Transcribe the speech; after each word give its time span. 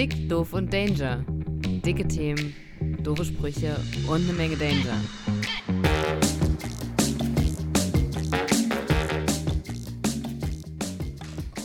Dick, 0.00 0.30
doof 0.30 0.54
und 0.54 0.72
Danger. 0.72 1.22
Dicke 1.84 2.08
Themen, 2.08 2.56
doofe 3.02 3.22
Sprüche 3.22 3.76
und 4.08 4.22
eine 4.26 4.32
Menge 4.32 4.56
Danger. 4.56 4.96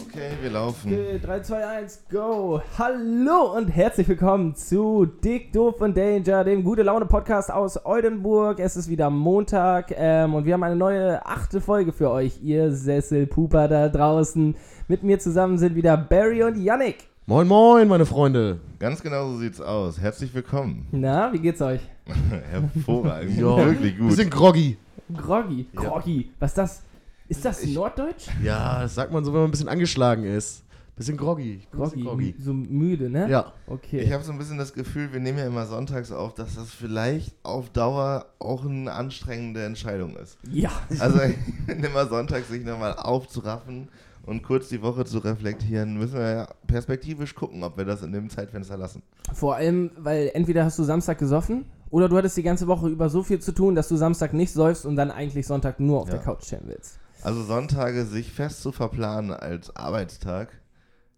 Okay, 0.10 0.32
wir 0.42 0.50
laufen. 0.50 0.92
Okay, 0.92 1.18
3, 1.24 1.40
2, 1.44 1.66
1, 1.66 2.04
go! 2.12 2.62
Hallo 2.78 3.56
und 3.56 3.70
herzlich 3.70 4.10
willkommen 4.10 4.54
zu 4.54 5.06
Dick, 5.06 5.54
Doof 5.54 5.80
und 5.80 5.96
Danger, 5.96 6.44
dem 6.44 6.66
Gute 6.66 6.84
Laune 6.84 7.06
Podcast 7.06 7.50
aus 7.50 7.86
Oldenburg. 7.86 8.60
Es 8.60 8.76
ist 8.76 8.90
wieder 8.90 9.10
Montag 9.10 9.94
ähm, 9.96 10.34
und 10.34 10.44
wir 10.44 10.56
haben 10.56 10.64
eine 10.64 10.76
neue 10.76 11.26
achte 11.26 11.62
Folge 11.62 11.94
für 11.94 12.12
euch, 12.12 12.44
ihr 12.44 12.74
Sesselpuper 12.74 13.70
da 13.70 13.88
draußen. 13.88 14.58
Mit 14.90 15.04
mir 15.04 15.20
zusammen 15.20 15.58
sind 15.58 15.78
wieder 15.78 15.96
Barry 15.96 16.44
und 16.44 16.58
Yannick. 16.58 17.15
Moin, 17.28 17.48
moin, 17.48 17.88
meine 17.88 18.06
Freunde. 18.06 18.60
Ganz 18.78 19.02
genau 19.02 19.32
so 19.32 19.40
sieht's 19.40 19.60
aus. 19.60 20.00
Herzlich 20.00 20.32
willkommen. 20.36 20.86
Na, 20.92 21.34
wie 21.34 21.40
geht's 21.40 21.60
euch? 21.60 21.82
Hervorragend. 22.52 23.36
Ja. 23.40 23.58
Wirklich 23.66 23.98
gut. 23.98 24.10
Bisschen 24.10 24.30
groggy. 24.30 24.78
Groggy. 25.12 25.66
Groggy. 25.74 26.32
Was 26.38 26.52
ist 26.52 26.58
das? 26.60 26.84
Ist 27.28 27.44
das 27.44 27.66
Norddeutsch? 27.66 28.28
Ja, 28.44 28.84
das 28.84 28.94
sagt 28.94 29.12
man 29.12 29.26
so, 29.26 29.34
wenn 29.34 29.40
man 29.40 29.48
ein 29.48 29.52
bisschen 29.52 29.70
angeschlagen 29.70 30.24
ist. 30.24 30.66
Bisschen 30.96 31.18
groggy. 31.18 31.62
Ich 31.64 31.72
Groggy. 31.72 31.96
bisschen 31.96 32.04
groggy. 32.06 32.36
So 32.38 32.54
müde, 32.54 33.10
ne? 33.10 33.28
Ja. 33.28 33.54
Okay. 33.66 34.02
Ich 34.02 34.12
habe 34.14 34.24
so 34.24 34.32
ein 34.32 34.38
bisschen 34.38 34.60
das 34.60 34.74
Gefühl, 34.74 35.12
wir 35.12 35.20
nehmen 35.20 35.40
ja 35.40 35.48
immer 35.48 35.66
sonntags 35.66 36.12
auf, 36.12 36.36
dass 36.36 36.54
das 36.54 36.70
vielleicht 36.70 37.34
auf 37.42 37.72
Dauer 37.72 38.28
auch 38.38 38.64
eine 38.66 38.92
anstrengende 38.94 39.66
Entscheidung 39.66 40.16
ist. 40.16 40.38
ja. 40.52 40.70
Also 41.00 41.20
immer 41.68 42.06
sonntags 42.06 42.50
sich 42.50 42.64
nochmal 42.64 42.94
aufzuraffen 42.94 43.90
und 44.26 44.44
kurz 44.44 44.70
die 44.70 44.82
Woche 44.82 45.06
zu 45.06 45.20
reflektieren, 45.20 45.98
müssen 45.98 46.16
wir 46.20 46.30
ja 46.32 46.48
perspektivisch 46.68 47.36
gucken, 47.36 47.64
ob 47.64 47.78
wir 47.78 47.86
das 47.86 48.02
in 48.04 48.12
dem 48.12 48.30
Zeitfenster 48.30 48.78
lassen. 48.78 49.02
Vor 49.34 49.56
allem, 49.56 49.92
weil 49.98 50.32
entweder 50.34 50.66
hast 50.66 50.80
du 50.80 50.84
Samstag 50.84 51.18
gesoffen 51.20 51.66
oder 51.90 52.10
du 52.10 52.18
hattest 52.18 52.36
die 52.38 52.44
ganze 52.44 52.68
Woche 52.68 52.88
über 52.90 53.10
so 53.10 53.24
viel 53.24 53.40
zu 53.40 53.52
tun, 53.52 53.76
dass 53.76 53.88
du 53.88 53.96
Samstag 53.96 54.34
nicht 54.34 54.52
säufst 54.54 54.86
und 54.86 54.96
dann 54.96 55.12
eigentlich 55.12 55.46
Sonntag 55.48 55.80
nur 55.80 56.02
auf 56.02 56.08
Ja. 56.08 56.16
der 56.16 56.24
Couch 56.24 56.42
chillen 56.44 56.64
willst. 56.68 57.00
Also 57.24 57.44
Sonntage 57.44 58.06
sich 58.06 58.32
fest 58.32 58.62
zu 58.62 58.72
verplanen 58.72 59.32
als 59.32 59.76
Arbeitstag, 59.76 60.50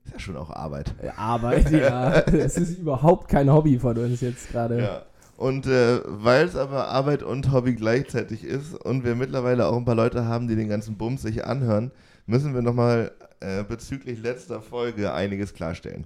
ist 0.06 0.14
ja 0.14 0.20
schon 0.20 0.38
auch 0.38 0.50
Arbeit. 0.50 0.94
Äh, 1.02 1.10
Arbeit, 1.18 1.70
ja. 1.72 2.22
Das 2.32 2.58
ist 2.58 2.78
überhaupt 2.80 3.28
kein 3.30 3.52
Hobby 3.52 3.78
von 3.80 3.98
uns 3.98 4.22
jetzt 4.22 4.52
gerade. 4.52 4.82
Ja. 4.82 5.02
Und 5.36 5.68
äh, 5.68 6.00
weil 6.06 6.46
es 6.48 6.56
aber 6.56 6.88
Arbeit 6.88 7.24
und 7.24 7.52
Hobby 7.52 7.76
gleichzeitig 7.76 8.44
ist 8.44 8.74
und 8.74 9.04
wir 9.04 9.16
mittlerweile 9.16 9.68
auch 9.68 9.76
ein 9.78 9.86
paar 9.86 9.96
Leute 9.96 10.26
haben, 10.26 10.48
die 10.48 10.56
den 10.56 10.70
ganzen 10.70 10.98
Bums 10.98 11.22
sich 11.22 11.46
anhören, 11.46 11.92
müssen 12.28 12.54
wir 12.54 12.62
nochmal 12.62 13.12
äh, 13.40 13.64
bezüglich 13.64 14.22
letzter 14.22 14.62
Folge 14.62 15.14
einiges 15.14 15.54
klarstellen. 15.54 16.06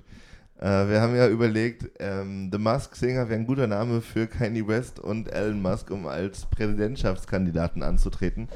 Äh, 0.60 0.88
wir 0.90 1.02
haben 1.02 1.16
ja 1.16 1.28
überlegt, 1.28 1.90
ähm, 2.00 2.50
The 2.52 2.60
Musk 2.60 2.96
Singer 2.96 3.28
wäre 3.28 3.40
ein 3.40 3.48
guter 3.48 3.68
Name 3.68 4.02
für 4.02 4.28
Kanye 4.28 4.68
West 4.68 5.00
und 5.00 5.28
Elon 5.34 5.62
Musk, 5.62 5.90
um 5.90 6.06
als 6.06 6.46
Präsidentschaftskandidaten 6.46 7.82
anzutreten. 7.82 8.48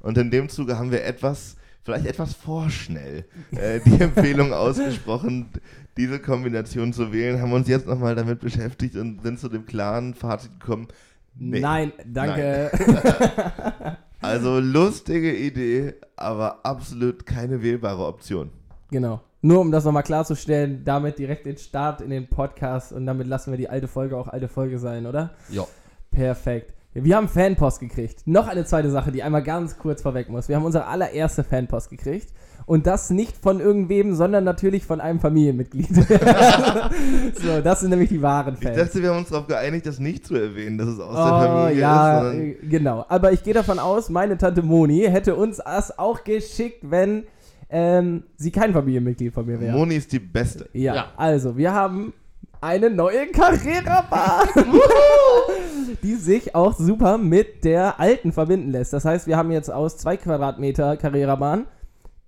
Und 0.00 0.16
in 0.16 0.30
dem 0.30 0.48
Zuge 0.48 0.78
haben 0.78 0.90
wir 0.90 1.04
etwas, 1.04 1.56
vielleicht 1.82 2.06
etwas 2.06 2.34
vorschnell, 2.34 3.26
äh, 3.50 3.80
die 3.80 4.00
Empfehlung 4.00 4.54
ausgesprochen, 4.54 5.50
diese 5.98 6.18
Kombination 6.18 6.94
zu 6.94 7.12
wählen, 7.12 7.42
haben 7.42 7.52
uns 7.52 7.68
jetzt 7.68 7.86
nochmal 7.86 8.14
damit 8.14 8.40
beschäftigt 8.40 8.96
und 8.96 9.22
sind 9.22 9.38
zu 9.38 9.50
dem 9.50 9.66
klaren 9.66 10.14
Fazit 10.14 10.58
gekommen. 10.58 10.88
nee. 11.36 11.60
Nein, 11.60 11.92
danke. 12.06 12.70
Also 14.30 14.58
lustige 14.60 15.34
Idee, 15.36 15.94
aber 16.16 16.60
absolut 16.64 17.26
keine 17.26 17.62
wählbare 17.62 18.04
Option. 18.06 18.50
genau. 18.90 19.20
Nur 19.42 19.60
um 19.60 19.72
das 19.72 19.86
nochmal 19.86 20.02
klarzustellen, 20.02 20.82
damit 20.84 21.18
direkt 21.18 21.46
den 21.46 21.56
Start 21.56 22.02
in 22.02 22.10
den 22.10 22.28
Podcast 22.28 22.92
und 22.92 23.06
damit 23.06 23.26
lassen 23.26 23.52
wir 23.52 23.56
die 23.56 23.70
alte 23.70 23.88
Folge 23.88 24.14
auch 24.18 24.28
alte 24.28 24.48
Folge 24.48 24.78
sein, 24.78 25.06
oder? 25.06 25.30
Ja. 25.48 25.64
Perfekt. 26.10 26.74
Wir 26.92 27.16
haben 27.16 27.26
Fanpost 27.26 27.80
gekriegt. 27.80 28.26
Noch 28.26 28.48
eine 28.48 28.66
zweite 28.66 28.90
Sache, 28.90 29.12
die 29.12 29.22
einmal 29.22 29.42
ganz 29.42 29.78
kurz 29.78 30.02
vorweg 30.02 30.28
muss. 30.28 30.48
Wir 30.50 30.56
haben 30.56 30.64
unsere 30.66 30.86
allererste 30.86 31.42
Fanpost 31.42 31.88
gekriegt. 31.88 32.34
Und 32.66 32.86
das 32.86 33.10
nicht 33.10 33.36
von 33.36 33.58
irgendwem, 33.60 34.14
sondern 34.14 34.44
natürlich 34.44 34.84
von 34.84 35.00
einem 35.00 35.18
Familienmitglied. 35.18 35.88
so, 35.94 37.60
das 37.62 37.80
sind 37.80 37.90
nämlich 37.90 38.08
die 38.10 38.22
wahren 38.22 38.54
Ich 38.58 38.64
Fans. 38.64 38.76
dachte, 38.76 39.02
wir 39.02 39.10
haben 39.10 39.18
uns 39.18 39.30
darauf 39.30 39.46
geeinigt, 39.46 39.86
das 39.86 39.98
nicht 39.98 40.26
zu 40.26 40.36
erwähnen, 40.36 40.78
dass 40.78 40.88
es 40.88 41.00
aus 41.00 41.14
der 41.16 41.24
oh, 41.24 41.40
Familie 41.40 41.80
ja, 41.80 42.18
ist. 42.18 42.24
Sondern 42.28 42.46
äh, 42.46 42.54
genau. 42.68 43.04
Aber 43.08 43.32
ich 43.32 43.42
gehe 43.42 43.54
davon 43.54 43.78
aus, 43.78 44.08
meine 44.08 44.38
Tante 44.38 44.62
Moni 44.62 45.00
hätte 45.00 45.34
uns 45.34 45.56
das 45.58 45.98
auch 45.98 46.22
geschickt, 46.22 46.78
wenn 46.88 47.24
ähm, 47.70 48.24
sie 48.36 48.50
kein 48.50 48.72
Familienmitglied 48.72 49.32
von 49.32 49.46
mir 49.46 49.60
wäre. 49.60 49.76
Moni 49.76 49.96
ist 49.96 50.12
die 50.12 50.18
Beste. 50.18 50.68
Ja, 50.72 50.94
Ja. 50.94 51.06
also 51.16 51.56
wir 51.56 51.72
haben 51.72 52.12
eine 52.60 52.90
neue 52.90 53.26
Carrera-Bahn, 53.28 54.48
die 56.02 56.14
sich 56.14 56.54
auch 56.54 56.74
super 56.74 57.16
mit 57.18 57.64
der 57.64 57.98
alten 57.98 58.32
verbinden 58.32 58.70
lässt. 58.70 58.92
Das 58.92 59.04
heißt, 59.04 59.26
wir 59.26 59.36
haben 59.36 59.50
jetzt 59.50 59.72
aus 59.72 59.96
zwei 59.96 60.16
Quadratmeter 60.16 60.96
Carrera-Bahn 60.96 61.66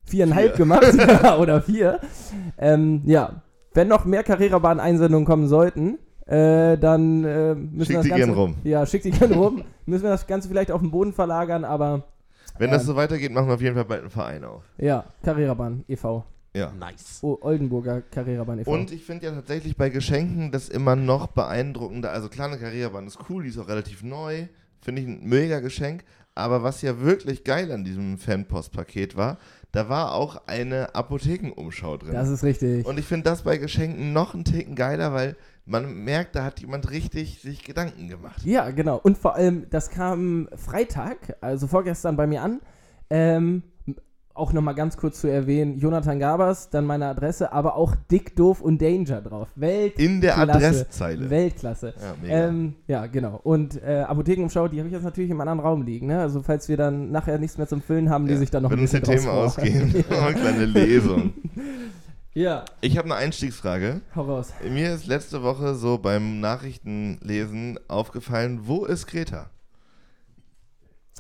viereinhalb 0.05 0.57
Vier. 0.57 0.65
gemacht 0.65 0.85
oder 1.39 1.63
vier. 1.63 2.01
Ähm, 2.59 3.03
ja, 3.05 3.43
wenn 3.75 3.89
noch 3.89 4.05
mehr 4.05 4.23
Carrera-Bahn-Einsendungen 4.23 5.27
kommen 5.27 5.49
sollten, 5.49 5.99
äh, 6.27 6.77
dann 6.79 7.25
äh, 7.25 7.55
müssen 7.55 7.81
Schick 7.81 7.89
wir 7.91 7.97
das 7.97 8.03
die 8.05 8.09
Ganze, 8.11 8.27
gern 8.27 8.35
rum. 8.35 8.55
Ja, 8.65 8.87
schickt 8.87 9.05
die 9.05 9.11
gerne 9.11 9.35
rum. 9.35 9.65
müssen 9.87 10.05
wir 10.05 10.11
das 10.11 10.27
Ganze 10.27 10.49
vielleicht 10.49 10.71
auf 10.71 10.81
den 10.81 10.91
Boden 10.91 11.13
verlagern, 11.13 11.65
aber 11.65 12.05
Wenn 12.59 12.71
das 12.71 12.83
Ähm. 12.83 12.89
so 12.89 12.97
weitergeht, 12.97 13.33
machen 13.33 13.49
wir 13.49 13.55
auf 13.55 13.63
jeden 13.63 13.75
Fall 13.75 13.85
bald 13.85 14.03
einen 14.03 14.11
Verein 14.11 14.45
auf. 14.45 14.63
ja, 14.79 15.05
Carrera-Bahn 15.23 15.85
e.V. 15.89 16.25
Ja. 16.55 16.71
Nice. 16.79 17.21
Oh, 17.23 17.39
Oldenburger 17.41 18.03
Carrera-Bahn 18.03 18.59
e 18.59 18.61
e.V. 18.63 18.71
Und 18.71 18.93
ich 18.93 19.05
finde 19.05 19.25
ja 19.27 19.33
tatsächlich 19.33 19.77
bei 19.77 19.89
Geschenken 19.89 20.53
das 20.53 20.69
immer 20.69 20.97
noch 20.97 21.29
beeindruckender. 21.29 22.11
Also 22.13 22.29
klar, 22.29 22.49
eine 22.49 22.59
Karrierebahn 22.59 23.07
ist 23.07 23.19
cool, 23.31 23.45
die 23.45 23.49
ist 23.49 23.59
auch 23.59 23.69
relativ 23.69 24.03
neu. 24.03 24.49
Finde 24.83 25.03
ich 25.03 25.09
ein 25.09 25.21
mega 25.23 25.61
Geschenk. 25.61 26.05
Aber 26.35 26.63
was 26.63 26.81
ja 26.83 27.01
wirklich 27.01 27.45
geil 27.45 27.71
an 27.73 27.85
diesem 27.85 28.17
Fanpost-Paket 28.17 29.17
war, 29.17 29.39
da 29.71 29.89
war 29.89 30.15
auch 30.15 30.47
eine 30.47 30.95
Apothekenumschau 30.95 31.99
drin. 31.99 32.13
das 32.13 32.29
ist 32.29 32.43
richtig. 32.43 32.87
Und 32.87 32.99
ich 32.99 33.05
finde 33.05 33.25
das 33.25 33.43
bei 33.43 33.59
Geschenken 33.59 34.13
noch 34.13 34.35
einen 34.35 34.45
Ticken 34.45 34.75
geiler, 34.75 35.13
weil 35.13 35.37
man 35.65 36.05
merkt, 36.05 36.35
da 36.35 36.45
hat 36.45 36.61
jemand 36.61 36.91
richtig 36.91 37.41
sich 37.41 37.65
Gedanken 37.65 38.09
gemacht. 38.09 38.43
Ja, 38.45 38.71
genau. 38.71 38.99
Und 39.03 39.19
vor 39.19 39.35
allem, 39.35 39.69
das 39.71 39.91
kam 39.91 40.49
Freitag, 40.57 41.37
also 41.41 41.67
vorgestern 41.67 42.17
bei 42.17 42.27
mir 42.27 42.43
an. 42.43 42.61
Ähm, 43.11 43.63
auch 44.35 44.53
nochmal 44.53 44.75
ganz 44.75 44.97
kurz 44.97 45.21
zu 45.21 45.27
erwähnen, 45.29 45.79
Jonathan 45.79 46.19
Gabers, 46.19 46.71
dann 46.71 46.85
meine 46.87 47.07
Adresse, 47.07 47.53
aber 47.53 47.77
auch 47.77 47.95
Dick, 48.11 48.35
Doof 48.37 48.61
und 48.61 48.81
Danger 48.81 49.21
drauf. 49.21 49.49
Weltklasse. 49.57 50.07
In 50.09 50.21
der 50.21 50.39
Adresszeile. 50.39 51.31
Weltklasse. 51.31 51.95
Ja. 52.27 52.49
Ähm, 52.49 52.75
ja, 52.87 53.07
genau. 53.07 53.41
Und 53.43 53.83
äh, 53.83 54.05
Apothekenumschau, 54.09 54.69
die 54.69 54.79
habe 54.79 54.89
ich 54.89 54.95
jetzt 54.95 55.05
natürlich 55.05 55.31
im 55.31 55.41
anderen 55.41 55.61
Raum 55.61 55.83
liegen. 55.83 56.07
Ne? 56.07 56.21
Also 56.21 56.43
falls 56.43 56.69
wir 56.69 56.77
dann 56.77 57.11
nachher 57.11 57.39
nichts 57.39 57.59
mehr 57.59 57.67
zum 57.69 57.83
Füllen 57.83 58.11
haben, 58.11 58.27
die 58.27 58.33
Ja, 58.33 58.39
sich 58.39 58.51
dann 58.51 58.63
noch 58.63 58.71
Wenn 58.71 58.79
ein 58.79 58.83
uns 58.83 58.91
die 58.93 59.01
bisschen 59.01 59.17
Themen 59.19 59.29
ausgehen, 59.29 60.05
eine 60.11 60.35
kleine 60.35 60.65
Lesung. 60.67 61.33
Ja, 62.35 62.65
Ich 62.81 62.97
habe 62.97 63.05
eine 63.09 63.17
Einstiegsfrage. 63.17 64.01
hau 64.17 64.23
raus. 64.23 64.55
Mir 64.67 64.95
ist 64.95 65.07
letzte 65.07 65.43
Woche 65.43 65.75
so 65.75 65.99
beim 65.99 66.41
Nachrichtenlesen 66.41 67.79
aufgefallen, 67.89 68.61
wo 68.65 68.87
ist 68.87 69.07
Greta? 69.07 69.51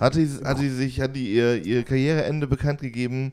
Hat 0.03 0.17
die, 0.17 0.29
hat 0.45 0.59
die 0.59 0.69
sich, 0.69 1.01
hat 1.01 1.15
die 1.15 1.33
ihr, 1.33 1.65
ihr 1.65 1.85
Karriereende 1.85 2.49
bekannt 2.49 2.81
gegeben? 2.81 3.33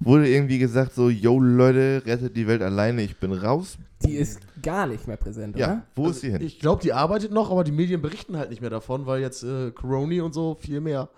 Wurde 0.00 0.28
irgendwie 0.28 0.58
gesagt 0.58 0.94
so, 0.94 1.10
yo 1.10 1.38
Leute, 1.38 2.02
rettet 2.06 2.36
die 2.36 2.46
Welt 2.46 2.62
alleine, 2.62 3.02
ich 3.02 3.16
bin 3.18 3.32
raus? 3.32 3.76
Die 4.02 4.14
ist 4.14 4.40
gar 4.62 4.86
nicht 4.86 5.06
mehr 5.06 5.16
präsent, 5.18 5.56
Ja, 5.58 5.66
oder? 5.66 5.82
wo 5.94 6.08
ist 6.08 6.20
sie 6.20 6.30
hin? 6.30 6.40
Ich 6.42 6.58
glaube, 6.58 6.82
die 6.82 6.92
arbeitet 6.94 7.32
noch, 7.32 7.50
aber 7.50 7.64
die 7.64 7.72
Medien 7.72 8.00
berichten 8.00 8.36
halt 8.36 8.50
nicht 8.50 8.60
mehr 8.62 8.70
davon, 8.70 9.04
weil 9.06 9.20
jetzt 9.20 9.42
äh, 9.42 9.70
Corona 9.72 10.22
und 10.22 10.32
so 10.34 10.54
viel 10.58 10.80
mehr 10.80 11.08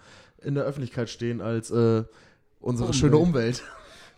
in 0.43 0.55
der 0.55 0.65
Öffentlichkeit 0.65 1.09
stehen 1.11 1.41
als 1.41 1.71
äh, 1.71 2.03
unsere 2.61 2.89
Umwelt. 2.89 2.95
schöne 2.97 3.17
Umwelt. 3.19 3.63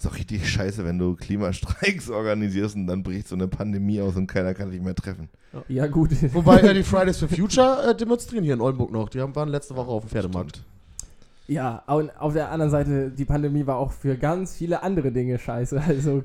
Ist 0.01 0.07
doch 0.07 0.17
richtig 0.17 0.49
scheiße, 0.49 0.83
wenn 0.87 0.99
du 0.99 1.15
Klimastreiks 1.15 2.09
organisierst 2.09 2.75
und 2.75 2.87
dann 2.87 3.03
bricht 3.03 3.29
so 3.29 3.35
eine 3.35 3.49
Pandemie 3.49 4.01
aus 4.01 4.17
und 4.17 4.29
keiner 4.29 4.55
kann 4.55 4.71
dich 4.71 4.81
mehr 4.81 4.95
treffen. 4.95 5.29
Ja, 5.69 5.89
gut. 5.89 6.11
Wobei 6.33 6.61
äh, 6.61 6.73
die 6.73 6.83
Fridays 6.83 7.19
for 7.19 7.29
Future 7.29 7.91
äh, 7.91 7.95
demonstrieren 7.95 8.43
hier 8.43 8.55
in 8.55 8.63
Oldenburg 8.63 8.93
noch. 8.93 9.11
Die 9.11 9.21
haben, 9.21 9.37
waren 9.37 9.51
letzte 9.51 9.77
Woche 9.77 9.91
auf 9.91 10.05
dem 10.05 10.09
Pferdemarkt. 10.09 10.65
Ja, 11.49 11.83
und 11.87 12.19
auf 12.19 12.33
der 12.33 12.51
anderen 12.51 12.71
Seite, 12.71 13.11
die 13.11 13.27
Pandemie 13.27 13.67
war 13.67 13.77
auch 13.77 13.93
für 13.93 14.17
ganz 14.17 14.57
viele 14.57 14.83
andere 14.83 15.13
Dinge 15.13 15.39
scheiße. 15.39 15.83
Also, 15.87 16.23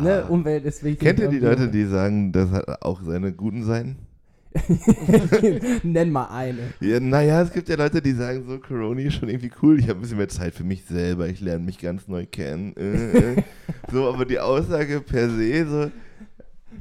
ne, 0.00 0.26
Umwelt 0.28 0.64
ist 0.64 0.84
wichtig. 0.84 1.00
Kennt 1.00 1.18
ihr 1.18 1.26
die 1.26 1.40
Leute, 1.40 1.68
die 1.68 1.84
sagen, 1.84 2.30
das 2.30 2.52
hat 2.52 2.80
auch 2.82 3.02
seine 3.02 3.32
guten 3.32 3.64
Seiten? 3.64 3.96
Nenn 5.82 6.10
mal 6.10 6.26
eine. 6.26 6.58
Ja, 6.80 7.00
naja, 7.00 7.42
es 7.42 7.52
gibt 7.52 7.68
ja 7.68 7.76
Leute, 7.76 8.00
die 8.02 8.12
sagen 8.12 8.44
so, 8.46 8.58
Corona 8.58 9.00
ist 9.00 9.14
schon 9.14 9.28
irgendwie 9.28 9.50
cool, 9.62 9.78
ich 9.78 9.88
habe 9.88 9.98
ein 9.98 10.02
bisschen 10.02 10.18
mehr 10.18 10.28
Zeit 10.28 10.54
für 10.54 10.64
mich 10.64 10.84
selber, 10.84 11.28
ich 11.28 11.40
lerne 11.40 11.64
mich 11.64 11.78
ganz 11.78 12.08
neu 12.08 12.26
kennen. 12.26 12.74
Äh, 12.76 13.18
äh. 13.34 13.42
so, 13.92 14.08
aber 14.08 14.24
die 14.24 14.38
Aussage 14.40 15.00
per 15.00 15.30
se, 15.30 15.66
so, 15.68 15.90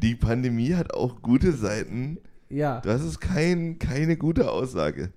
die 0.01 0.15
Pandemie 0.15 0.73
hat 0.73 0.93
auch 0.93 1.21
gute 1.21 1.51
Seiten, 1.53 2.17
Ja, 2.49 2.81
das 2.81 3.03
ist 3.03 3.19
kein, 3.19 3.79
keine 3.79 4.17
gute 4.17 4.51
Aussage. 4.51 5.11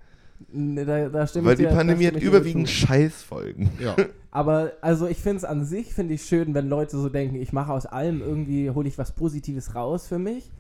Ne, 0.53 0.85
Da, 0.85 1.09
da 1.09 1.27
Weil 1.45 1.57
die 1.57 1.65
dir- 1.65 1.71
Pandemie 1.71 2.07
hat 2.07 2.23
überwiegend. 2.23 2.69
Scheißfolgen. 2.69 3.71
Ja. 3.81 3.97
Aber 4.31 4.73
also 4.83 5.07
ich 5.09 5.19
finde 5.19 5.39
es 5.39 5.45
an 5.45 5.65
sich, 5.65 5.93
finde 5.95 6.15
ich 6.15 6.23
schön, 6.23 6.55
wenn 6.55 6.69
Leute 6.69 6.97
so 6.97 7.09
denken, 7.09 7.37
ich 7.37 7.53
mache 7.53 7.73
aus 7.73 7.87
allem 7.87 8.21
irgendwie, 8.21 8.71
hole 8.71 8.87
ich 8.87 8.99
was 8.99 9.13
Positives 9.13 9.75
raus 9.75 10.07
für 10.07 10.19
mich. 10.19 10.51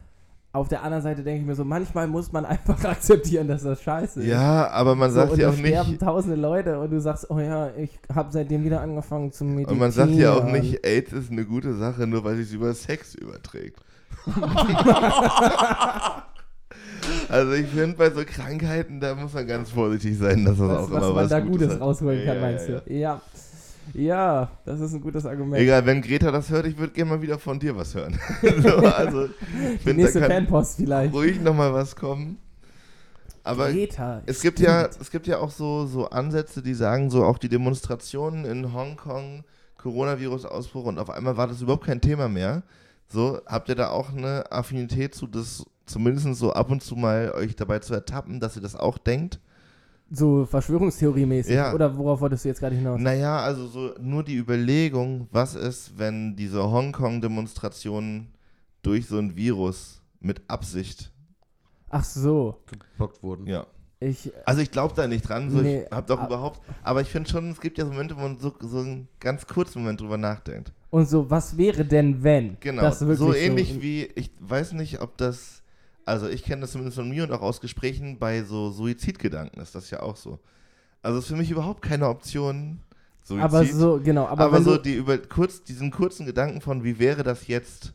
Auf 0.50 0.68
der 0.68 0.82
anderen 0.82 1.02
Seite 1.02 1.22
denke 1.22 1.42
ich 1.42 1.46
mir 1.46 1.54
so, 1.54 1.64
manchmal 1.64 2.06
muss 2.06 2.32
man 2.32 2.46
einfach 2.46 2.82
akzeptieren, 2.88 3.48
dass 3.48 3.62
das 3.62 3.82
scheiße 3.82 4.20
ist. 4.22 4.26
Ja, 4.26 4.68
aber 4.70 4.94
man 4.94 5.10
so, 5.10 5.16
sagt 5.16 5.32
und 5.32 5.38
ja 5.38 5.50
auch 5.50 5.54
sterben 5.54 5.90
nicht. 5.90 6.00
tausende 6.00 6.36
Leute 6.36 6.80
und 6.80 6.90
du 6.90 7.00
sagst, 7.00 7.30
oh 7.30 7.38
ja, 7.38 7.70
ich 7.76 7.90
habe 8.14 8.32
seitdem 8.32 8.64
wieder 8.64 8.80
angefangen 8.80 9.30
zu 9.30 9.44
meditieren. 9.44 9.74
Und 9.74 9.78
man 9.78 9.90
sagt 9.90 10.12
ja 10.12 10.32
auch 10.32 10.44
nicht, 10.44 10.86
AIDS 10.86 11.12
ist 11.12 11.30
eine 11.30 11.44
gute 11.44 11.74
Sache, 11.74 12.06
nur 12.06 12.24
weil 12.24 12.36
sich 12.36 12.52
über 12.52 12.72
Sex 12.72 13.14
überträgt. 13.14 13.78
also 17.28 17.52
ich 17.52 17.66
finde, 17.68 17.96
bei 17.96 18.10
so 18.10 18.22
Krankheiten, 18.24 19.00
da 19.00 19.14
muss 19.14 19.34
man 19.34 19.46
ganz 19.46 19.70
vorsichtig 19.70 20.16
sein, 20.18 20.44
dass 20.46 20.58
das 20.58 20.68
was, 20.68 20.78
auch 20.78 20.90
was 20.90 21.02
immer 21.02 21.12
man 21.12 21.24
was 21.24 21.28
da 21.28 21.40
Gutes 21.40 21.68
Gutes 21.68 21.80
rausholen 21.80 22.24
kann, 22.24 22.36
Ja, 22.36 22.40
meinst 22.40 22.68
ja, 22.68 22.80
du? 22.80 22.92
Ja. 22.92 22.98
Ja, 22.98 23.22
das 24.64 24.80
ist 24.80 24.94
ein 24.94 25.00
gutes 25.00 25.24
Argument. 25.26 25.60
Egal, 25.62 25.84
wenn 25.86 26.02
Greta 26.02 26.30
das 26.30 26.50
hört, 26.50 26.66
ich 26.66 26.76
würde 26.76 26.92
gerne 26.92 27.10
mal 27.10 27.22
wieder 27.22 27.38
von 27.38 27.58
dir 27.58 27.76
was 27.76 27.94
hören. 27.94 28.18
so, 28.62 28.76
also, 28.76 29.24
ich 29.74 29.84
Die 29.84 29.92
nächste 29.92 30.22
Fanpost 30.22 30.76
vielleicht. 30.76 31.12
ruhig 31.14 31.40
nochmal 31.40 31.72
was 31.72 31.96
kommen. 31.96 32.38
Aber 33.44 33.70
Greta. 33.70 34.22
es 34.26 34.42
gibt 34.42 34.60
ja, 34.60 34.86
es 34.86 35.10
gibt 35.10 35.26
ja 35.26 35.38
auch 35.38 35.50
so, 35.50 35.86
so 35.86 36.10
Ansätze, 36.10 36.62
die 36.62 36.74
sagen, 36.74 37.10
so 37.10 37.24
auch 37.24 37.38
die 37.38 37.48
Demonstrationen 37.48 38.44
in 38.44 38.74
Hongkong, 38.74 39.44
Coronavirus-Ausbruch 39.78 40.84
und 40.84 40.98
auf 40.98 41.08
einmal 41.08 41.36
war 41.36 41.46
das 41.46 41.62
überhaupt 41.62 41.86
kein 41.86 42.00
Thema 42.00 42.28
mehr. 42.28 42.62
So, 43.06 43.40
habt 43.46 43.70
ihr 43.70 43.74
da 43.74 43.88
auch 43.88 44.12
eine 44.12 44.52
Affinität 44.52 45.14
zu, 45.14 45.26
das 45.26 45.64
zumindest 45.86 46.34
so 46.34 46.52
ab 46.52 46.70
und 46.70 46.82
zu 46.82 46.94
mal 46.94 47.32
euch 47.32 47.56
dabei 47.56 47.78
zu 47.78 47.94
ertappen, 47.94 48.38
dass 48.38 48.56
ihr 48.56 48.62
das 48.62 48.76
auch 48.76 48.98
denkt? 48.98 49.40
So 50.10 50.46
Verschwörungstheorie-mäßig. 50.46 51.52
Ja. 51.54 51.74
Oder 51.74 51.96
worauf 51.96 52.20
wolltest 52.20 52.44
du 52.44 52.48
jetzt 52.48 52.60
gerade 52.60 52.74
hinaus? 52.76 52.98
Naja, 53.00 53.40
also 53.40 53.66
so 53.66 53.94
nur 54.00 54.24
die 54.24 54.36
Überlegung, 54.36 55.28
was 55.32 55.54
ist, 55.54 55.98
wenn 55.98 56.34
diese 56.36 56.62
Hongkong-Demonstrationen 56.70 58.28
durch 58.82 59.06
so 59.06 59.18
ein 59.18 59.36
Virus 59.36 60.00
mit 60.20 60.40
Absicht, 60.48 61.12
Ach 61.90 62.04
so. 62.04 62.56
geblockt 62.66 63.22
wurden. 63.22 63.46
ja. 63.46 63.66
Ich, 64.00 64.30
Also 64.46 64.60
ich 64.60 64.70
glaube 64.70 64.94
da 64.94 65.08
nicht 65.08 65.28
dran, 65.28 65.50
so 65.50 65.58
Nee, 65.58 65.82
ich 65.82 65.90
hab 65.90 66.06
doch 66.06 66.20
ab- 66.20 66.28
überhaupt, 66.28 66.60
aber 66.84 67.00
ich 67.00 67.08
finde 67.08 67.28
schon, 67.28 67.50
es 67.50 67.60
gibt 67.60 67.78
ja 67.78 67.84
so 67.84 67.90
Momente, 67.90 68.14
wo 68.16 68.20
man 68.20 68.38
so, 68.38 68.54
so 68.60 68.78
einen 68.78 69.08
ganz 69.18 69.44
kurzen 69.44 69.80
Moment 69.80 70.00
drüber 70.00 70.16
nachdenkt. 70.16 70.72
und 70.90 71.08
so, 71.08 71.28
was 71.28 71.56
wäre 71.58 71.84
denn, 71.84 72.22
wenn? 72.22 72.56
Genau, 72.60 72.82
Das 72.82 73.00
wirklich 73.00 73.18
so 73.18 73.34
ähnlich 73.34 73.74
so, 73.74 73.82
wie, 73.82 74.04
ich 74.14 74.30
weiß 74.38 74.72
nicht, 74.74 75.00
ob 75.00 75.16
das, 75.16 75.62
also 76.08 76.28
ich 76.28 76.42
kenne 76.42 76.62
das 76.62 76.72
zumindest 76.72 76.96
von 76.96 77.08
mir 77.08 77.22
und 77.22 77.32
auch 77.32 77.42
aus 77.42 77.60
Gesprächen 77.60 78.18
bei 78.18 78.42
so 78.42 78.70
Suizidgedanken 78.70 79.60
ist 79.60 79.74
das 79.74 79.90
ja 79.90 80.00
auch 80.00 80.16
so. 80.16 80.38
Also 81.02 81.18
ist 81.18 81.28
für 81.28 81.36
mich 81.36 81.50
überhaupt 81.50 81.82
keine 81.82 82.08
Option, 82.08 82.80
Suizid. 83.22 83.44
Aber 83.44 83.64
so, 83.64 84.00
genau. 84.02 84.26
Aber, 84.26 84.44
Aber, 84.44 84.62
so 84.62 84.78
die 84.78 84.94
über 84.94 85.18
kurz, 85.18 85.62
diesen 85.62 85.90
kurzen 85.90 86.24
Gedanken 86.24 86.60
von, 86.60 86.82
wie 86.82 86.98
wäre 86.98 87.22
das 87.22 87.46
jetzt, 87.46 87.92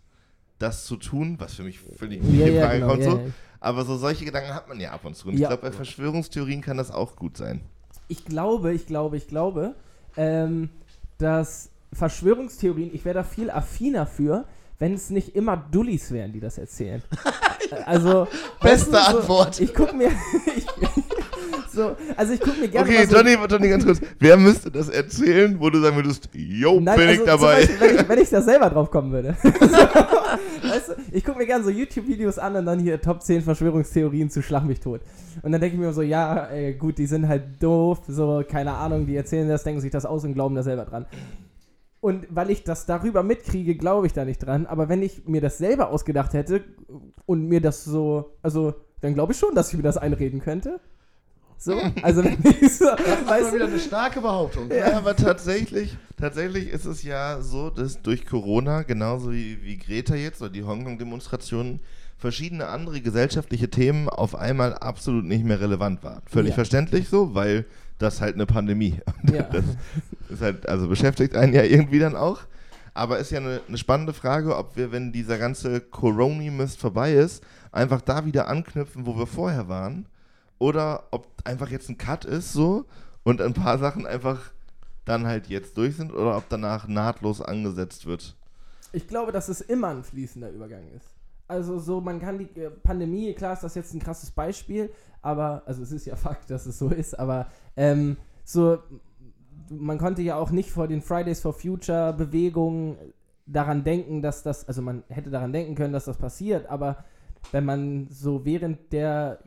das 0.60 0.86
zu 0.86 0.96
tun, 0.96 1.36
was 1.40 1.56
für 1.56 1.64
mich 1.64 1.80
völlig 1.80 2.22
nicht 2.22 2.40
ja, 2.40 2.48
in 2.48 2.56
ja, 2.56 2.62
Frage 2.62 2.80
genau, 2.80 2.92
kommt, 2.92 3.04
ja, 3.04 3.12
so. 3.12 3.18
ja. 3.18 3.24
Aber 3.60 3.86
so 3.86 3.98
solche 3.98 4.26
Gedanken 4.26 4.54
hat 4.54 4.70
man 4.70 4.80
ja 4.80 4.92
ab 4.92 5.04
und 5.06 5.16
zu. 5.16 5.30
Und 5.30 5.38
Ja. 5.38 5.42
ich 5.42 5.48
glaube, 5.48 5.64
bei 5.64 5.72
Verschwörungstheorien 5.72 6.62
kann 6.62 6.78
das 6.78 6.92
auch 6.92 7.16
gut 7.16 7.38
sein. 7.38 7.62
Ich 8.10 8.26
glaube, 8.26 8.74
ich 8.74 8.86
glaube, 8.86 9.18
ich 9.18 9.28
glaube, 9.28 9.74
ähm, 10.18 10.70
dass 11.18 11.70
Verschwörungstheorien, 11.94 12.94
ich 12.94 13.06
wäre 13.06 13.16
da 13.16 13.24
viel 13.24 13.50
affiner 13.50 14.06
für, 14.06 14.46
wenn 14.80 14.94
es 14.94 15.10
nicht 15.10 15.36
immer 15.36 15.58
Dullis 15.58 16.12
wären, 16.12 16.34
die 16.34 16.40
das 16.40 16.58
erzählen. 16.58 17.02
also, 17.86 18.28
Beste 18.62 18.92
so, 18.92 18.98
Antwort. 18.98 19.60
Ich 19.60 19.74
gucke 19.74 19.96
mir, 19.96 20.10
ich, 20.56 20.66
so, 21.74 21.96
also 22.16 22.34
ich 22.34 22.40
gucke 22.40 22.60
mir 22.60 22.68
gerne 22.68 22.88
Okay, 22.88 23.00
mal 23.00 23.08
so, 23.08 23.16
Johnny, 23.16 23.38
Johnny, 23.50 23.70
ganz 23.70 23.86
kurz. 23.86 24.02
Wer 24.20 24.38
müsste 24.38 24.70
das 24.70 24.90
erzählen, 24.90 25.60
wo 25.60 25.70
du 25.70 25.80
sagen 25.80 25.96
würdest, 25.96 26.30
yo, 26.34 26.80
Nein, 26.80 26.98
bin 26.98 27.08
also 27.08 27.22
ich 27.22 27.28
dabei? 27.28 27.56
Beispiel, 27.56 27.80
wenn, 27.80 27.96
ich, 27.96 28.10
wenn 28.10 28.20
ich 28.20 28.30
da 28.30 28.42
selber 28.44 28.70
drauf 28.70 28.92
kommen 28.92 29.12
würde. 29.12 29.36
weißt 29.42 30.90
du, 30.90 30.94
ich 31.12 31.24
gucke 31.24 31.40
mir 31.40 31.46
gerne 31.46 31.64
so 31.64 31.70
YouTube-Videos 31.70 32.38
an 32.38 32.56
und 32.56 32.66
dann 32.66 32.80
hier 32.80 33.02
Top 33.02 33.24
10 33.24 33.42
Verschwörungstheorien 33.42 34.30
zu 34.30 34.42
Schlag 34.42 34.66
mich 34.66 34.80
tot. 34.80 35.02
Und 35.42 35.52
dann 35.52 35.62
denke 35.62 35.76
ich 35.76 35.82
mir 35.82 35.94
so, 35.94 36.02
ja, 36.02 36.46
ey, 36.48 36.74
gut, 36.74 36.98
die 36.98 37.08
sind 37.08 37.28
halt 37.28 37.44
doof, 37.62 38.02
so, 38.08 38.44
keine 38.48 38.74
Ahnung, 38.74 39.08
die 39.08 39.16
erzählen 39.16 39.48
das, 39.50 39.64
denken 39.64 39.82
sich 39.82 39.92
das 39.92 40.06
aus 40.06 40.24
und 40.24 40.34
glauben 40.34 40.56
da 40.56 40.64
selber 40.64 40.86
dran. 40.86 41.06
Und 42.04 42.28
weil 42.30 42.50
ich 42.50 42.66
das 42.66 42.86
darüber 42.86 43.24
mitkriege, 43.24 43.76
glaube 43.76 44.08
ich 44.08 44.12
da 44.12 44.26
nicht 44.26 44.40
dran. 44.40 44.66
Aber 44.66 44.90
wenn 44.90 45.02
ich 45.02 45.26
mir 45.26 45.40
das 45.40 45.58
selber 45.58 45.88
ausgedacht 45.88 46.34
hätte 46.34 46.62
und 47.26 47.48
mir 47.48 47.62
das 47.62 47.86
so, 47.86 48.36
also, 48.42 48.74
dann 49.00 49.14
glaube 49.14 49.32
ich 49.32 49.40
schon, 49.40 49.56
dass 49.56 49.70
ich 49.72 49.78
mir 49.78 49.84
das 49.84 49.96
einreden 49.96 50.42
könnte. 50.42 50.82
So, 51.58 51.80
also 52.02 52.22
wenn 52.26 52.38
ich 52.44 52.78
so, 52.78 52.88
Das 52.88 53.20
ist 53.22 53.26
mal 53.26 53.54
wieder 53.54 53.68
eine 53.68 53.80
starke 53.80 54.20
Behauptung. 54.20 54.70
Ja, 54.70 54.98
aber 54.98 55.16
tatsächlich, 55.16 55.96
tatsächlich 56.20 56.68
ist 56.74 56.84
es 56.84 57.04
ja 57.04 57.42
so, 57.42 57.70
dass 57.70 58.02
durch 58.02 58.26
Corona, 58.26 58.82
genauso 58.82 59.32
wie, 59.32 59.64
wie 59.64 59.78
Greta 59.78 60.16
jetzt 60.16 60.42
oder 60.42 60.52
die 60.52 60.66
Hongkong-Demonstrationen, 60.66 61.80
verschiedene 62.18 62.68
andere 62.68 63.00
gesellschaftliche 63.00 63.70
Themen 63.70 64.10
auf 64.10 64.36
einmal 64.36 64.74
absolut 64.74 65.24
nicht 65.24 65.46
mehr 65.46 65.62
relevant 65.62 66.04
waren. 66.04 66.22
Völlig 66.26 66.50
Ja. 66.50 66.56
verständlich 66.56 67.08
so, 67.08 67.34
weil 67.34 67.64
das 68.04 68.22
halt 68.22 68.36
eine 68.36 68.46
Pandemie. 68.46 69.00
Ja. 69.32 69.44
Das 69.44 69.64
ist 70.30 70.42
halt, 70.42 70.70
also 70.70 70.88
beschäftigt 70.88 71.36
einen 71.36 71.54
ja 71.54 71.64
irgendwie 71.64 72.00
dann 72.00 72.16
auch. 72.16 72.42
Aber 72.94 73.18
ist 73.18 73.32
ja 73.32 73.40
eine, 73.40 73.62
eine 73.68 73.78
spannende 73.78 74.14
Frage, 74.14 74.56
ob 74.56 74.76
wir, 74.76 74.92
wenn 74.92 75.12
dieser 75.12 75.40
ganze 75.40 75.82
Corona-Mist 75.82 76.80
vorbei 76.80 77.14
ist, 77.14 77.44
einfach 77.72 78.02
da 78.02 78.26
wieder 78.26 78.48
anknüpfen, 78.48 79.08
wo 79.08 79.18
wir 79.18 79.26
vorher 79.26 79.68
waren. 79.68 80.08
Oder 80.60 81.06
ob 81.12 81.28
einfach 81.44 81.70
jetzt 81.70 81.90
ein 81.90 81.98
Cut 81.98 82.26
ist 82.26 82.54
so 82.54 82.86
und 83.24 83.42
ein 83.42 83.54
paar 83.54 83.80
Sachen 83.80 84.06
einfach 84.06 84.52
dann 85.06 85.26
halt 85.26 85.48
jetzt 85.48 85.78
durch 85.78 85.96
sind 85.96 86.14
oder 86.14 86.38
ob 86.38 86.48
danach 86.50 86.88
nahtlos 86.88 87.42
angesetzt 87.42 88.06
wird. 88.06 88.36
Ich 88.92 89.08
glaube, 89.08 89.32
dass 89.32 89.50
es 89.50 89.62
immer 89.62 89.90
ein 89.90 90.04
fließender 90.04 90.52
Übergang 90.52 90.88
ist. 90.96 91.08
Also 91.48 91.78
so, 91.80 92.00
man 92.00 92.20
kann 92.22 92.38
die 92.38 92.60
äh, 92.60 92.70
Pandemie, 92.70 93.34
klar 93.34 93.54
ist 93.54 93.64
das 93.64 93.76
jetzt 93.76 93.94
ein 93.94 94.00
krasses 94.00 94.32
Beispiel, 94.32 94.92
aber, 95.22 95.64
also 95.66 95.84
es 95.84 95.92
ist 95.92 96.06
ja 96.06 96.16
Fakt, 96.16 96.50
dass 96.50 96.66
es 96.66 96.80
so 96.80 96.90
ist, 96.90 97.18
aber 97.20 97.48
ähm, 97.76 98.18
so, 98.44 98.80
man 99.70 99.98
konnte 99.98 100.22
ja 100.22 100.36
auch 100.36 100.52
nicht 100.52 100.70
vor 100.70 100.88
den 100.88 101.02
Fridays 101.02 101.42
for 101.42 101.54
Future 101.54 102.14
Bewegungen 102.14 102.98
daran 103.46 103.84
denken, 103.84 104.22
dass 104.22 104.44
das, 104.44 104.68
also 104.68 104.82
man 104.82 105.04
hätte 105.10 105.30
daran 105.30 105.54
denken 105.54 105.76
können, 105.76 105.94
dass 105.94 106.06
das 106.06 106.18
passiert, 106.18 106.68
aber 106.68 107.04
wenn 107.52 107.66
man 107.66 108.08
so 108.10 108.46
während 108.46 108.94
der 108.94 109.40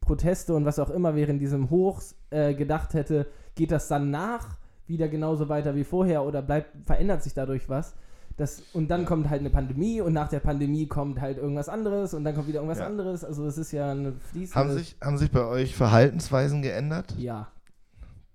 Proteste 0.00 0.54
und 0.54 0.64
was 0.64 0.78
auch 0.78 0.90
immer 0.90 1.14
während 1.14 1.40
diesem 1.40 1.70
Hochs 1.70 2.16
äh, 2.30 2.54
gedacht 2.54 2.94
hätte, 2.94 3.26
geht 3.54 3.70
das 3.70 3.88
danach 3.88 4.58
wieder 4.86 5.08
genauso 5.08 5.48
weiter 5.48 5.74
wie 5.74 5.84
vorher 5.84 6.24
oder 6.24 6.42
bleibt, 6.42 6.76
verändert 6.84 7.22
sich 7.22 7.34
dadurch 7.34 7.68
was? 7.68 7.94
Das, 8.38 8.62
und 8.72 8.88
dann 8.90 9.04
kommt 9.04 9.28
halt 9.28 9.40
eine 9.40 9.50
Pandemie 9.50 10.00
und 10.00 10.14
nach 10.14 10.28
der 10.28 10.40
Pandemie 10.40 10.86
kommt 10.86 11.20
halt 11.20 11.36
irgendwas 11.38 11.68
anderes 11.68 12.14
und 12.14 12.24
dann 12.24 12.34
kommt 12.34 12.48
wieder 12.48 12.60
irgendwas 12.60 12.78
Ja. 12.78 12.86
anderes. 12.86 13.24
Also 13.24 13.46
es 13.46 13.58
ist 13.58 13.72
ja 13.72 13.90
eine 13.90 14.12
fließende... 14.30 14.54
Haben 14.58 14.72
sich, 14.78 14.96
haben 15.02 15.18
sich 15.18 15.30
bei 15.30 15.44
euch 15.44 15.74
Verhaltensweisen 15.76 16.62
geändert 16.62 17.14
Ja. 17.18 17.48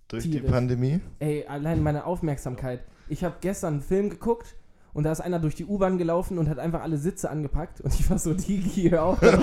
durch 0.07 0.23
die 0.25 0.31
Tierisch. 0.31 0.51
Pandemie? 0.51 0.99
Ey, 1.19 1.45
allein 1.47 1.81
meine 1.81 2.05
Aufmerksamkeit. 2.05 2.81
Ich 3.09 3.23
habe 3.23 3.35
gestern 3.41 3.73
einen 3.75 3.81
Film 3.81 4.09
geguckt 4.11 4.55
und 4.93 5.03
da 5.03 5.11
ist 5.11 5.21
einer 5.21 5.39
durch 5.39 5.55
die 5.55 5.65
U-Bahn 5.65 5.97
gelaufen 5.97 6.37
und 6.37 6.47
hat 6.49 6.59
einfach 6.59 6.81
alle 6.83 6.97
Sitze 6.97 7.29
angepackt 7.29 7.81
und 7.81 7.93
ich 7.93 8.07
war 8.09 8.19
so, 8.19 8.33
Digi, 8.33 8.89
hör 8.91 9.03
auf. 9.03 9.21
und, 9.21 9.33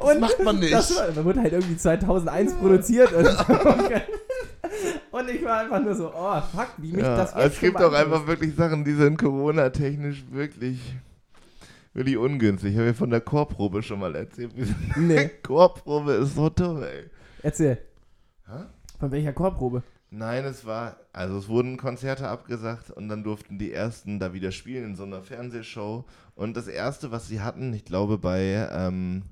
Das 0.00 0.20
macht 0.20 0.44
man 0.44 0.58
nicht. 0.58 0.72
Das 0.72 0.96
war, 0.96 1.08
da 1.08 1.24
wurde 1.24 1.40
halt 1.40 1.52
irgendwie 1.52 1.76
2001 1.76 2.54
produziert 2.54 3.12
und, 3.12 3.26
und 5.14 5.30
ich 5.30 5.44
war 5.44 5.60
einfach 5.60 5.80
nur 5.80 5.94
so, 5.94 6.12
oh 6.12 6.40
fuck, 6.40 6.70
wie 6.78 6.90
mich 6.90 7.02
Ja, 7.02 7.16
das 7.16 7.32
jetzt 7.34 7.44
es 7.44 7.54
schon 7.58 7.68
gibt 7.68 7.82
auch 7.82 7.92
einfach 7.92 8.26
wirklich 8.26 8.54
Sachen, 8.56 8.84
die 8.84 8.94
sind 8.94 9.16
Corona-technisch 9.16 10.24
wirklich, 10.30 10.80
wirklich 11.92 12.16
ungünstig. 12.16 12.72
Ich 12.72 12.76
habe 12.76 12.88
ja 12.88 12.94
von 12.94 13.10
der 13.10 13.20
Chorprobe 13.20 13.84
schon 13.84 14.00
mal 14.00 14.14
erzählt. 14.16 14.52
Nee, 14.96 15.28
Chorprobe 15.44 16.14
ist 16.14 16.34
so 16.34 16.48
dumm, 16.48 16.82
ey. 16.82 17.04
erzähl. 17.42 17.78
Hä? 18.48 18.64
Von 18.98 19.12
welcher 19.12 19.32
Chorprobe? 19.32 19.84
Nein, 20.10 20.44
es 20.44 20.64
war, 20.64 20.96
also 21.12 21.38
es 21.38 21.48
wurden 21.48 21.76
Konzerte 21.76 22.28
abgesagt 22.28 22.90
und 22.90 23.08
dann 23.08 23.22
durften 23.22 23.56
die 23.58 23.72
ersten 23.72 24.18
da 24.18 24.32
wieder 24.32 24.50
spielen 24.50 24.84
in 24.84 24.96
so 24.96 25.04
einer 25.04 25.22
Fernsehshow. 25.22 26.04
Und 26.34 26.56
das 26.56 26.66
erste, 26.66 27.12
was 27.12 27.28
sie 27.28 27.40
hatten, 27.40 27.72
ich 27.72 27.84
glaube 27.84 28.18
bei, 28.18 28.68
ähm, 28.72 29.22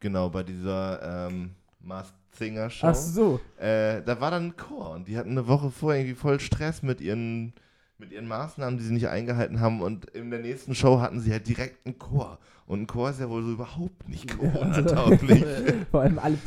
genau, 0.00 0.28
bei 0.28 0.42
dieser 0.42 1.28
ähm, 1.28 1.52
Masked 1.80 2.23
Singer 2.36 2.70
Show, 2.70 2.86
Ach 2.88 2.94
so. 2.94 3.40
äh, 3.58 4.02
da 4.02 4.20
war 4.20 4.30
dann 4.30 4.48
ein 4.48 4.56
Chor 4.56 4.90
und 4.90 5.08
die 5.08 5.16
hatten 5.16 5.30
eine 5.30 5.46
Woche 5.46 5.70
vorher 5.70 6.00
irgendwie 6.00 6.18
voll 6.18 6.40
Stress 6.40 6.82
mit 6.82 7.00
ihren, 7.00 7.52
mit 7.98 8.12
ihren 8.12 8.26
Maßnahmen, 8.26 8.78
die 8.78 8.84
sie 8.84 8.92
nicht 8.92 9.08
eingehalten 9.08 9.60
haben. 9.60 9.82
Und 9.82 10.06
in 10.10 10.30
der 10.30 10.40
nächsten 10.40 10.74
Show 10.74 11.00
hatten 11.00 11.20
sie 11.20 11.32
halt 11.32 11.46
direkt 11.48 11.86
einen 11.86 11.98
Chor. 11.98 12.38
Und 12.66 12.82
ein 12.82 12.86
Chor 12.86 13.10
ist 13.10 13.20
ja 13.20 13.28
wohl 13.28 13.42
so 13.42 13.52
überhaupt 13.52 14.08
nicht 14.08 14.36
Corona-tauglich. 14.36 15.44
Vor 15.90 16.00
allem 16.00 16.18
alle 16.18 16.38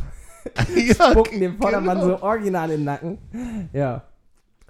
ja, 0.76 1.12
spucken 1.12 1.40
dem 1.40 1.58
Vordermann 1.58 2.00
genau. 2.00 2.18
so 2.18 2.24
original 2.24 2.70
in 2.72 2.78
den 2.78 2.86
Nacken. 2.86 3.18
Ja. 3.74 4.04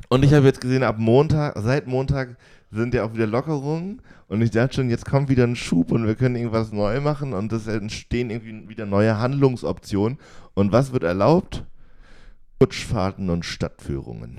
Und 0.09 0.23
ich 0.23 0.33
habe 0.33 0.45
jetzt 0.45 0.61
gesehen, 0.61 0.83
ab 0.83 0.95
Montag, 0.97 1.57
seit 1.57 1.87
Montag 1.87 2.37
sind 2.71 2.93
ja 2.93 3.05
auch 3.05 3.13
wieder 3.13 3.27
Lockerungen 3.27 4.01
und 4.27 4.41
ich 4.41 4.51
dachte 4.51 4.75
schon, 4.75 4.89
jetzt 4.89 5.05
kommt 5.05 5.29
wieder 5.29 5.45
ein 5.45 5.55
Schub 5.55 5.91
und 5.91 6.05
wir 6.05 6.15
können 6.15 6.35
irgendwas 6.35 6.71
neu 6.71 6.99
machen 6.99 7.33
und 7.33 7.51
es 7.53 7.67
entstehen 7.67 8.29
irgendwie 8.29 8.67
wieder 8.67 8.85
neue 8.85 9.17
Handlungsoptionen. 9.17 10.17
Und 10.53 10.71
was 10.71 10.91
wird 10.91 11.03
erlaubt? 11.03 11.65
Kutschfahrten 12.59 13.29
und 13.29 13.45
Stadtführungen. 13.45 14.37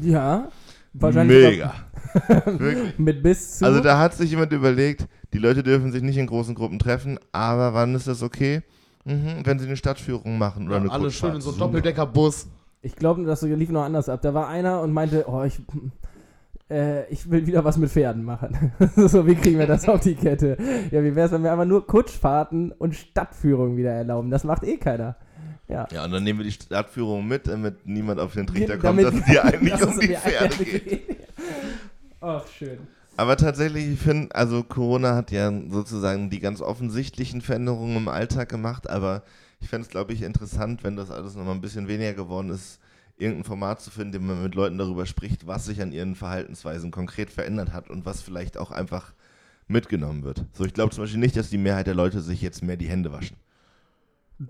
Ja. 0.00 0.48
Wahrscheinlich 0.92 1.36
Mega. 1.36 1.74
Wirklich. 2.46 2.98
Mit 2.98 3.22
bis 3.22 3.58
zu. 3.58 3.64
Also 3.64 3.80
da 3.80 3.98
hat 3.98 4.14
sich 4.14 4.30
jemand 4.30 4.52
überlegt, 4.52 5.08
die 5.32 5.38
Leute 5.38 5.64
dürfen 5.64 5.90
sich 5.90 6.02
nicht 6.02 6.16
in 6.16 6.26
großen 6.26 6.54
Gruppen 6.54 6.78
treffen, 6.78 7.18
aber 7.32 7.74
wann 7.74 7.94
ist 7.94 8.06
das 8.06 8.22
okay? 8.22 8.62
Mhm, 9.04 9.40
wenn 9.44 9.58
sie 9.58 9.66
eine 9.66 9.76
Stadtführung 9.76 10.38
machen 10.38 10.68
oder 10.68 10.76
eine 10.76 10.90
Alle 10.90 11.10
schön 11.10 11.34
in 11.34 11.40
so 11.40 11.50
einem. 11.50 11.58
Doppeldeckerbus. 11.58 12.46
ich 12.80 12.94
glaube, 12.94 13.24
das 13.24 13.42
lief 13.42 13.70
noch 13.70 13.82
anders 13.82 14.08
ab. 14.08 14.22
Da 14.22 14.32
war 14.32 14.48
einer 14.48 14.80
und 14.80 14.92
meinte, 14.92 15.24
oh, 15.26 15.42
ich, 15.42 15.60
äh, 16.70 17.06
ich 17.12 17.30
will 17.30 17.46
wieder 17.46 17.64
was 17.64 17.76
mit 17.76 17.90
Pferden 17.90 18.24
machen. 18.24 18.72
so, 18.96 19.26
wie 19.26 19.34
kriegen 19.34 19.58
wir 19.58 19.66
das 19.66 19.88
auf 19.88 20.00
die 20.00 20.14
Kette? 20.14 20.56
Ja, 20.90 21.02
wie 21.02 21.14
wäre 21.14 21.26
es, 21.26 21.32
wenn 21.32 21.42
wir 21.42 21.52
einfach 21.52 21.66
nur 21.66 21.86
Kutschfahrten 21.86 22.72
und 22.72 22.94
Stadtführungen 22.94 23.76
wieder 23.76 23.92
erlauben? 23.92 24.30
Das 24.30 24.44
macht 24.44 24.64
eh 24.64 24.76
keiner. 24.76 25.16
Ja. 25.68 25.86
Ja, 25.90 26.04
und 26.04 26.10
dann 26.10 26.22
nehmen 26.24 26.40
wir 26.40 26.44
die 26.44 26.52
Stadtführung 26.52 27.26
mit, 27.26 27.48
damit 27.48 27.86
niemand 27.86 28.20
auf 28.20 28.34
den 28.34 28.46
Trichter 28.46 28.76
kommt, 28.76 29.02
Damit- 29.02 29.06
dass 29.06 29.14
es 29.14 29.26
hier 29.26 29.44
eigentlich 29.44 29.82
um 29.82 29.98
die 29.98 30.08
Pferde 30.08 30.54
Pferde 30.54 30.64
geht. 30.64 31.16
Ach, 32.20 32.46
schön. 32.48 32.78
Aber 33.16 33.36
tatsächlich, 33.36 33.92
ich 33.92 34.00
finde, 34.00 34.34
also 34.34 34.62
Corona 34.64 35.14
hat 35.14 35.30
ja 35.30 35.52
sozusagen 35.70 36.30
die 36.30 36.40
ganz 36.40 36.60
offensichtlichen 36.60 37.42
Veränderungen 37.42 37.96
im 37.96 38.08
Alltag 38.08 38.48
gemacht, 38.48 38.90
aber 38.90 39.22
ich 39.60 39.68
fände 39.68 39.84
es, 39.84 39.90
glaube 39.90 40.12
ich, 40.12 40.22
interessant, 40.22 40.82
wenn 40.82 40.96
das 40.96 41.10
alles 41.10 41.36
nochmal 41.36 41.54
ein 41.54 41.60
bisschen 41.60 41.86
weniger 41.86 42.14
geworden 42.14 42.50
ist, 42.50 42.80
irgendein 43.16 43.44
Format 43.44 43.80
zu 43.80 43.90
finden, 43.90 44.14
in 44.14 44.20
dem 44.20 44.26
man 44.26 44.42
mit 44.42 44.54
Leuten 44.54 44.78
darüber 44.78 45.06
spricht, 45.06 45.46
was 45.46 45.66
sich 45.66 45.80
an 45.80 45.92
ihren 45.92 46.14
Verhaltensweisen 46.14 46.90
konkret 46.90 47.30
verändert 47.30 47.72
hat 47.72 47.90
und 47.90 48.04
was 48.04 48.22
vielleicht 48.22 48.56
auch 48.56 48.70
einfach 48.70 49.12
mitgenommen 49.66 50.24
wird. 50.24 50.44
So, 50.52 50.64
ich 50.64 50.74
glaube 50.74 50.94
zum 50.94 51.04
Beispiel 51.04 51.20
nicht, 51.20 51.36
dass 51.36 51.50
die 51.50 51.58
Mehrheit 51.58 51.86
der 51.86 51.94
Leute 51.94 52.20
sich 52.20 52.42
jetzt 52.42 52.62
mehr 52.62 52.76
die 52.76 52.88
Hände 52.88 53.12
waschen. 53.12 53.36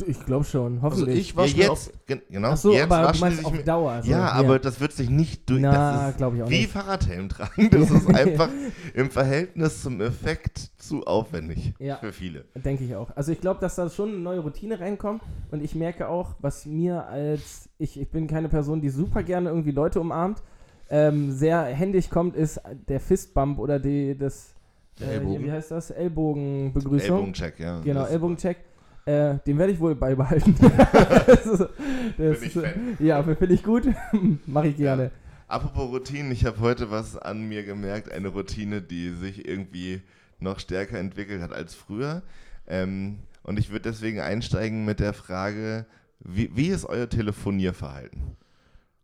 Ich 0.07 0.25
glaube 0.25 0.45
schon, 0.47 0.77
Also 0.83 0.83
hoffentlich. 1.03 1.19
ich 1.21 1.37
wasche 1.37 1.71
auf, 1.71 1.87
jetzt, 1.87 2.07
gen- 2.07 2.23
genau, 2.31 2.49
Ach 2.53 2.57
so, 2.57 2.73
jetzt 2.73 2.91
aber 2.91 3.13
du 3.13 3.19
meinst 3.19 3.45
auf 3.45 3.63
Dauer. 3.65 4.03
so, 4.03 4.11
ja, 4.11 4.33
hier. 4.33 4.33
aber 4.33 4.59
das 4.59 4.81
wird 4.81 4.93
sich 4.93 5.11
nicht 5.11 5.49
durch. 5.51 5.61
Na, 5.61 6.11
glaube 6.17 6.37
ich 6.39 6.43
auch 6.43 6.49
wie 6.49 6.61
nicht. 6.61 6.71
Fahrradhelm 6.71 7.29
tragen. 7.29 7.69
Das 7.71 7.91
ist 7.91 8.09
einfach 8.15 8.49
im 8.95 9.11
Verhältnis 9.11 9.83
zum 9.83 10.01
Effekt 10.01 10.71
zu 10.79 11.05
aufwendig 11.05 11.75
Ja. 11.79 11.97
für 11.97 12.13
viele. 12.15 12.47
Denke 12.55 12.83
ich 12.85 12.97
auch. 12.97 13.11
Also 13.15 13.31
ich 13.33 13.41
glaube, 13.43 13.61
dass 13.61 13.75
da 13.75 13.91
schon 13.91 14.09
eine 14.09 14.19
neue 14.19 14.41
Routine 14.41 14.81
reinkommt 14.81 15.21
und 15.51 15.63
ich 15.63 15.75
merke 15.75 16.09
auch, 16.09 16.35
was 16.41 16.65
mir 16.65 17.07
als, 17.07 17.69
ich, 17.79 18.01
ich 18.01 18.09
bin 18.09 18.27
keine 18.27 18.49
Person, 18.49 18.81
die 18.81 18.89
super 18.89 19.23
gerne 19.23 19.51
irgendwie 19.51 19.73
Leute 19.73 20.01
umarmt, 20.01 20.43
ähm, 20.89 21.31
sehr 21.31 21.63
händig 21.65 22.09
kommt, 22.09 22.37
ist 22.37 22.59
der 22.89 23.01
Fistbump 23.01 23.59
oder 23.59 23.79
die, 23.79 24.17
das, 24.17 24.55
Der 24.99 25.09
äh, 25.09 25.15
Ellbogen. 25.17 25.45
wie 25.45 25.53
heißt 25.53 25.71
das? 25.71 25.91
Ellbogenbegrüßung. 25.91 27.01
Ellbogencheck, 27.17 27.61
ja. 27.61 27.81
Genau, 27.81 28.05
Ellbogencheck. 28.07 28.57
Äh, 29.07 29.39
den 29.47 29.59
werde 29.59 29.73
ich 29.73 29.81
wohl 29.81 29.95
beibehalten. 29.95 30.57
das 31.27 31.47
ist, 31.47 31.61
das 31.61 31.71
Bin 32.17 32.33
ich 32.33 32.43
ist, 32.43 32.53
Fan. 32.53 32.97
ja, 32.99 33.23
finde 33.23 33.55
ich 33.55 33.63
gut. 33.63 33.85
Mache 34.47 34.69
ich 34.69 34.77
gerne. 34.77 35.11
Apropos 35.47 35.91
Routinen, 35.91 36.33
ich 36.33 36.47
habe 36.47 36.59
heute 36.61 36.91
was 36.91 37.19
an 37.19 37.47
mir 37.47 37.65
gemerkt, 37.65 38.11
eine 38.11 38.29
Routine, 38.29 38.81
die 38.81 39.11
sich 39.11 39.47
irgendwie 39.47 40.01
noch 40.41 40.59
stärker 40.59 40.99
entwickelt 40.99 41.43
hat 41.43 41.53
als 41.53 41.75
früher. 41.75 42.23
Ähm, 42.67 43.19
und 43.43 43.59
ich 43.59 43.71
würde 43.71 43.91
deswegen 43.91 44.21
einsteigen 44.21 44.87
mit 44.87 45.01
der 45.01 45.13
Frage, 45.13 45.85
wie, 46.21 46.51
wie 46.55 46.69
ist 46.69 46.87
euer 46.87 47.09
Telefonierverhalten? 47.09 48.37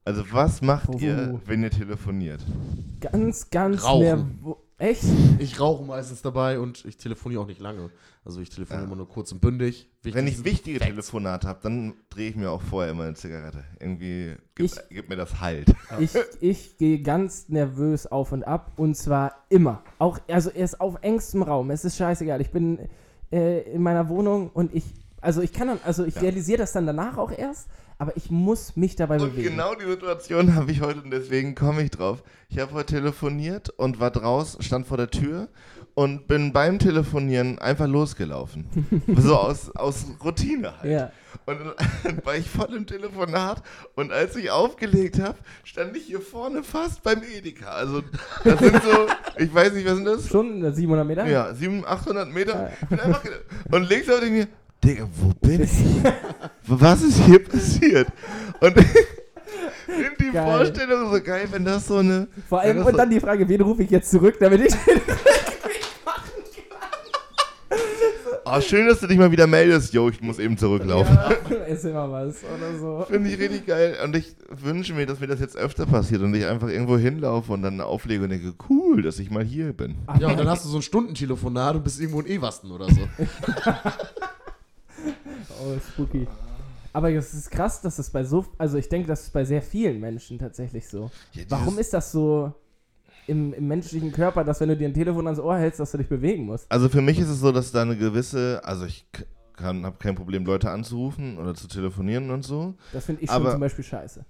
Also 0.05 0.25
was 0.33 0.63
macht 0.63 0.91
Puh. 0.91 0.99
ihr, 0.99 1.41
wenn 1.45 1.63
ihr 1.63 1.71
telefoniert? 1.71 2.41
Ganz, 3.01 3.51
ganz 3.51 3.85
Rauchen. 3.85 4.41
Echt? 4.81 5.05
Ich 5.39 5.61
rauche 5.61 5.85
meistens 5.85 6.23
dabei 6.23 6.59
und 6.59 6.85
ich 6.87 6.97
telefoniere 6.97 7.43
auch 7.43 7.47
nicht 7.47 7.61
lange. 7.61 7.91
Also 8.25 8.41
ich 8.41 8.49
telefoniere 8.49 8.83
Ja. 8.83 8.87
immer 8.87 8.97
nur 8.97 9.09
kurz 9.09 9.31
und 9.31 9.41
bündig. 9.41 9.89
Wichtig 10.03 10.15
Wenn 10.15 10.27
ich 10.27 10.43
wichtige 10.45 10.79
Facts. 10.79 10.89
Telefonate 10.91 11.47
habe, 11.49 11.61
dann 11.63 11.95
drehe 12.09 12.31
ich 12.31 12.37
mir 12.37 12.51
auch 12.51 12.63
vorher 12.63 12.91
immer 12.93 13.05
eine 13.05 13.15
Zigarette. 13.15 13.63
Irgendwie 13.79 14.37
gibt, 14.55 14.71
Ich- 14.73 14.89
gibt 14.97 15.09
mir 15.11 15.17
das 15.17 15.41
Halt. 15.41 15.69
Ich, 16.01 16.13
ich 16.41 16.77
gehe 16.79 17.03
ganz 17.03 17.49
nervös 17.51 18.07
auf 18.07 18.33
und 18.33 18.43
ab 18.45 18.73
und 18.77 18.97
zwar 18.97 19.45
immer. 19.51 19.83
Auch, 19.99 20.19
also 20.29 20.49
erst 20.51 20.81
auf 20.81 20.97
engstem 21.03 21.43
Raum. 21.43 21.71
Es 21.71 21.85
ist 21.85 21.97
scheißegal. 21.99 22.41
Ich 22.41 22.51
bin 22.51 22.79
äh, 23.31 23.61
in 23.73 23.83
meiner 23.83 24.09
Wohnung 24.09 24.49
und 24.51 24.75
ich, 24.75 24.85
also 25.21 25.43
ich 25.43 25.53
kann 25.53 25.69
dann, 25.69 25.79
also 25.85 26.05
ich 26.05 26.15
Ja. 26.17 26.23
realisiere 26.23 26.59
das 26.59 26.73
dann 26.73 26.87
danach 26.87 27.19
auch 27.19 27.31
erst, 27.33 27.69
aber 28.01 28.17
ich 28.17 28.31
muss 28.31 28.77
mich 28.77 28.97
dabei 28.97 29.17
Und 29.21 29.33
bewegen. 29.33 29.51
genau 29.51 29.75
die 29.75 29.85
Situation 29.85 30.55
habe 30.55 30.73
ich 30.73 30.81
heute 30.81 31.03
und 31.03 31.11
deswegen 31.11 31.55
komme 31.55 31.83
ich 31.83 31.91
drauf. 31.91 32.23
Ich 32.49 32.59
habe 32.59 32.73
heute 32.73 32.95
telefoniert 32.95 33.69
und 33.69 34.01
war 34.01 34.11
draußen, 34.11 34.63
stand 34.63 34.87
vor 34.87 34.97
der 34.97 35.11
Tür 35.11 35.49
und 35.93 36.27
bin 36.27 36.55
beim 36.55 36.79
Telefonieren 36.79 37.59
einfach 37.59 37.87
losgelaufen. 37.87 38.65
so 39.19 39.37
aus, 39.37 39.77
aus 39.77 40.07
Routine 40.25 40.79
halt. 40.79 40.91
Ja. 40.91 41.13
Und 41.45 41.59
dann 42.03 42.21
war 42.25 42.37
ich 42.37 42.49
voll 42.49 42.75
im 42.75 42.87
Telefonat 42.87 43.63
und 43.97 44.13
als 44.13 44.35
ich 44.35 44.51
aufgelegt 44.51 45.21
habe, 45.21 45.37
stand 45.63 45.95
ich 45.95 46.05
hier 46.05 46.23
vorne 46.23 46.63
fast 46.63 47.03
beim 47.03 47.23
Edeka. 47.23 47.71
Also 47.71 48.03
das 48.45 48.61
sind 48.61 48.83
so, 48.83 49.09
ich 49.37 49.55
weiß 49.55 49.75
nicht, 49.75 49.87
was 49.87 49.97
sind 49.97 50.07
das? 50.07 50.27
Schon 50.27 50.73
700 50.73 51.07
Meter? 51.07 51.27
Ja, 51.27 51.53
700, 51.53 51.87
800 51.91 52.33
Meter. 52.33 52.71
Ja. 52.89 53.21
Und 53.71 53.91
links 53.91 54.09
auf 54.09 54.23
mir, 54.23 54.49
Digga, 54.83 55.07
wo 55.21 55.33
bin 55.47 55.63
ich? 55.63 55.71
Was 56.67 57.03
ist 57.03 57.19
hier 57.25 57.45
passiert? 57.45 58.09
Und 58.61 58.75
finde 59.87 60.11
die 60.19 60.31
Geil. 60.33 60.45
Vorstellung 60.45 61.13
so 61.13 61.21
geil, 61.23 61.49
wenn 61.51 61.65
das 61.65 61.87
so 61.87 61.97
eine. 61.97 62.29
Vor 62.49 62.61
allem, 62.61 62.79
und 62.79 62.93
so, 62.93 62.97
dann 62.97 63.11
die 63.11 63.21
Frage, 63.21 63.47
wen 63.49 63.61
rufe 63.61 63.83
ich 63.83 63.91
jetzt 63.91 64.11
zurück, 64.11 64.37
damit 64.41 64.63
ich. 64.63 64.75
Oh, 68.47 68.61
schön, 68.63 68.89
dass 68.89 69.01
du 69.01 69.07
dich 69.07 69.19
mal 69.19 69.31
wieder 69.31 69.47
meldest. 69.47 69.93
Jo, 69.93 70.09
ich 70.09 70.21
muss 70.23 70.39
eben 70.39 70.57
zurücklaufen. 70.57 71.15
ja, 71.51 71.57
ist 71.65 71.85
immer 71.85 72.11
was 72.11 72.37
oder 72.45 72.79
so. 72.79 73.05
Finde 73.09 73.29
ich 73.29 73.39
richtig 73.39 73.67
geil. 73.67 73.97
Und 74.03 74.17
ich 74.17 74.35
wünsche 74.49 74.95
mir, 74.95 75.05
dass 75.05 75.21
mir 75.21 75.27
das 75.27 75.41
jetzt 75.41 75.57
öfter 75.59 75.85
passiert 75.85 76.23
und 76.23 76.35
ich 76.35 76.47
einfach 76.47 76.69
irgendwo 76.69 76.97
hinlaufe 76.97 77.53
und 77.53 77.63
dann 77.63 77.83
auflege 77.83 78.25
und 78.25 78.31
denke, 78.31 78.55
cool, 78.71 79.03
dass 79.03 79.19
ich 79.19 79.31
mal 79.31 79.45
hier 79.45 79.75
bin. 79.75 79.97
Ja, 80.19 80.29
und 80.29 80.39
dann 80.39 80.49
hast 80.49 80.65
du 80.65 80.71
so 80.71 80.79
ein 80.79 80.83
Stundentelefonat 80.83 81.77
und 81.77 81.85
bist 81.85 82.01
irgendwo 82.01 82.21
in 82.23 82.27
Ewasten 82.29 82.71
oder 82.73 82.87
so. 82.87 83.01
Oh, 85.63 85.79
spooky. 85.93 86.27
Aber 86.93 87.13
es 87.13 87.35
ist 87.35 87.51
krass, 87.51 87.81
dass 87.83 87.99
es 87.99 88.11
bei 88.11 88.25
so, 88.25 88.45
also 88.59 88.77
ich 88.77 88.89
denke, 88.89 89.07
das 89.09 89.23
ist 89.23 89.33
bei 89.33 89.45
sehr 89.45 89.63
vielen 89.63 90.01
Menschen 90.01 90.39
tatsächlich 90.39 90.89
so. 90.89 91.11
Ja, 91.33 91.45
Warum 91.49 91.79
ist 91.79 91.93
das 91.95 92.11
so 92.11 92.53
im, 93.27 93.53
im 93.55 93.69
menschlichen 93.69 94.11
Körper, 94.11 94.43
dass 94.43 94.61
wenn 94.61 94.71
du 94.71 94.77
dir 94.77 94.89
ein 94.89 94.95
Telefon 94.95 95.27
ans 95.27 95.39
Ohr 95.39 95.57
hältst, 95.57 95.79
dass 95.79 95.93
du 95.93 95.99
dich 95.99 96.09
bewegen 96.09 96.47
musst? 96.47 96.67
Also 96.71 96.89
für 96.89 97.01
mich 97.01 97.19
ist 97.21 97.29
es 97.29 97.39
so, 97.39 97.53
dass 97.53 97.71
da 97.71 97.83
eine 97.83 97.97
gewisse, 97.97 98.61
also 98.65 98.87
ich 98.87 99.07
habe 99.61 99.93
kein 99.99 100.15
Problem, 100.17 100.45
Leute 100.45 100.71
anzurufen 100.71 101.39
oder 101.39 101.55
zu 101.55 101.69
telefonieren 101.69 102.31
und 102.31 102.43
so. 102.43 102.75
Das 102.93 103.05
finde 103.05 103.23
ich 103.23 103.31
schon 103.31 103.37
Aber- 103.43 103.53
zum 103.53 103.61
Beispiel 103.61 103.85
scheiße. 103.85 104.25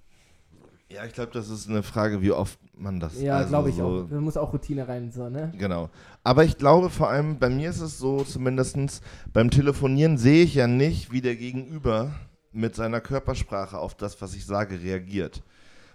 Ja, 0.93 1.05
ich 1.05 1.13
glaube, 1.13 1.31
das 1.31 1.49
ist 1.49 1.69
eine 1.69 1.83
Frage, 1.83 2.21
wie 2.21 2.31
oft 2.31 2.59
man 2.75 2.99
das. 2.99 3.21
Ja, 3.21 3.37
also 3.37 3.49
glaube 3.49 3.69
ich 3.69 3.75
so, 3.75 3.85
auch. 3.85 4.07
Da 4.09 4.19
muss 4.19 4.37
auch 4.37 4.51
Routine 4.51 4.87
rein, 4.87 5.11
so, 5.11 5.29
ne? 5.29 5.53
Genau. 5.57 5.89
Aber 6.23 6.43
ich 6.43 6.57
glaube 6.57 6.89
vor 6.89 7.09
allem, 7.09 7.39
bei 7.39 7.49
mir 7.49 7.69
ist 7.69 7.81
es 7.81 7.97
so, 7.97 8.23
zumindest 8.23 9.01
beim 9.31 9.49
Telefonieren 9.49 10.17
sehe 10.17 10.43
ich 10.43 10.55
ja 10.55 10.67
nicht, 10.67 11.11
wie 11.11 11.21
der 11.21 11.35
Gegenüber 11.35 12.11
mit 12.51 12.75
seiner 12.75 12.99
Körpersprache 12.99 13.77
auf 13.77 13.95
das, 13.95 14.21
was 14.21 14.35
ich 14.35 14.45
sage, 14.45 14.81
reagiert. 14.81 15.43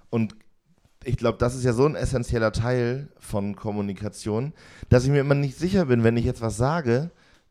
Und 0.09 0.35
ich 1.05 1.17
glaube, 1.17 1.39
das 1.39 1.55
ist 1.55 1.65
ja 1.65 1.73
so 1.73 1.85
ein 1.85 1.95
essentieller 1.95 2.53
Teil 2.53 3.09
von 3.19 3.55
Kommunikation, 3.55 4.53
dass 4.89 5.05
ich 5.05 5.11
mir 5.11 5.21
immer 5.21 5.35
nicht 5.35 5.59
sicher 5.59 5.87
bin, 5.87 6.05
wenn 6.05 6.17
ich 6.17 6.25
jetzt 6.25 6.41
was 6.41 6.57
sage, 6.57 7.11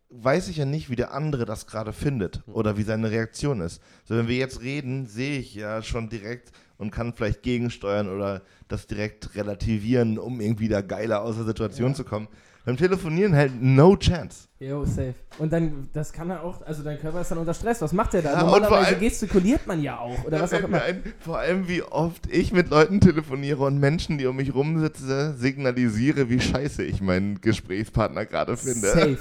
weiß 0.10 0.48
ich 0.50 0.58
ja 0.58 0.66
nicht, 0.66 0.90
wie 0.90 0.96
der 0.96 1.14
andere 1.14 1.46
das 1.46 1.68
gerade 1.68 1.94
findet 1.94 2.44
oder 2.48 2.78
wie 2.78 2.84
seine 2.84 3.12
Reaktion 3.12 3.62
ist. 3.62 3.82
So, 4.06 4.16
wenn 4.16 4.28
wir 4.28 4.38
jetzt 4.38 4.62
reden, 4.62 5.06
sehe 5.06 5.40
ich 5.40 5.54
ja 5.56 5.82
schon 5.82 6.10
direkt 6.10 6.52
und 6.78 6.92
kann 6.92 7.14
vielleicht 7.14 7.44
gegensteuern 7.44 8.10
oder 8.10 8.42
das 8.68 8.88
direkt 8.88 9.36
relativieren, 9.36 10.18
um 10.20 10.42
irgendwie 10.42 10.68
da 10.68 10.82
geiler 10.82 11.22
aus 11.22 11.36
der 11.36 11.46
Situation 11.46 11.90
Ja. 11.90 11.96
zu 11.96 12.04
kommen. 12.04 12.28
Beim 12.66 12.78
Telefonieren 12.78 13.36
halt 13.36 13.62
no 13.62 13.96
chance. 13.96 14.48
Jo, 14.60 14.86
safe. 14.86 15.14
Und 15.38 15.54
dann, 15.54 15.88
das 15.94 16.12
kann 16.12 16.32
er 16.32 16.42
auch, 16.42 16.66
also 16.66 16.82
dein 16.82 17.00
Körper 17.00 17.22
ist 17.22 17.30
dann 17.30 17.38
unter 17.38 17.54
Stress. 17.54 17.80
Was 17.84 17.94
macht 17.94 18.14
der 18.14 18.24
da? 18.24 18.34
Ja, 18.34 18.40
Normalerweise 18.44 18.88
allem- 18.88 19.00
gestikuliert 19.02 19.68
man 19.68 19.84
ja 19.84 20.00
auch. 20.00 20.24
Oder 20.26 20.42
was 20.42 20.52
auch 20.52 20.64
immer. 20.64 20.82
ein, 20.82 21.04
vor 21.20 21.38
allem, 21.38 21.68
wie 21.68 21.84
oft 21.84 22.26
ich 22.34 22.52
mit 22.54 22.72
Leuten 22.72 23.00
telefoniere 23.02 23.64
und 23.66 23.78
Menschen, 23.80 24.18
die 24.18 24.26
um 24.26 24.38
mich 24.38 24.56
rumsitze, 24.56 25.36
signalisiere, 25.38 26.28
wie 26.32 26.40
scheiße 26.40 26.82
ich 26.84 27.02
meinen 27.02 27.40
Gesprächspartner 27.40 28.26
gerade 28.26 28.58
finde. 28.58 28.88
Safe. 28.88 29.18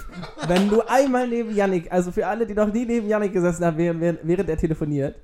Wenn 0.49 0.71
du 0.71 0.81
einmal 0.89 1.29
neben 1.29 1.55
Yannick, 1.55 1.93
also 1.93 2.13
für 2.13 2.27
alle, 2.27 2.47
die 2.47 2.55
noch 2.55 2.73
nie 2.73 2.87
neben 2.87 3.07
Yannick 3.09 3.35
gesessen 3.35 3.63
haben, 3.67 3.77
während, 3.77 4.21
während 4.23 4.49
er 4.49 4.57
telefoniert, 4.57 5.17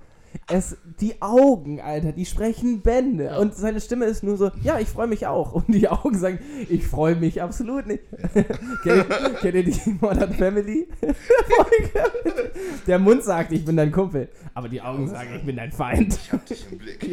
es, 0.48 0.76
die 1.00 1.20
Augen, 1.22 1.80
Alter, 1.80 2.12
die 2.12 2.26
sprechen 2.26 2.82
Bände. 2.82 3.24
Ja. 3.24 3.38
Und 3.38 3.54
seine 3.54 3.80
Stimme 3.80 4.06
ist 4.06 4.22
nur 4.22 4.36
so, 4.36 4.50
ja, 4.62 4.78
ich 4.78 4.88
freue 4.88 5.06
mich 5.06 5.26
auch. 5.26 5.52
Und 5.52 5.68
die 5.68 5.88
Augen 5.88 6.18
sagen, 6.18 6.38
ich 6.68 6.86
freue 6.86 7.16
mich 7.16 7.40
absolut 7.42 7.86
nicht. 7.86 8.02
kennt, 8.32 8.84
ihr, 8.84 9.04
kennt 9.40 9.54
ihr 9.54 9.64
die 9.64 9.98
Modern 10.00 10.32
Family 10.34 10.88
Folge? 11.00 12.10
Der 12.86 12.98
Mund 12.98 13.22
sagt, 13.22 13.52
ich 13.52 13.64
bin 13.64 13.76
dein 13.76 13.92
Kumpel. 13.92 14.28
Aber 14.54 14.68
die 14.68 14.80
Augen 14.80 15.08
sagen, 15.08 15.30
ich 15.36 15.44
bin 15.44 15.56
dein 15.56 15.72
Feind. 15.72 16.14
Ich 16.14 16.32
hab 16.32 16.44
dich 16.46 16.66
im 16.70 16.78
Blick. 16.78 17.06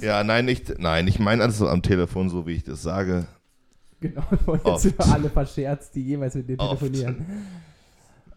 Ja, 0.00 0.24
nein, 0.24 0.48
ich, 0.48 0.64
nein, 0.78 1.06
ich 1.06 1.18
meine 1.18 1.42
also 1.42 1.68
am 1.68 1.82
Telefon, 1.82 2.28
so 2.28 2.46
wie 2.46 2.52
ich 2.52 2.64
das 2.64 2.82
sage. 2.82 3.26
Genau, 4.00 4.24
jetzt 4.64 4.94
für 4.96 5.12
alle 5.12 5.30
verscherzt, 5.30 5.94
die 5.94 6.02
jemals 6.02 6.34
mit 6.34 6.48
dir 6.48 6.58
telefonieren. 6.58 7.24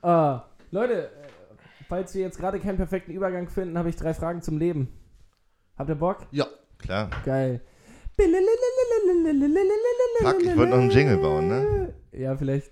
Äh, 0.03 0.37
Leute, 0.69 1.09
falls 1.87 2.13
wir 2.15 2.21
jetzt 2.21 2.39
gerade 2.39 2.59
keinen 2.59 2.77
perfekten 2.77 3.11
Übergang 3.11 3.47
finden, 3.49 3.77
habe 3.77 3.89
ich 3.89 3.95
drei 3.95 4.13
Fragen 4.13 4.41
zum 4.41 4.57
Leben. 4.57 4.89
Habt 5.77 5.89
ihr 5.89 5.95
Bock? 5.95 6.27
Ja. 6.31 6.47
Klar. 6.77 7.09
Geil. 7.25 7.61
Fuck, 10.21 10.41
ich 10.41 10.57
wollte 10.57 10.71
noch 10.71 10.79
einen 10.79 10.89
Jingle 10.89 11.17
bauen, 11.17 11.47
ne? 11.47 11.93
Ja, 12.13 12.35
vielleicht 12.35 12.71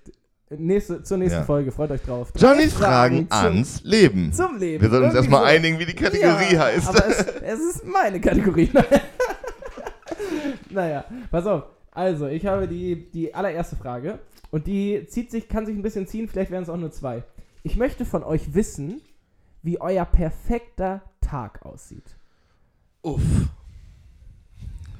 nächste, 0.49 1.03
zur 1.03 1.17
nächsten 1.17 1.39
Ja. 1.39 1.45
Folge. 1.45 1.71
Freut 1.71 1.91
euch 1.91 2.01
drauf. 2.01 2.31
Drei 2.31 2.47
Johnnys 2.47 2.73
Fragen 2.73 3.27
zum, 3.29 3.39
ans 3.39 3.81
Leben. 3.83 4.31
Zum 4.31 4.57
Leben. 4.57 4.81
Wir 4.81 4.89
sollten 4.89 5.07
uns 5.07 5.15
erstmal 5.15 5.41
so. 5.41 5.45
einigen, 5.47 5.79
wie 5.79 5.85
die 5.85 5.95
Kategorie 5.95 6.53
ja, 6.53 6.61
heißt. 6.61 6.87
Aber 6.87 7.07
es, 7.07 7.19
es 7.19 7.59
ist 7.59 7.85
meine 7.85 8.21
Kategorie. 8.21 8.69
naja, 10.69 11.05
pass 11.29 11.45
auf. 11.45 11.63
Also, 11.91 12.27
ich 12.27 12.45
habe 12.45 12.67
die, 12.67 13.11
die 13.11 13.33
allererste 13.33 13.75
Frage. 13.75 14.19
Und 14.51 14.67
die 14.67 15.05
zieht 15.07 15.31
sich, 15.31 15.49
kann 15.49 15.65
sich 15.65 15.75
ein 15.75 15.81
bisschen 15.81 16.07
ziehen, 16.07 16.27
vielleicht 16.27 16.51
wären 16.51 16.63
es 16.63 16.69
auch 16.69 16.77
nur 16.77 16.91
zwei. 16.91 17.23
Ich 17.63 17.77
möchte 17.77 18.05
von 18.05 18.23
euch 18.23 18.53
wissen, 18.53 19.01
wie 19.61 19.79
euer 19.79 20.05
perfekter 20.05 21.01
Tag 21.21 21.65
aussieht. 21.65 22.17
Uff. 23.01 23.21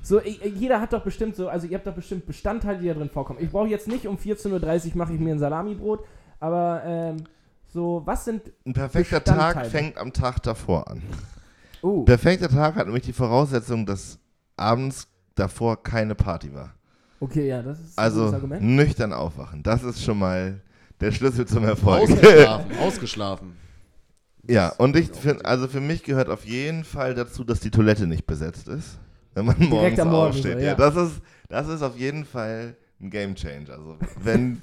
So, 0.01 0.22
jeder 0.22 0.82
hat 0.82 0.91
doch 0.91 1.03
bestimmt 1.03 1.36
so, 1.36 1.48
also 1.48 1.65
ihr 1.67 1.77
habt 1.77 1.88
doch 1.88 1.96
bestimmt 1.96 2.25
Bestandteile, 2.25 2.79
die 2.79 2.88
da 2.88 2.93
drin 2.93 3.10
vorkommen. 3.10 3.39
Ich 3.41 3.51
brauche 3.51 3.67
jetzt 3.67 3.88
nicht 3.88 4.05
um 4.08 4.17
14.30 4.17 4.91
Uhr 4.91 4.98
mache 4.98 5.13
ich 5.13 5.20
mir 5.20 5.34
ein 5.34 5.39
Salamibrot, 5.39 6.05
aber 6.41 6.82
ähm, 6.86 7.17
so, 7.67 8.01
was 8.05 8.25
sind. 8.25 8.51
Ein 8.65 8.74
perfekter 8.74 9.24
Tag 9.24 9.65
fängt 9.67 9.98
am 9.98 10.12
Tag 10.12 10.39
davor 10.43 10.88
an. 10.89 11.01
Oh, 11.82 12.03
Perfekter 12.03 12.50
Tag 12.50 12.75
hat 12.75 12.86
nämlich 12.86 13.03
die 13.03 13.13
Voraussetzung, 13.13 13.86
dass 13.86 14.20
abends 14.55 15.08
davor 15.36 15.82
keine 15.84 16.15
Party 16.15 16.53
war. 16.53 16.74
okay, 17.20 17.48
ja, 17.48 17.62
das 17.62 17.79
ist 17.79 17.98
ein 17.98 18.03
Also 18.03 18.20
gutes 18.22 18.34
Argument. 18.36 18.62
nüchtern 18.63 19.12
aufwachen. 19.13 19.63
Das 19.63 19.84
ist 19.84 20.01
schon 20.03 20.20
mal 20.20 20.62
der 21.00 21.12
Schlüssel 21.12 21.45
zum 21.45 21.63
Erfolg. 21.63 22.09
Ausgeschlafen. 22.09 22.77
ausgeschlafen. 22.79 23.57
ja, 24.47 24.69
und 24.69 24.95
ich 24.95 25.09
finde, 25.09 25.45
also 25.45 25.67
für 25.67 25.81
mich 25.81 26.03
gehört 26.03 26.29
auf 26.29 26.45
jeden 26.45 26.83
Fall 26.83 27.13
dazu, 27.13 27.43
dass 27.43 27.59
die 27.59 27.71
Toilette 27.71 28.07
nicht 28.07 28.25
besetzt 28.25 28.67
ist. 28.67 29.00
Wenn 29.33 29.45
man 29.45 29.55
morgens 29.59 30.00
am 30.00 30.09
Morgen 30.09 30.29
aufsteht. 30.29 30.53
so, 30.53 30.59
ja. 30.59 30.65
ja. 30.65 30.75
das, 30.75 30.95
ist, 30.95 31.21
das 31.50 31.67
ist 31.67 31.81
auf 31.81 31.97
jeden 31.97 32.25
Fall 32.25 32.75
ein 33.01 33.09
Game 33.09 33.35
Changer. 33.35 33.73
Also 33.73 33.97
wenn 34.21 34.62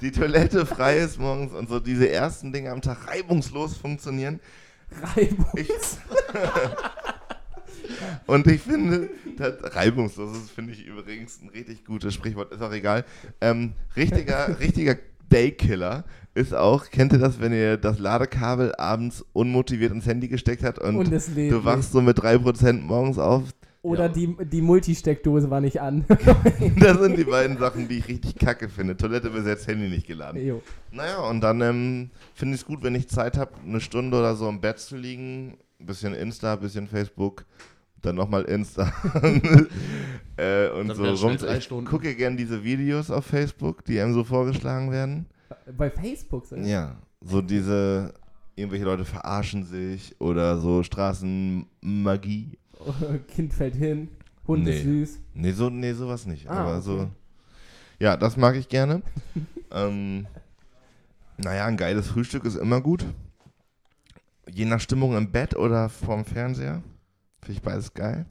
die 0.00 0.12
Toilette 0.12 0.66
frei 0.66 0.98
ist 0.98 1.18
morgens 1.18 1.52
und 1.52 1.68
so 1.68 1.80
diese 1.80 2.08
ersten 2.08 2.52
Dinge 2.52 2.70
am 2.70 2.82
Tag 2.82 3.08
reibungslos 3.08 3.76
funktionieren, 3.76 4.40
Reibung. 5.16 5.46
Ich, 5.56 5.68
und 8.26 8.46
ich 8.46 8.60
finde, 8.60 9.10
das, 9.36 9.74
reibungslos 9.74 10.36
ist, 10.36 10.50
finde 10.50 10.72
ich 10.72 10.84
übrigens 10.84 11.40
ein 11.42 11.48
richtig 11.48 11.84
gutes 11.84 12.14
Sprichwort, 12.14 12.52
ist 12.52 12.62
auch 12.62 12.72
egal. 12.72 13.04
Ähm, 13.40 13.74
richtiger, 13.96 14.58
richtiger 14.58 14.96
Daykiller 15.30 16.04
ist 16.34 16.54
auch, 16.54 16.90
kennt 16.90 17.12
ihr 17.12 17.18
das, 17.18 17.40
wenn 17.40 17.52
ihr 17.52 17.76
das 17.76 17.98
Ladekabel 17.98 18.74
abends 18.76 19.24
unmotiviert 19.32 19.92
ins 19.92 20.06
Handy 20.06 20.28
gesteckt 20.28 20.62
habt 20.62 20.78
und, 20.78 20.96
Und 20.96 21.10
du 21.10 21.64
wachst 21.64 21.92
so 21.92 22.00
mit 22.00 22.18
3% 22.18 22.80
morgens 22.82 23.18
auf? 23.18 23.42
Oder 23.82 24.06
Ja. 24.06 24.08
die, 24.08 24.36
die 24.44 24.60
Multisteckdose 24.60 25.48
war 25.50 25.60
nicht 25.62 25.80
an. 25.80 26.04
Das 26.78 26.98
sind 26.98 27.16
die 27.16 27.24
beiden 27.24 27.56
Sachen, 27.56 27.88
die 27.88 27.98
ich 27.98 28.08
richtig 28.08 28.36
kacke 28.36 28.68
finde. 28.68 28.96
Toilette 28.96 29.30
besetzt, 29.30 29.66
Handy 29.66 29.88
nicht 29.88 30.06
geladen. 30.06 30.44
jo. 30.46 30.60
Naja, 30.92 31.20
und 31.20 31.40
dann 31.40 31.60
ähm, 31.62 32.10
finde 32.34 32.54
ich 32.56 32.60
es 32.60 32.66
gut, 32.66 32.82
wenn 32.82 32.94
ich 32.94 33.08
Zeit 33.08 33.38
habe, 33.38 33.52
eine 33.66 33.80
Stunde 33.80 34.18
oder 34.18 34.36
so 34.36 34.48
im 34.48 34.60
Bett 34.60 34.78
zu 34.78 34.96
liegen. 34.96 35.56
Ein 35.80 35.86
bisschen 35.86 36.12
Insta, 36.12 36.52
ein 36.52 36.60
bisschen 36.60 36.86
Facebook, 36.88 37.46
dann 38.02 38.16
nochmal 38.16 38.42
Insta. 38.44 38.92
äh, 40.36 40.68
und 40.70 40.88
Dann 40.88 41.16
so 41.16 41.26
rum. 41.26 41.36
Ich 41.56 41.68
gucke 41.68 42.14
gerne 42.14 42.36
diese 42.36 42.64
Videos 42.64 43.10
auf 43.10 43.26
Facebook, 43.26 43.84
die 43.84 44.00
einem 44.00 44.14
so 44.14 44.24
vorgeschlagen 44.24 44.90
werden. 44.90 45.26
Bei 45.76 45.90
Facebook 45.90 46.46
so. 46.46 46.56
Ja, 46.56 46.96
so 47.20 47.42
diese, 47.42 48.14
irgendwelche 48.56 48.84
Leute 48.84 49.04
verarschen 49.04 49.64
sich 49.64 50.14
oder 50.20 50.58
so 50.58 50.82
Straßenmagie. 50.82 52.58
Kind 53.28 53.52
fällt 53.52 53.74
hin, 53.74 54.08
Hund 54.46 54.66
ist 54.66 54.84
Nee. 54.84 55.04
süß. 55.04 55.20
Nee, 55.34 55.52
so, 55.52 55.70
nee, 55.70 55.92
sowas 55.92 56.26
nicht. 56.26 56.48
Ah, 56.48 56.60
aber 56.60 56.72
okay. 56.74 56.82
so. 56.82 57.10
Ja, 57.98 58.16
das 58.16 58.36
mag 58.36 58.56
ich 58.56 58.68
gerne. 58.68 59.02
ähm, 59.70 60.26
naja, 61.36 61.66
ein 61.66 61.76
geiles 61.76 62.08
Frühstück 62.08 62.44
ist 62.44 62.56
immer 62.56 62.80
gut. 62.80 63.04
Je 64.48 64.64
nach 64.64 64.80
Stimmung 64.80 65.16
im 65.16 65.30
Bett 65.30 65.54
oder 65.54 65.88
vorm 65.88 66.24
Fernseher. 66.24 66.82
Finde 67.42 67.52
ich 67.52 67.62
beides 67.62 67.94
geil. 67.94 68.26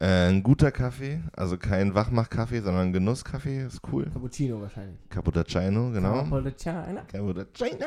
Äh, 0.00 0.28
ein 0.28 0.42
guter 0.44 0.70
Kaffee, 0.70 1.20
also 1.36 1.58
kein 1.58 1.94
Wachmachkaffee, 1.94 2.60
sondern 2.60 2.92
Genusskaffee, 2.92 3.64
ist 3.66 3.80
cool. 3.92 4.04
Cappuccino 4.12 4.60
wahrscheinlich. 4.60 4.98
Cappuccino, 5.08 5.90
genau. 5.90 6.22
Cappuccino. 6.24 7.00
Cappuccino. 7.10 7.86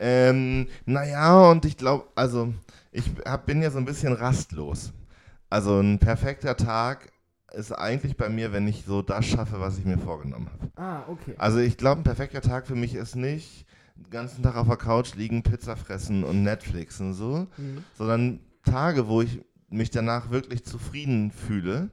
Ähm, 0.00 0.66
naja, 0.84 1.50
und 1.50 1.64
ich 1.64 1.76
glaube, 1.76 2.06
also 2.14 2.52
ich 2.92 3.10
hab, 3.26 3.46
bin 3.46 3.62
ja 3.62 3.70
so 3.70 3.78
ein 3.78 3.84
bisschen 3.84 4.12
rastlos. 4.12 4.92
Also 5.50 5.80
ein 5.80 5.98
perfekter 5.98 6.56
Tag 6.56 7.10
ist 7.52 7.72
eigentlich 7.72 8.16
bei 8.16 8.28
mir, 8.28 8.52
wenn 8.52 8.68
ich 8.68 8.84
so 8.84 9.00
das 9.00 9.24
schaffe, 9.24 9.58
was 9.58 9.78
ich 9.78 9.86
mir 9.86 9.98
vorgenommen 9.98 10.50
habe. 10.52 10.70
Ah, 10.76 11.02
okay. 11.08 11.34
Also 11.38 11.58
ich 11.58 11.78
glaube, 11.78 12.02
ein 12.02 12.04
perfekter 12.04 12.42
Tag 12.42 12.66
für 12.66 12.74
mich 12.74 12.94
ist 12.94 13.16
nicht 13.16 13.64
den 13.96 14.10
ganzen 14.10 14.42
Tag 14.42 14.56
auf 14.56 14.68
der 14.68 14.76
Couch 14.76 15.14
liegen, 15.14 15.42
Pizza 15.42 15.76
fressen 15.76 16.22
und 16.24 16.42
Netflixen 16.42 17.14
so, 17.14 17.46
Mhm. 17.56 17.84
sondern 17.96 18.40
Tage, 18.64 19.08
wo 19.08 19.22
ich 19.22 19.40
mich 19.70 19.90
danach 19.90 20.30
wirklich 20.30 20.64
zufrieden 20.64 21.30
fühle. 21.30 21.90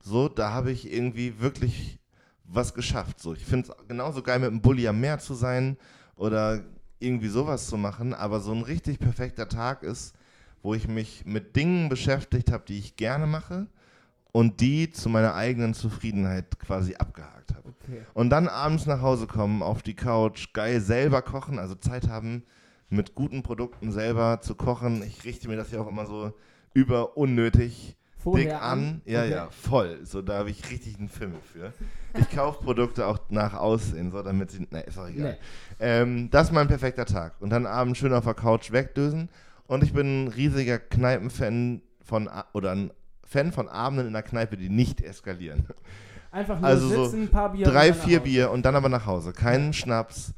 So, 0.00 0.28
da 0.28 0.52
habe 0.52 0.70
ich 0.70 0.92
irgendwie 0.92 1.40
wirklich 1.40 1.98
was 2.44 2.74
geschafft. 2.74 3.20
So, 3.20 3.34
ich 3.34 3.44
finde 3.44 3.70
es 3.70 3.88
genauso 3.88 4.22
geil, 4.22 4.38
mit 4.38 4.50
dem 4.50 4.60
Bulli 4.60 4.86
am 4.86 5.00
Meer 5.00 5.18
zu 5.18 5.34
sein 5.34 5.76
oder 6.16 6.62
irgendwie 6.98 7.28
sowas 7.28 7.66
zu 7.66 7.76
machen, 7.76 8.14
aber 8.14 8.40
so 8.40 8.52
ein 8.52 8.62
richtig 8.62 8.98
perfekter 8.98 9.48
Tag 9.48 9.82
ist, 9.82 10.14
wo 10.62 10.74
ich 10.74 10.88
mich 10.88 11.24
mit 11.26 11.56
Dingen 11.56 11.88
beschäftigt 11.88 12.50
habe, 12.52 12.64
die 12.66 12.78
ich 12.78 12.96
gerne 12.96 13.26
mache 13.26 13.66
und 14.32 14.60
die 14.60 14.90
zu 14.90 15.08
meiner 15.08 15.34
eigenen 15.34 15.74
Zufriedenheit 15.74 16.58
quasi 16.58 16.94
abgehakt 16.96 17.54
habe. 17.54 17.68
Okay. 17.68 18.00
Und 18.14 18.30
dann 18.30 18.48
abends 18.48 18.86
nach 18.86 19.00
Hause 19.00 19.26
kommen, 19.26 19.62
auf 19.62 19.82
die 19.82 19.94
Couch, 19.94 20.52
geil 20.52 20.80
selber 20.80 21.22
kochen, 21.22 21.58
also 21.58 21.74
Zeit 21.74 22.08
haben, 22.08 22.44
mit 22.88 23.14
guten 23.14 23.42
Produkten 23.42 23.92
selber 23.92 24.40
zu 24.40 24.54
kochen. 24.54 25.02
Ich 25.02 25.24
richte 25.24 25.48
mir 25.48 25.56
das 25.56 25.70
ja 25.70 25.80
auch 25.80 25.88
immer 25.88 26.06
so 26.06 26.32
über 26.74 27.16
unnötig 27.16 27.96
Vorher 28.18 28.44
dick 28.54 28.62
an. 28.62 29.02
Ja, 29.04 29.20
Okay. 29.22 29.30
ja, 29.30 29.48
voll. 29.50 30.00
So, 30.04 30.22
da 30.22 30.38
habe 30.38 30.50
ich 30.50 30.70
richtig 30.70 30.98
einen 30.98 31.08
Film 31.08 31.34
für. 31.52 31.72
Ich 32.18 32.30
kaufe 32.34 32.62
Produkte 32.62 33.06
auch 33.06 33.18
nach 33.28 33.54
Aussehen, 33.54 34.10
so 34.12 34.22
damit 34.22 34.50
sie. 34.50 34.66
Ne, 34.70 34.80
ist 34.80 34.98
auch 34.98 35.08
egal. 35.08 35.32
Nee. 35.32 35.36
Ähm, 35.80 36.30
das 36.30 36.48
ist 36.48 36.52
mein 36.52 36.68
perfekter 36.68 37.04
Tag. 37.06 37.34
Und 37.40 37.50
dann 37.50 37.66
abends 37.66 37.98
schön 37.98 38.12
auf 38.14 38.24
der 38.24 38.34
Couch 38.34 38.72
wegdösen. 38.72 39.28
Und 39.66 39.82
ich 39.82 39.92
bin 39.92 40.24
ein 40.24 40.28
riesiger 40.28 40.78
Kneipenfan 40.78 41.82
von 42.02 42.28
oder 42.52 42.72
ein 42.72 42.90
Fan 43.26 43.52
von 43.52 43.68
Abenden 43.68 44.06
in 44.06 44.12
der 44.12 44.22
Kneipe, 44.22 44.56
die 44.56 44.68
nicht 44.68 45.00
eskalieren. 45.00 45.66
Einfach 46.30 46.58
nur 46.60 46.68
Also 46.68 46.88
so 46.88 47.04
sitzen, 47.04 47.22
ein 47.24 47.28
paar 47.28 47.52
Bier. 47.52 47.64
Drei, 47.66 47.92
vier. 47.92 48.20
Bier 48.20 48.50
und 48.50 48.64
dann 48.64 48.74
aber 48.76 48.88
nach 48.88 49.06
Hause. 49.06 49.32
Keinen 49.32 49.72
Schnaps, 49.72 50.32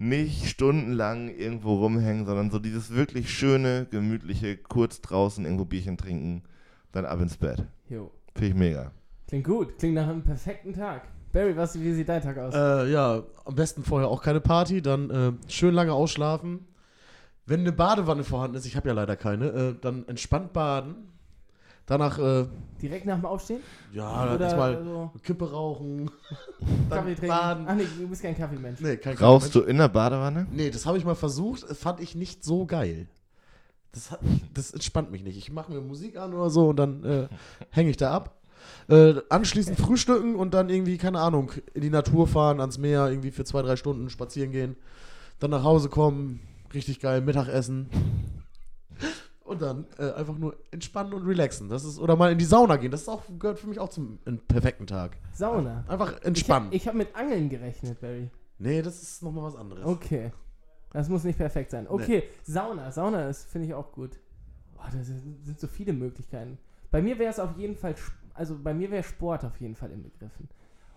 nicht 0.00 0.46
stundenlang 0.46 1.28
irgendwo 1.28 1.74
rumhängen, 1.76 2.24
sondern 2.24 2.50
so 2.50 2.58
dieses 2.58 2.94
wirklich 2.94 3.30
schöne, 3.30 3.86
gemütliche, 3.90 4.56
kurz 4.56 5.02
draußen 5.02 5.44
irgendwo 5.44 5.66
Bierchen 5.66 5.98
trinken, 5.98 6.42
dann 6.90 7.04
ab 7.04 7.20
ins 7.20 7.36
Bett. 7.36 7.66
Jo. 7.88 8.10
Finde 8.34 8.48
ich 8.48 8.54
mega. 8.54 8.92
Klingt 9.28 9.44
gut. 9.44 9.78
Klingt 9.78 9.94
nach 9.94 10.08
einem 10.08 10.22
perfekten 10.22 10.72
Tag. 10.72 11.02
Barry, 11.32 11.54
was, 11.54 11.78
wie 11.78 11.92
sieht 11.92 12.08
dein 12.08 12.22
Tag 12.22 12.38
aus? 12.38 12.54
Äh, 12.54 12.90
ja, 12.90 13.22
am 13.44 13.54
besten 13.54 13.84
vorher 13.84 14.08
auch 14.08 14.22
keine 14.22 14.40
Party, 14.40 14.80
dann 14.80 15.10
äh, 15.10 15.32
schön 15.48 15.74
lange 15.74 15.92
ausschlafen. 15.92 16.66
Wenn 17.44 17.60
eine 17.60 17.72
Badewanne 17.72 18.24
vorhanden 18.24 18.56
ist, 18.56 18.64
ich 18.64 18.76
habe 18.76 18.88
ja 18.88 18.94
leider 18.94 19.16
keine, 19.16 19.46
äh, 19.48 19.74
dann 19.78 20.08
entspannt 20.08 20.52
baden. 20.54 21.09
Danach, 21.90 22.18
äh, 22.20 22.46
Direkt 22.80 23.04
nach 23.04 23.16
dem 23.16 23.26
Aufstehen? 23.26 23.60
ja, 23.92 24.24
dann 24.26 24.40
erstmal 24.40 24.84
so 24.84 25.10
Kippe 25.24 25.50
rauchen, 25.50 26.08
dann 26.88 26.98
Kaffee 27.00 27.14
trinken? 27.16 27.26
baden. 27.26 27.64
Ach 27.68 27.74
nee, 27.74 27.84
du 27.98 28.06
bist 28.08 28.22
kein 28.22 28.36
Kaffeemensch. 28.36 28.80
Nee, 28.80 28.96
kein 28.96 29.16
Rauchst 29.16 29.52
Kaffee. 29.52 29.64
du 29.64 29.70
in 29.70 29.76
der 29.78 29.88
Badewanne? 29.88 30.46
Nee, 30.52 30.70
das 30.70 30.86
habe 30.86 30.96
ich 30.98 31.04
mal 31.04 31.16
versucht, 31.16 31.68
das 31.68 31.76
fand 31.78 31.98
ich 31.98 32.14
nicht 32.14 32.44
so 32.44 32.64
geil. 32.64 33.08
Das, 33.90 34.12
hat, 34.12 34.20
das 34.54 34.70
entspannt 34.70 35.10
mich 35.10 35.24
nicht. 35.24 35.36
Ich 35.36 35.50
mache 35.50 35.72
mir 35.72 35.80
Musik 35.80 36.16
an 36.16 36.32
oder 36.32 36.48
so 36.48 36.68
und 36.68 36.76
dann 36.76 37.02
äh, 37.04 37.28
hänge 37.70 37.90
ich 37.90 37.96
da 37.96 38.12
ab. 38.12 38.36
Äh, 38.88 39.14
anschließend 39.28 39.76
frühstücken 39.76 40.36
und 40.36 40.54
dann 40.54 40.68
irgendwie, 40.70 40.96
keine 40.96 41.18
Ahnung, 41.18 41.50
in 41.74 41.80
die 41.80 41.90
Natur 41.90 42.28
fahren, 42.28 42.60
ans 42.60 42.78
Meer, 42.78 43.08
irgendwie 43.08 43.32
für 43.32 43.42
zwei, 43.44 43.62
drei 43.62 43.74
Stunden 43.74 44.10
spazieren 44.10 44.52
gehen. 44.52 44.76
Dann 45.40 45.50
nach 45.50 45.64
Hause 45.64 45.88
kommen, 45.88 46.38
richtig 46.72 47.00
geil, 47.00 47.20
Mittagessen. 47.20 47.88
Und 49.50 49.60
dann 49.62 49.84
äh, 49.98 50.12
einfach 50.12 50.38
nur 50.38 50.56
entspannen 50.70 51.12
und 51.12 51.26
relaxen. 51.26 51.68
Das 51.68 51.84
ist, 51.84 51.98
oder 51.98 52.14
mal 52.14 52.30
in 52.30 52.38
die 52.38 52.44
Sauna 52.44 52.76
gehen. 52.76 52.92
Das 52.92 53.08
auch, 53.08 53.22
gehört 53.36 53.58
für 53.58 53.66
mich 53.66 53.80
auch 53.80 53.88
zum 53.88 54.18
perfekten 54.46 54.86
Tag. 54.86 55.16
Sauna. 55.32 55.84
Einfach 55.88 56.18
Ich 56.20 56.24
entspannen. 56.24 56.70
habe 56.70 56.78
hab 56.78 56.94
mit 56.94 57.16
Angeln 57.16 57.48
gerechnet, 57.48 58.00
Barry. 58.00 58.30
nee, 58.58 58.80
das 58.80 59.02
ist 59.02 59.24
nochmal 59.24 59.42
was 59.42 59.56
anderes. 59.56 59.84
Okay. 59.84 60.30
Das 60.92 61.08
muss 61.08 61.24
nicht 61.24 61.36
perfekt 61.36 61.72
sein. 61.72 61.88
Okay, 61.88 62.22
Sauna. 62.44 62.92
Sauna 62.92 63.28
ist, 63.28 63.44
finde 63.50 63.66
ich 63.66 63.74
auch 63.74 63.90
gut. 63.90 64.20
Boah, 64.74 64.88
da 64.92 65.02
sind 65.02 65.58
so 65.58 65.66
viele 65.66 65.92
Möglichkeiten. 65.92 66.56
Bei 66.92 67.02
mir 67.02 67.18
wäre 67.18 67.30
es 67.32 67.40
auf 67.40 67.56
jeden 67.56 67.74
Fall, 67.74 67.96
also 68.34 68.56
bei 68.56 68.72
mir 68.72 68.90
wäre 68.92 69.02
Sport 69.02 69.44
auf 69.44 69.60
jeden 69.60 69.74
Fall 69.74 69.90
inbegriffen. 69.90 70.48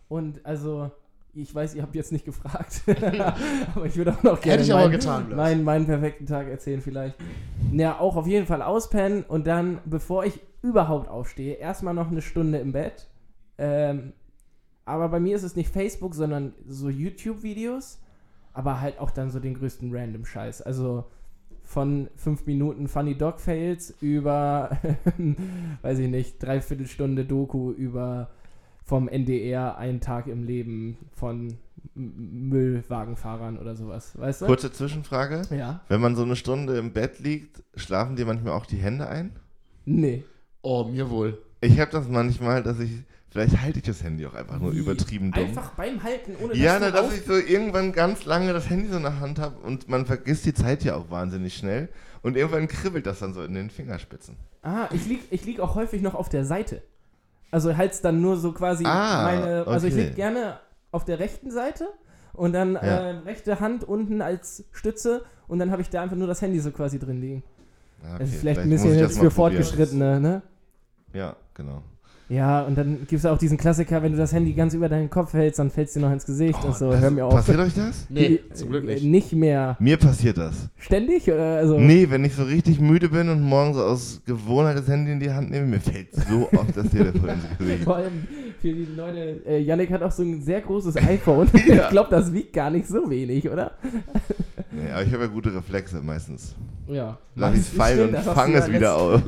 Und 0.10 0.46
also, 0.46 0.92
ich 1.36 1.54
weiß, 1.54 1.76
ihr 1.76 1.82
habt 1.82 1.96
jetzt 1.96 2.12
nicht 2.12 2.26
gefragt, 2.26 2.84
aber 3.76 3.86
ich 3.86 3.96
würde 3.96 4.13
auch 4.13 4.24
noch 4.24 4.39
gerne 4.39 4.54
Hätte 4.54 4.63
ich 4.63 4.74
aber 4.74 4.84
meinen, 4.84 4.91
getan, 4.91 5.30
Lars. 5.30 5.38
meinen, 5.38 5.63
meinen 5.63 5.86
perfekten 5.86 6.26
Tag 6.26 6.48
erzählen 6.48 6.82
vielleicht. 6.82 7.15
Ja, 7.72 8.00
auch 8.00 8.15
auf 8.15 8.28
jeden 8.28 8.46
Fall 8.46 8.62
auspennen 8.62 9.24
und 9.24 9.48
dann, 9.48 9.80
bevor 9.86 10.26
ich 10.26 10.39
überhaupt 10.62 11.10
aufstehe, 11.10 11.56
erstmal 11.56 11.93
noch 11.93 12.12
eine 12.12 12.22
Stunde 12.22 12.60
im 12.60 12.72
Bett. 12.72 13.08
Ähm, 13.58 14.13
aber 14.86 15.10
bei 15.10 15.19
mir 15.19 15.36
ist 15.36 15.43
es 15.43 15.56
nicht 15.56 15.69
Facebook, 15.69 16.13
sondern 16.13 16.54
so 16.67 16.89
YouTube-Videos, 16.89 18.00
aber 18.54 18.82
halt 18.82 19.00
auch 19.00 19.12
dann 19.12 19.32
so 19.32 19.39
den 19.39 19.56
größten 19.56 19.96
Random-Scheiß. 19.96 20.62
Also 20.62 21.06
von 21.63 22.10
5 22.17 22.46
Minuten 22.46 22.88
Funny 22.88 23.17
Dog 23.17 23.39
Fails 23.39 23.96
über, 24.02 24.78
weiß 25.82 26.00
ich 26.00 26.10
nicht, 26.10 26.43
dreiviertel 26.43 26.88
Stunde 26.88 27.26
Doku 27.26 27.72
über 27.72 28.30
vom 28.84 29.08
NDR 29.08 29.78
einen 29.78 30.02
Tag 30.02 30.28
im 30.28 30.43
Leben 30.43 30.98
von 31.15 31.58
Müllwagenfahrern 31.96 33.58
oder 33.58 33.76
sowas, 33.76 34.17
weißt 34.17 34.41
du? 34.41 34.46
Kurze 34.46 34.72
Zwischenfrage. 34.72 35.43
Ja. 35.56 35.82
Wenn 35.88 36.02
man 36.02 36.15
so 36.15 36.24
eine 36.24 36.36
Stunde 36.36 36.78
im 36.78 36.91
Bett 36.91 37.19
liegt, 37.19 37.63
schlafen 37.76 38.15
dir 38.15 38.26
manchmal 38.26 38.54
auch 38.54 38.65
die 38.65 38.78
Hände 38.78 39.08
ein? 39.08 39.32
Nee. 39.86 40.24
Oh, 40.62 40.86
mir 40.86 41.10
wohl. 41.10 41.38
Ich 41.62 41.80
habe 41.80 41.91
das 41.91 42.08
manchmal, 42.08 42.63
dass 42.63 42.80
ich, 42.80 42.91
vielleicht 43.30 43.62
halte 43.62 43.80
ich 43.80 43.86
das 43.86 44.04
Handy 44.04 44.26
auch 44.26 44.34
einfach 44.34 44.60
nur 44.60 44.74
Wie? 44.74 44.80
übertrieben 44.80 45.32
dumm. 45.32 45.43
Einfach 45.46 45.72
beim 45.72 46.02
Halten, 46.04 46.36
ohne 46.41 46.56
Ja, 46.56 46.80
dass 46.80 46.93
na, 46.93 47.02
dass 47.02 47.13
ich 47.13 47.26
so 47.26 47.34
irgendwann 47.34 47.91
ganz 47.91 48.26
lange 48.26 48.54
das 48.54 48.69
Handy 48.69 48.89
so 48.89 48.98
in 48.98 49.04
der 49.04 49.19
Hand 49.19 49.39
habe 49.39 49.60
und 49.60 49.88
man 49.88 50.06
vergisst 50.06 50.46
die 50.46 50.54
Zeit 50.54 50.84
ja 50.84 50.96
auch 50.96 51.10
wahnsinnig 51.10 51.56
schnell 51.56 51.89
und 52.22 52.36
irgendwann 52.38 52.67
kribbelt 52.67 53.06
das 53.06 53.19
dann 53.19 53.34
so 53.34 53.43
in 53.43 53.54
den 53.54 53.69
Fingerspitzen. 53.69 54.36
Ah, 54.62 54.88
ich 54.91 55.06
lieg, 55.06 55.22
ich 55.30 55.46
lieg 55.46 55.60
auch 55.60 55.76
häufig 55.76 56.02
noch 56.02 56.15
auf 56.15 56.30
der 56.30 56.46
Seite. 56.46 56.82
Also 57.54 57.78
halt's 57.78 58.02
dann 58.02 58.20
nur 58.20 58.36
so 58.38 58.52
quasi 58.52 58.84
Ah, 58.86 59.24
meine. 59.24 59.68
Also 59.68 59.88
ich 59.88 59.94
okay. 59.94 60.04
lieg 60.06 60.16
gerne 60.16 60.60
auf 60.92 61.06
der 61.06 61.20
rechten 61.20 61.52
Seite 61.52 61.88
und 62.34 62.52
dann 62.54 62.74
Ja. 62.74 62.80
äh, 62.82 63.10
rechte 63.26 63.60
Hand 63.60 63.84
unten 63.84 64.22
als 64.22 64.66
Stütze 64.72 65.22
und 65.48 65.60
dann 65.60 65.72
habe 65.72 65.82
ich 65.84 65.89
da 65.89 66.02
einfach 66.02 66.16
nur 66.18 66.28
das 66.28 66.42
Handy 66.42 66.60
so 66.60 66.72
quasi 66.72 66.98
drin 67.00 67.22
liegen. 67.22 67.44
Ah, 68.04 68.18
das 68.18 68.30
ist 68.30 68.34
okay, 68.34 68.39
vielleicht 68.42 68.60
ein 68.62 68.70
bisschen 68.70 68.94
ich 68.94 69.00
jetzt 69.00 69.20
für. 69.20 69.32
Fortgeschrittene, 69.32 70.20
ne? 70.20 70.42
Ja, 71.13 71.36
genau. 71.54 71.84
Ja, 72.34 72.62
und 72.63 72.76
dann 72.78 73.00
gibt 73.00 73.13
es 73.13 73.26
auch 73.26 73.38
diesen 73.38 73.58
Klassiker, 73.58 74.02
wenn 74.02 74.13
du 74.13 74.17
das 74.17 74.34
Handy 74.34 74.54
ganz 74.54 74.74
über 74.74 74.89
deinen 74.89 75.10
Kopf 75.10 75.34
hältst, 75.34 75.60
dann 75.60 75.69
fällt 75.69 75.89
es 75.89 75.93
dir 75.93 76.00
noch 76.00 76.12
ins 76.12 76.26
Gesicht 76.26 76.58
Oh, 76.63 76.67
und 76.67 76.76
so. 76.76 76.96
Hör 76.96 77.12
mir 77.12 77.26
auf. 77.26 77.34
Passiert 77.36 77.60
euch 77.60 77.74
das? 77.76 78.08
Nee, 78.10 78.26
Äh, 78.50 78.54
zum 78.54 78.69
Glück 78.69 78.86
nicht. 78.86 79.04
Nicht 79.04 79.34
mehr. 79.34 79.78
Mir 79.80 79.98
passiert 79.98 80.38
das. 80.38 80.67
Ständig? 80.78 81.28
Oder? 81.30 81.58
Also, 81.58 81.78
Nee, 81.78 82.08
wenn 82.10 82.26
ich 82.26 82.34
so 82.34 82.43
richtig 82.43 82.80
müde 82.80 83.10
bin 83.10 83.30
und 83.30 83.41
morgens 83.41 83.78
aus 83.78 84.22
Gewohnheit 84.26 84.78
das 84.78 84.88
Handy 84.88 85.12
in 85.12 85.19
die 85.19 85.32
Hand 85.32 85.52
nehme, 85.52 85.67
mir 85.67 85.80
fällt 85.80 86.08
so 86.15 86.50
oft 86.58 86.76
das 86.76 86.89
Telefon 86.89 87.30
ins 87.30 87.43
Gesicht. 87.60 87.84
Vor 87.84 87.98
allem 87.98 88.24
für 88.62 88.74
die 88.74 88.88
Leute, 88.96 89.41
äh, 89.46 89.60
Yannick 89.60 89.91
hat 89.91 90.02
auch 90.02 90.12
so 90.12 90.24
ein 90.24 90.41
sehr 90.41 90.62
großes 90.62 90.96
iPhone. 91.08 91.48
Ich 91.54 91.65
glaube, 91.89 92.08
das 92.10 92.34
wiegt 92.34 92.54
gar 92.54 92.72
nicht 92.72 92.88
so 92.88 93.10
wenig, 93.10 93.48
oder? 93.50 93.72
Nee, 94.72 94.89
aber 94.91 95.04
ich 95.04 95.13
habe 95.13 95.24
ja 95.26 95.30
gute 95.30 95.54
Reflexe 95.54 96.02
meistens. 96.02 96.56
Ja. 96.88 97.17
Lass 97.36 97.58
es 97.58 97.69
fallen 97.69 98.15
und 98.15 98.24
fange 98.24 98.58
es 98.58 98.72
wieder 98.72 98.96
auf. 98.96 99.22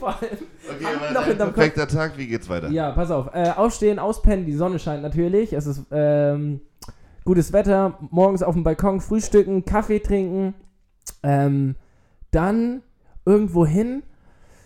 Vor 0.00 0.08
allem, 0.08 0.38
Okay, 0.76 0.84
Hand 0.84 1.14
noch 1.14 1.24
hinterm 1.24 1.48
Kopf. 1.48 1.56
perfekter 1.56 1.88
Tag, 1.88 2.18
wie 2.18 2.26
geht's 2.26 2.48
weiter? 2.48 2.70
ja, 2.70 2.92
pass 2.92 3.10
auf. 3.10 3.34
Äh, 3.34 3.50
aufstehen, 3.50 3.98
auspennen, 3.98 4.46
die 4.46 4.54
Sonne 4.54 4.78
scheint 4.78 5.02
natürlich. 5.02 5.52
Es 5.52 5.66
ist 5.66 5.82
ähm, 5.90 6.60
gutes 7.24 7.52
Wetter. 7.52 7.98
Morgens 8.10 8.42
auf 8.42 8.54
dem 8.54 8.64
Balkon 8.64 9.00
frühstücken, 9.00 9.64
Kaffee 9.64 10.00
trinken. 10.00 10.54
Ähm, 11.22 11.76
dann 12.30 12.82
irgendwo 13.24 13.66
hin. 13.66 14.02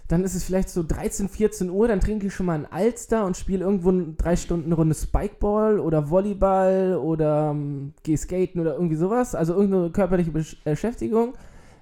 Dann 0.08 0.24
ist 0.24 0.34
es 0.34 0.42
vielleicht 0.44 0.70
so 0.70 0.82
13, 0.82 1.28
14 1.28 1.68
Uhr. 1.70 1.86
Dann 1.86 2.00
trinke 2.00 2.26
ich 2.26 2.34
schon 2.34 2.46
mal 2.46 2.54
ein 2.54 2.66
Alster 2.70 3.26
und 3.26 3.36
spiele 3.36 3.64
irgendwo 3.64 3.90
eine 3.90 4.14
drei 4.16 4.36
Stunden 4.36 4.66
eine 4.66 4.74
Runde 4.74 4.94
Spikeball 4.94 5.78
oder 5.78 6.08
Volleyball 6.08 6.96
oder 6.96 7.50
ähm, 7.50 7.92
gehe 8.02 8.16
skaten 8.16 8.60
oder 8.60 8.74
irgendwie 8.74 8.96
sowas. 8.96 9.34
Also 9.34 9.54
irgendeine 9.54 9.90
körperliche 9.90 10.30
Besch 10.30 10.56
Beschäftigung. 10.64 11.34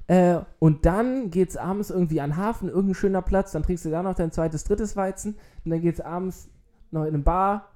Äh, 0.09 0.39
und 0.59 0.87
dann 0.87 1.31
geht 1.31 1.51
es 1.51 1.57
abends 1.57 1.91
irgendwie 1.91 2.21
an 2.21 2.31
den 2.31 2.37
Hafen, 2.37 2.69
irgendein 2.69 2.95
schöner 2.95 3.23
Platz, 3.23 3.53
dann 3.53 3.63
trinkst 3.63 3.85
du 3.85 3.91
da 3.91 4.03
noch 4.03 4.15
dein 4.15 4.31
zweites, 4.31 4.65
drittes 4.65 4.97
Weizen 4.97 5.37
und 5.65 5.71
dann 5.71 5.81
geht 5.81 5.95
es 5.95 6.01
abends 6.01 6.49
noch 6.93 7.03
in 7.03 7.09
eine 7.09 7.19
Bar 7.19 7.69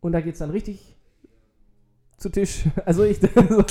und 0.00 0.12
da 0.12 0.20
geht 0.20 0.34
es 0.34 0.40
dann 0.40 0.50
richtig 0.50 0.96
zu 2.18 2.30
Tisch. 2.30 2.64
Also 2.84 3.04
ich 3.04 3.20
so, 3.48 3.64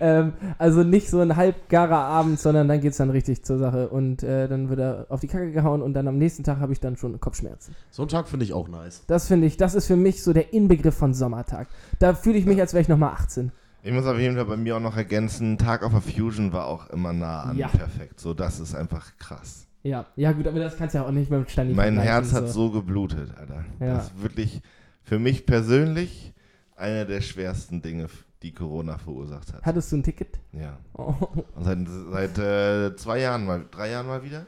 ähm, 0.00 0.32
also 0.58 0.82
nicht 0.82 1.10
so 1.10 1.20
ein 1.20 1.36
halbgarer 1.36 1.96
Abend, 1.96 2.38
sondern 2.38 2.68
dann 2.68 2.80
geht 2.80 2.92
es 2.92 2.96
dann 2.98 3.10
richtig 3.10 3.44
zur 3.44 3.58
Sache 3.58 3.88
und 3.88 4.22
äh, 4.22 4.48
dann 4.48 4.68
wird 4.68 4.80
er 4.80 5.06
auf 5.08 5.20
die 5.20 5.28
Kacke 5.28 5.52
gehauen 5.52 5.82
und 5.82 5.94
dann 5.94 6.08
am 6.08 6.18
nächsten 6.18 6.44
Tag 6.44 6.60
habe 6.60 6.72
ich 6.72 6.80
dann 6.80 6.96
schon 6.96 7.18
Kopfschmerzen. 7.20 7.74
So 7.90 8.02
einen 8.02 8.08
Tag 8.08 8.28
finde 8.28 8.44
ich 8.44 8.52
auch 8.52 8.68
nice. 8.68 9.02
Das 9.06 9.28
finde 9.28 9.46
ich, 9.46 9.56
das 9.56 9.74
ist 9.74 9.86
für 9.86 9.96
mich 9.96 10.22
so 10.22 10.32
der 10.32 10.52
Inbegriff 10.52 10.94
von 10.94 11.14
Sommertag. 11.14 11.68
Da 11.98 12.14
fühle 12.14 12.38
ich 12.38 12.46
mich, 12.46 12.60
als 12.60 12.72
wäre 12.72 12.82
ich 12.82 12.88
nochmal 12.88 13.12
18. 13.12 13.52
Ich 13.84 13.92
muss 13.92 14.06
auf 14.06 14.18
jeden 14.18 14.36
Fall 14.36 14.44
bei 14.44 14.56
mir 14.56 14.76
auch 14.76 14.80
noch 14.80 14.96
ergänzen, 14.96 15.58
Tag 15.58 15.82
auf 15.82 15.92
der 15.92 16.00
Fusion 16.00 16.52
war 16.52 16.66
auch 16.66 16.88
immer 16.90 17.12
nah 17.12 17.42
an 17.42 17.56
Ja. 17.56 17.68
perfekt. 17.68 18.20
So, 18.20 18.32
das 18.32 18.60
ist 18.60 18.74
einfach 18.74 19.16
krass. 19.18 19.66
Ja, 19.82 20.06
ja 20.14 20.30
gut, 20.30 20.46
aber 20.46 20.60
das 20.60 20.76
kannst 20.76 20.94
du 20.94 20.98
ja 20.98 21.04
auch 21.06 21.10
nicht 21.10 21.30
mit 21.30 21.50
Stani 21.50 21.74
mein 21.74 21.94
vergleichen, 21.94 22.12
Herz 22.12 22.32
hat 22.32 22.48
so 22.48 22.70
geblutet, 22.70 23.36
Alter. 23.36 23.64
Ja. 23.80 23.94
Das 23.94 24.06
ist 24.06 24.22
wirklich 24.22 24.62
für 25.02 25.18
mich 25.18 25.44
persönlich 25.46 26.32
einer 26.76 27.04
der 27.04 27.20
schwersten 27.20 27.82
Dinge, 27.82 28.06
die 28.42 28.52
Corona 28.52 28.98
verursacht 28.98 29.52
hat. 29.52 29.62
Hattest 29.64 29.90
du 29.90 29.96
ein 29.96 30.04
Ticket? 30.04 30.38
Ja. 30.52 30.78
Oh. 30.94 31.14
Und 31.56 31.64
seit, 31.64 31.78
seit 32.12 32.38
äh, 32.38 32.96
zwei 32.96 33.18
Jahren 33.18 33.44
mal, 33.44 33.64
drei 33.68 33.90
Jahren 33.90 34.06
mal 34.06 34.22
wieder. 34.22 34.46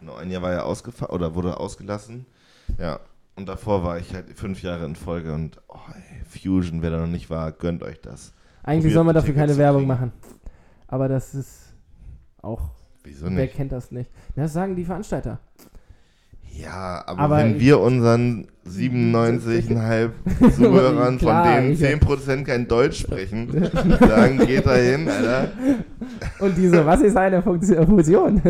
Genau, 0.00 0.16
ein 0.16 0.30
Jahr 0.30 0.42
war 0.42 0.52
er 0.52 0.66
ausgefallen 0.66 1.14
oder 1.14 1.34
wurde 1.34 1.58
ausgelassen. 1.58 2.26
Ja. 2.78 3.00
Und 3.36 3.48
davor 3.48 3.82
war 3.82 3.98
ich 3.98 4.14
halt 4.14 4.30
fünf 4.38 4.62
Jahre 4.62 4.84
in 4.84 4.94
Folge 4.94 5.32
und 5.32 5.60
oh, 5.68 5.78
ey, 5.94 6.24
Fusion, 6.26 6.82
wer 6.82 6.90
da 6.90 6.98
noch 6.98 7.06
nicht 7.06 7.30
war, 7.30 7.50
gönnt 7.52 7.82
euch 7.82 8.00
das. 8.00 8.34
Eigentlich 8.64 8.92
soll 8.94 9.04
man 9.04 9.14
dafür 9.14 9.34
keine 9.34 9.56
Werbung 9.56 9.86
machen. 9.86 10.12
Aber 10.88 11.08
das 11.08 11.34
ist 11.34 11.74
auch, 12.42 12.60
Wieso 13.04 13.26
wer 13.26 13.30
nicht? 13.32 13.54
kennt 13.54 13.72
das 13.72 13.90
nicht? 13.90 14.10
Das 14.36 14.52
sagen 14.52 14.74
die 14.76 14.84
Veranstalter. 14.84 15.38
Ja, 16.56 17.02
aber, 17.06 17.18
Aber 17.20 17.36
wenn 17.38 17.58
wir 17.58 17.80
unseren 17.80 18.46
97,5 18.66 20.10
Zuhörern, 20.56 21.18
von 21.18 21.42
denen 21.44 21.72
ich- 21.72 21.80
10% 21.82 22.44
kein 22.44 22.68
Deutsch 22.68 23.00
sprechen, 23.00 23.48
sagen, 24.00 24.38
geht 24.38 24.64
da 24.64 24.76
hin, 24.76 25.08
Alter. 25.08 25.48
Und 26.38 26.56
diese, 26.56 26.86
was 26.86 27.00
ist 27.00 27.16
eine 27.16 27.42
Funktion? 27.42 28.40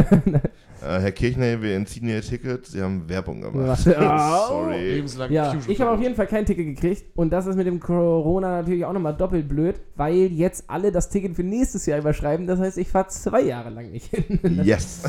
Äh, 0.85 1.01
Herr 1.01 1.12
Kirchner, 1.12 1.62
wir 1.62 1.77
entziehen 1.77 2.09
Ihr 2.09 2.20
Ticket. 2.20 2.66
Sie 2.66 2.83
haben 2.83 3.09
Werbung 3.09 3.40
gemacht. 3.40 3.81
Sorry. 3.85 4.94
Lebenslang 4.97 5.33
ja, 5.33 5.53
Fusion 5.53 5.73
ich 5.73 5.81
habe 5.81 5.92
auf 5.92 6.01
jeden 6.01 6.14
Fall 6.14 6.27
kein 6.27 6.44
Ticket 6.44 6.66
gekriegt. 6.66 7.05
Und 7.16 7.31
das 7.31 7.47
ist 7.47 7.57
mit 7.57 7.66
dem 7.66 7.81
Corona 7.81 8.61
natürlich 8.61 8.85
auch 8.85 8.92
nochmal 8.92 9.16
doppelt 9.16 9.49
blöd, 9.49 9.81
weil 9.97 10.14
jetzt 10.14 10.64
alle 10.68 10.92
das 10.92 11.09
Ticket 11.09 11.37
für 11.37 11.42
nächstes 11.42 11.87
Jahr 11.87 11.99
überschreiben. 11.99 12.47
Das 12.47 12.61
heißt, 12.61 12.77
ich 12.77 12.88
fahre 12.88 13.09
zwei 13.09 13.40
Jahre 13.40 13.70
lang 13.70 13.90
nicht 13.90 14.14
hin. 14.14 14.40
Yes. 14.64 15.03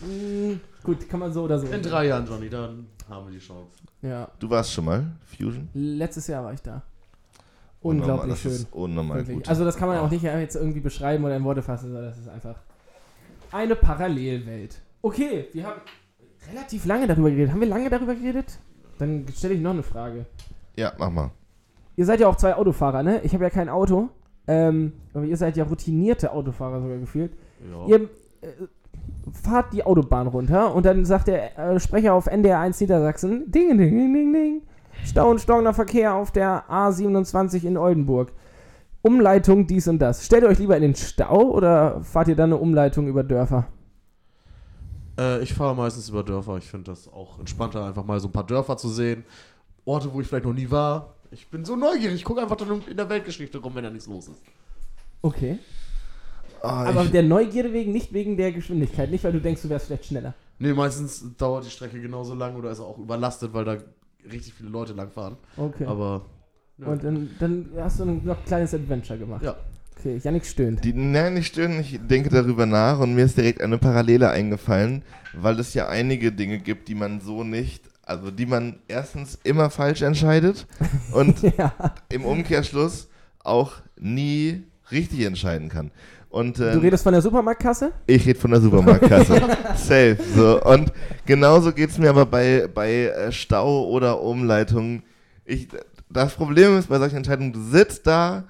Mm, 0.00 0.54
Gut, 0.84 1.08
kann 1.08 1.20
man 1.20 1.32
so 1.32 1.42
oder 1.42 1.58
so. 1.58 1.66
In 1.66 1.82
drei 1.82 2.06
Jahren, 2.06 2.26
Johnny, 2.26 2.48
dann 2.48 2.86
haben 3.08 3.26
wir 3.26 3.32
die 3.32 3.44
Chance. 3.44 3.70
Ja, 4.02 4.28
Du 4.38 4.48
warst 4.48 4.72
schon 4.72 4.84
mal 4.84 5.04
Fusion? 5.36 5.68
letztes 5.74 6.26
Jahr 6.28 6.44
war 6.44 6.52
ich 6.52 6.62
da. 6.62 6.82
Unglaublich 7.82 8.30
das 8.30 8.40
schön. 8.40 8.52
Ist 8.52 8.72
unnormal 8.72 9.24
gut. 9.24 9.48
Also 9.48 9.64
das 9.64 9.76
kann 9.76 9.88
man 9.88 9.98
auch 9.98 10.10
nicht 10.10 10.22
jetzt 10.22 10.54
irgendwie 10.54 10.80
beschreiben 10.80 11.24
oder 11.24 11.36
in 11.36 11.44
Worte 11.44 11.62
fassen, 11.62 11.86
sondern 11.92 12.04
das 12.10 12.18
ist 12.18 12.28
einfach 12.28 12.56
eine 13.52 13.74
Parallelwelt. 13.74 14.80
Okay, 15.02 15.46
wir 15.52 15.66
haben 15.66 15.80
relativ 16.50 16.84
lange 16.86 17.06
darüber 17.06 17.30
geredet. 17.30 17.52
Haben 17.52 17.60
wir 17.60 17.68
lange 17.68 17.88
darüber 17.90 18.14
geredet? 18.14 18.58
Dann 18.98 19.26
stelle 19.34 19.54
ich 19.54 19.60
noch 19.60 19.70
eine 19.70 19.82
Frage. 19.82 20.26
Ja, 20.76 20.92
mach 20.98 21.10
mal. 21.10 21.30
Ihr 21.96 22.06
seid 22.06 22.20
ja 22.20 22.28
auch 22.28 22.36
zwei 22.36 22.54
Autofahrer, 22.54 23.02
ne? 23.02 23.20
Ich 23.22 23.34
habe 23.34 23.44
ja 23.44 23.50
kein 23.50 23.68
Auto. 23.68 24.10
Ähm, 24.46 24.92
aber 25.14 25.24
ihr 25.24 25.36
seid 25.36 25.56
ja 25.56 25.64
routinierte 25.64 26.32
Autofahrer 26.32 26.80
sogar 26.80 26.98
gefühlt. 26.98 27.32
Ja. 27.70 27.86
Ihr 27.86 28.00
äh, 28.40 28.48
fahrt 29.32 29.72
die 29.72 29.84
Autobahn 29.84 30.26
runter 30.26 30.74
und 30.74 30.86
dann 30.86 31.04
sagt 31.04 31.28
der 31.28 31.58
äh, 31.58 31.80
Sprecher 31.80 32.14
auf 32.14 32.26
NDR 32.26 32.58
1 32.58 32.80
Niedersachsen, 32.80 33.50
ding, 33.50 33.68
ding, 33.68 33.78
ding, 33.78 34.14
ding, 34.14 34.32
ding, 34.32 34.62
Stau 35.04 35.30
und 35.30 35.40
stockender 35.40 35.74
Verkehr 35.74 36.14
auf 36.14 36.30
der 36.30 36.64
A27 36.68 37.64
in 37.64 37.76
Oldenburg. 37.76 38.32
Umleitung 39.02 39.66
dies 39.66 39.88
und 39.88 39.98
das. 39.98 40.26
Stellt 40.26 40.42
ihr 40.42 40.48
euch 40.48 40.58
lieber 40.58 40.76
in 40.76 40.82
den 40.82 40.94
Stau 40.94 41.42
oder 41.50 42.02
fahrt 42.02 42.28
ihr 42.28 42.36
dann 42.36 42.52
eine 42.52 42.60
Umleitung 42.60 43.06
über 43.06 43.22
Dörfer? 43.22 43.66
Äh, 45.18 45.42
ich 45.42 45.52
fahre 45.54 45.74
meistens 45.74 46.08
über 46.08 46.22
Dörfer. 46.22 46.56
Ich 46.58 46.64
finde 46.68 46.90
das 46.90 47.08
auch 47.08 47.38
entspannter, 47.38 47.84
einfach 47.84 48.04
mal 48.04 48.20
so 48.20 48.28
ein 48.28 48.32
paar 48.32 48.46
Dörfer 48.46 48.76
zu 48.76 48.88
sehen. 48.88 49.24
Orte, 49.84 50.12
wo 50.12 50.20
ich 50.20 50.26
vielleicht 50.26 50.44
noch 50.44 50.52
nie 50.52 50.70
war. 50.70 51.14
Ich 51.30 51.48
bin 51.48 51.64
so 51.64 51.76
neugierig. 51.76 52.16
Ich 52.16 52.24
gucke 52.24 52.40
einfach 52.42 52.56
dann 52.56 52.82
in 52.88 52.96
der 52.96 53.08
Weltgeschichte 53.08 53.58
rum, 53.58 53.74
wenn 53.74 53.84
da 53.84 53.90
nichts 53.90 54.06
los 54.06 54.28
ist. 54.28 54.42
Okay. 55.22 55.58
Oh, 56.62 56.66
Aber 56.66 57.04
der 57.04 57.22
Neugierde 57.22 57.72
wegen, 57.72 57.92
nicht 57.92 58.12
wegen 58.12 58.36
der 58.36 58.52
Geschwindigkeit. 58.52 59.10
Nicht, 59.10 59.24
weil 59.24 59.32
du 59.32 59.40
denkst, 59.40 59.62
du 59.62 59.68
wärst 59.68 59.86
vielleicht 59.86 60.06
schneller. 60.06 60.34
Nee, 60.58 60.72
meistens 60.74 61.24
dauert 61.38 61.64
die 61.64 61.70
Strecke 61.70 62.00
genauso 62.00 62.34
lang 62.34 62.54
oder 62.56 62.70
ist 62.70 62.80
auch 62.80 62.98
überlastet, 62.98 63.54
weil 63.54 63.64
da 63.64 63.78
richtig 64.30 64.52
viele 64.54 64.68
Leute 64.68 64.92
langfahren. 64.92 65.36
Okay. 65.56 65.86
Aber. 65.86 66.26
ja. 66.78 66.86
Und 66.86 67.02
dann, 67.02 67.30
dann 67.38 67.70
hast 67.78 68.00
du 68.00 68.04
ein 68.04 68.24
noch 68.24 68.44
kleines 68.44 68.74
Adventure 68.74 69.18
gemacht. 69.18 69.42
ja. 69.42 69.56
Okay, 69.98 70.18
Yannick 70.22 70.46
stöhnt. 70.46 70.82
Die, 70.84 70.92
nein, 70.94 71.34
nicht 71.34 71.48
stören, 71.48 71.78
ich 71.80 72.00
denke 72.02 72.30
darüber 72.30 72.64
nach 72.66 73.00
und 73.00 73.14
mir 73.14 73.24
ist 73.24 73.36
direkt 73.36 73.60
eine 73.60 73.76
Parallele 73.78 74.30
eingefallen, 74.30 75.02
weil 75.34 75.58
es 75.60 75.74
ja 75.74 75.88
einige 75.88 76.32
Dinge 76.32 76.58
gibt, 76.58 76.88
die 76.88 76.94
man 76.94 77.20
so 77.20 77.44
nicht, 77.44 77.84
also 78.02 78.30
die 78.30 78.46
man 78.46 78.78
erstens 78.88 79.38
immer 79.44 79.68
falsch 79.68 80.00
entscheidet 80.02 80.66
und 81.12 81.42
ja. 81.42 81.74
im 82.08 82.24
Umkehrschluss 82.24 83.08
auch 83.44 83.72
nie 83.98 84.64
richtig 84.90 85.20
entscheiden 85.26 85.68
kann. 85.68 85.90
Und, 86.30 86.58
Du 86.58 86.64
ähm, 86.64 86.78
redest 86.78 87.02
von 87.02 87.12
der 87.12 87.22
Supermarktkasse? 87.22 87.92
ich 88.06 88.24
rede 88.24 88.38
von 88.38 88.52
der 88.52 88.60
Supermarktkasse. 88.60 89.34
Safe. 89.76 90.16
So. 90.34 90.62
Und 90.62 90.92
genauso 91.26 91.72
geht 91.72 91.90
es 91.90 91.98
mir 91.98 92.08
aber 92.08 92.24
bei, 92.24 92.68
bei 92.72 93.06
äh, 93.06 93.32
Stau 93.32 93.88
oder 93.88 94.20
Umleitung. 94.22 95.02
Ich, 95.44 95.68
das 96.08 96.34
Problem 96.34 96.78
ist 96.78 96.88
bei 96.88 96.98
solchen 96.98 97.16
Entscheidungen, 97.16 97.52
du 97.52 97.60
sitzt 97.60 98.06
da, 98.06 98.44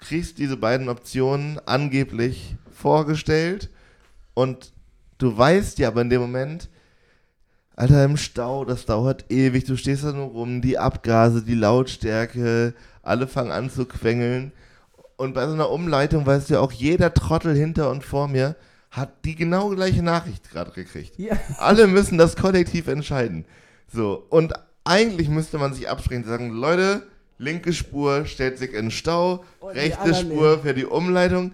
kriegst 0.00 0.38
diese 0.38 0.56
beiden 0.56 0.88
Optionen 0.88 1.60
angeblich 1.66 2.56
vorgestellt 2.70 3.70
und 4.34 4.72
du 5.18 5.36
weißt 5.36 5.78
ja 5.78 5.88
aber 5.88 6.02
in 6.02 6.10
dem 6.10 6.20
Moment, 6.20 6.68
Alter, 7.76 8.04
im 8.04 8.16
Stau, 8.16 8.64
das 8.64 8.84
dauert 8.84 9.30
ewig, 9.30 9.64
du 9.64 9.76
stehst 9.76 10.04
da 10.04 10.12
nur 10.12 10.26
rum, 10.26 10.60
die 10.60 10.78
Abgase, 10.78 11.42
die 11.42 11.54
Lautstärke, 11.54 12.74
alle 13.02 13.26
fangen 13.26 13.52
an 13.52 13.70
zu 13.70 13.86
quengeln. 13.86 14.52
Und 15.16 15.34
bei 15.34 15.46
so 15.46 15.54
einer 15.54 15.70
Umleitung 15.70 16.26
weißt 16.26 16.50
du 16.50 16.54
ja 16.54 16.60
auch, 16.60 16.72
jeder 16.72 17.14
Trottel 17.14 17.54
hinter 17.54 17.90
und 17.90 18.04
vor 18.04 18.28
mir 18.28 18.56
hat 18.90 19.24
die 19.24 19.34
genau 19.34 19.70
gleiche 19.70 20.02
Nachricht 20.02 20.50
gerade 20.50 20.72
gekriegt. 20.72 21.18
Ja. 21.18 21.36
Alle 21.58 21.86
müssen 21.86 22.18
das 22.18 22.36
kollektiv 22.36 22.88
entscheiden. 22.88 23.44
So, 23.92 24.26
und 24.30 24.52
eigentlich 24.84 25.28
müsste 25.28 25.58
man 25.58 25.72
sich 25.72 25.88
absprechen 25.88 26.24
und 26.24 26.28
sagen, 26.28 26.50
Leute, 26.50 27.06
linke 27.40 27.72
Spur 27.72 28.26
stellt 28.26 28.58
sich 28.58 28.70
in 28.74 28.86
den 28.86 28.90
Stau, 28.90 29.44
Und 29.60 29.74
die 29.74 29.78
rechte 29.80 30.14
Spur 30.14 30.58
für 30.58 30.74
die 30.74 30.84
Umleitung. 30.86 31.52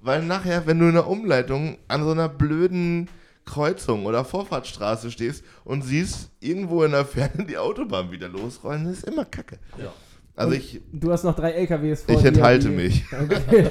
Weil 0.00 0.22
nachher, 0.22 0.66
wenn 0.66 0.78
du 0.78 0.86
in 0.86 0.94
der 0.94 1.06
Umleitung 1.08 1.78
an 1.88 2.02
so 2.04 2.10
einer 2.12 2.28
blöden 2.28 3.08
Kreuzung 3.44 4.06
oder 4.06 4.24
Vorfahrtsstraße 4.24 5.10
stehst 5.10 5.44
und 5.64 5.82
siehst 5.82 6.30
irgendwo 6.40 6.82
in 6.84 6.92
der 6.92 7.04
Ferne 7.04 7.44
die 7.48 7.58
Autobahn 7.58 8.10
wieder 8.10 8.28
losrollen, 8.28 8.84
das 8.84 8.98
ist 8.98 9.04
immer 9.08 9.24
kacke. 9.24 9.58
Ja. 9.78 9.92
Also 10.34 10.50
Und 10.52 10.56
ich, 10.58 10.80
Du 10.92 11.10
hast 11.12 11.24
noch 11.24 11.34
drei 11.34 11.52
LKWs 11.52 12.02
vor 12.02 12.14
ich 12.14 12.22
dir, 12.22 12.28
enthalte 12.28 12.68
die- 12.68 12.74
mich. 12.76 13.04
Okay. 13.22 13.70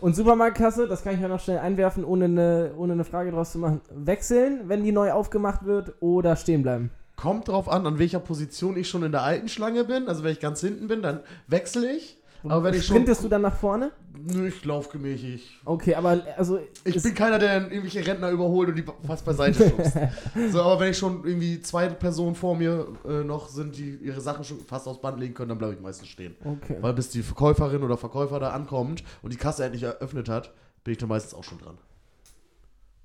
Und 0.00 0.14
Supermarktkasse, 0.14 0.86
das 0.86 1.02
kann 1.02 1.14
ich 1.14 1.20
ja 1.20 1.28
noch 1.28 1.40
schnell 1.40 1.58
einwerfen, 1.58 2.04
ohne 2.04 2.26
eine, 2.26 2.72
ohne 2.76 2.92
eine 2.92 3.04
Frage 3.04 3.30
draus 3.30 3.52
zu 3.52 3.58
machen. 3.58 3.80
Wechseln, 3.94 4.62
wenn 4.68 4.84
die 4.84 4.92
neu 4.92 5.12
aufgemacht 5.12 5.64
wird, 5.64 5.94
oder 6.00 6.36
stehen 6.36 6.62
bleiben? 6.62 6.90
Kommt 7.24 7.48
drauf 7.48 7.70
an, 7.70 7.86
an 7.86 7.98
welcher 7.98 8.20
Position 8.20 8.76
ich 8.76 8.86
schon 8.86 9.02
in 9.02 9.10
der 9.10 9.22
alten 9.22 9.48
Schlange 9.48 9.84
bin. 9.84 10.08
Also 10.08 10.24
wenn 10.24 10.32
ich 10.32 10.40
ganz 10.40 10.60
hinten 10.60 10.88
bin, 10.88 11.00
dann 11.00 11.20
wechsle 11.46 11.90
ich. 11.90 12.18
Aber 12.42 12.64
wenn 12.64 12.74
ich 12.74 12.84
schon. 12.84 12.96
Sprintest 12.96 13.24
du 13.24 13.28
dann 13.28 13.40
nach 13.40 13.56
vorne? 13.56 13.92
Nö, 14.12 14.48
ich 14.48 14.62
lauf 14.66 14.90
gemächlich. 14.90 15.58
Okay, 15.64 15.94
aber 15.94 16.22
also. 16.36 16.58
Ich 16.84 17.02
bin 17.02 17.14
keiner, 17.14 17.38
der 17.38 17.60
dann 17.60 17.70
irgendwelche 17.70 18.06
Rentner 18.06 18.28
überholt 18.28 18.68
und 18.68 18.76
die 18.76 18.84
fast 19.06 19.24
beiseite 19.24 19.70
schubst. 19.70 19.94
so, 20.52 20.60
aber 20.60 20.80
wenn 20.80 20.90
ich 20.90 20.98
schon 20.98 21.24
irgendwie 21.24 21.62
zwei 21.62 21.88
Personen 21.88 22.34
vor 22.34 22.56
mir 22.56 22.88
äh, 23.08 23.24
noch 23.24 23.48
sind, 23.48 23.78
die 23.78 23.94
ihre 24.02 24.20
Sachen 24.20 24.44
schon 24.44 24.60
fast 24.60 24.86
aufs 24.86 25.00
Band 25.00 25.18
legen 25.18 25.32
können, 25.32 25.48
dann 25.48 25.56
bleibe 25.56 25.72
ich 25.72 25.80
meistens 25.80 26.08
stehen. 26.08 26.36
Okay. 26.44 26.76
Weil 26.82 26.92
bis 26.92 27.08
die 27.08 27.22
Verkäuferin 27.22 27.82
oder 27.82 27.96
Verkäufer 27.96 28.38
da 28.38 28.50
ankommt 28.50 29.02
und 29.22 29.32
die 29.32 29.38
Kasse 29.38 29.64
endlich 29.64 29.84
eröffnet 29.84 30.28
hat, 30.28 30.52
bin 30.84 30.92
ich 30.92 30.98
dann 30.98 31.08
meistens 31.08 31.32
auch 31.32 31.44
schon 31.44 31.56
dran. 31.56 31.78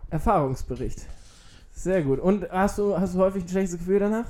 Erfahrungsbericht. 0.10 1.05
Sehr 1.80 2.02
gut. 2.02 2.20
Und 2.20 2.52
hast 2.52 2.78
du, 2.78 3.00
hast 3.00 3.15
du 3.15 3.20
häufig 3.20 3.46
ein 3.46 3.48
schlechtes 3.48 3.78
Gefühl 3.78 4.00
danach? 4.00 4.26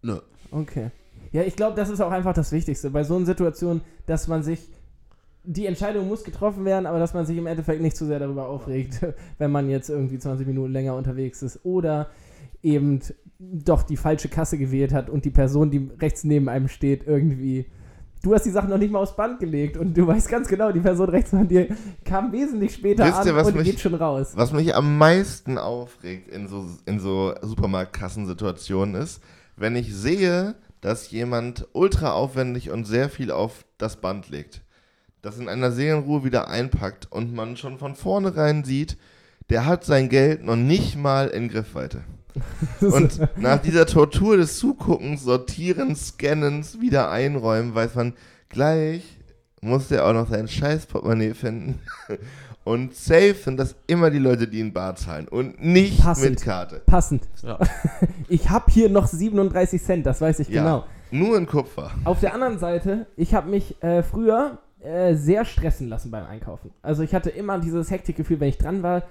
Nö. 0.00 0.20
Okay. 0.50 0.90
Ja, 1.32 1.42
ich 1.42 1.54
glaube, 1.54 1.76
das 1.76 1.90
ist 1.90 2.00
auch 2.00 2.10
einfach 2.10 2.32
das 2.32 2.50
Wichtigste 2.50 2.88
bei 2.88 3.04
so 3.04 3.16
einer 3.16 3.26
Situation, 3.26 3.82
dass 4.06 4.26
man 4.26 4.42
sich. 4.42 4.70
Die 5.46 5.66
Entscheidung 5.66 6.08
muss 6.08 6.24
getroffen 6.24 6.64
werden, 6.64 6.86
aber 6.86 6.98
dass 6.98 7.12
man 7.12 7.26
sich 7.26 7.36
im 7.36 7.46
Endeffekt 7.46 7.82
nicht 7.82 7.98
zu 7.98 8.06
sehr 8.06 8.18
darüber 8.18 8.48
aufregt, 8.48 9.04
wenn 9.38 9.50
man 9.50 9.68
jetzt 9.68 9.90
irgendwie 9.90 10.18
20 10.18 10.46
Minuten 10.46 10.72
länger 10.72 10.96
unterwegs 10.96 11.42
ist. 11.42 11.66
Oder 11.66 12.08
eben 12.62 13.00
doch 13.38 13.82
die 13.82 13.98
falsche 13.98 14.30
Kasse 14.30 14.56
gewählt 14.56 14.94
hat 14.94 15.10
und 15.10 15.26
die 15.26 15.30
Person, 15.30 15.70
die 15.70 15.90
rechts 16.00 16.24
neben 16.24 16.48
einem 16.48 16.68
steht, 16.68 17.06
irgendwie. 17.06 17.66
Du 18.24 18.32
hast 18.32 18.44
die 18.46 18.50
Sachen 18.50 18.70
noch 18.70 18.78
nicht 18.78 18.90
mal 18.90 19.00
aufs 19.00 19.14
Band 19.14 19.38
gelegt 19.38 19.76
und 19.76 19.94
du 19.94 20.06
weißt 20.06 20.30
ganz 20.30 20.48
genau, 20.48 20.72
die 20.72 20.80
Person 20.80 21.10
rechts 21.10 21.28
von 21.28 21.46
dir 21.46 21.68
kam 22.06 22.32
wesentlich 22.32 22.72
später 22.72 23.04
Wisst 23.04 23.18
an 23.18 23.26
ihr, 23.26 23.36
was 23.36 23.48
und 23.48 23.56
mich- 23.56 23.66
geht 23.66 23.80
schon 23.80 23.94
raus. 23.94 24.32
Was 24.34 24.50
mich 24.50 24.74
am 24.74 24.96
meisten 24.96 25.58
aufregt 25.58 26.28
in 26.30 26.48
so, 26.48 26.64
in 26.86 26.98
so 27.00 27.34
Supermarktkassensituationen 27.42 28.94
ist, 28.94 29.20
wenn 29.56 29.76
ich 29.76 29.94
sehe, 29.94 30.54
dass 30.80 31.10
jemand 31.10 31.68
ultra 31.72 32.12
aufwendig 32.12 32.70
und 32.70 32.86
sehr 32.86 33.10
viel 33.10 33.30
auf 33.30 33.64
das 33.76 33.96
Band 33.96 34.30
legt, 34.30 34.62
das 35.20 35.38
in 35.38 35.48
einer 35.48 35.70
Seelenruhe 35.70 36.24
wieder 36.24 36.48
einpackt 36.48 37.12
und 37.12 37.34
man 37.34 37.58
schon 37.58 37.78
von 37.78 37.94
vornherein 37.94 38.64
sieht, 38.64 38.96
der 39.50 39.66
hat 39.66 39.84
sein 39.84 40.08
Geld 40.08 40.42
noch 40.44 40.56
nicht 40.56 40.96
mal 40.96 41.28
in 41.28 41.48
Griffweite. 41.48 42.04
Und 42.80 43.20
nach 43.36 43.60
dieser 43.60 43.86
Tortur 43.86 44.36
des 44.36 44.58
Zuguckens, 44.58 45.22
Sortierens, 45.22 46.08
Scannens, 46.08 46.80
wieder 46.80 47.10
einräumen, 47.10 47.74
weiß 47.74 47.94
man, 47.94 48.14
gleich 48.48 49.02
muss 49.60 49.88
der 49.88 50.06
auch 50.06 50.12
noch 50.12 50.28
sein 50.28 50.46
scheiß 50.46 50.86
Portemonnaie 50.86 51.34
finden. 51.34 51.80
Und 52.64 52.94
safe 52.94 53.34
sind 53.34 53.58
das 53.58 53.76
immer 53.86 54.10
die 54.10 54.18
Leute, 54.18 54.48
die 54.48 54.60
in 54.60 54.72
Bar 54.72 54.96
zahlen 54.96 55.28
und 55.28 55.62
nicht 55.62 56.02
Passend. 56.02 56.30
mit 56.30 56.40
Karte. 56.42 56.80
Passend. 56.86 57.28
Ja. 57.42 57.58
Ich 58.28 58.48
habe 58.48 58.70
hier 58.72 58.88
noch 58.88 59.06
37 59.06 59.82
Cent, 59.82 60.06
das 60.06 60.22
weiß 60.22 60.38
ich 60.40 60.48
Ja, 60.48 60.62
genau. 60.62 60.84
nur 61.10 61.36
in 61.36 61.46
Kupfer. 61.46 61.90
Auf 62.04 62.20
der 62.20 62.32
anderen 62.32 62.58
Seite, 62.58 63.04
ich 63.16 63.34
habe 63.34 63.50
mich 63.50 63.82
äh, 63.82 64.02
früher 64.02 64.56
äh, 64.80 65.14
sehr 65.14 65.44
stressen 65.44 65.90
lassen 65.90 66.10
beim 66.10 66.24
Einkaufen. 66.24 66.70
Also 66.80 67.02
ich 67.02 67.14
hatte 67.14 67.28
immer 67.28 67.58
dieses 67.58 67.90
Hektikgefühl, 67.90 68.40
wenn 68.40 68.48
ich 68.48 68.56
dran 68.56 68.82
war, 68.82 69.02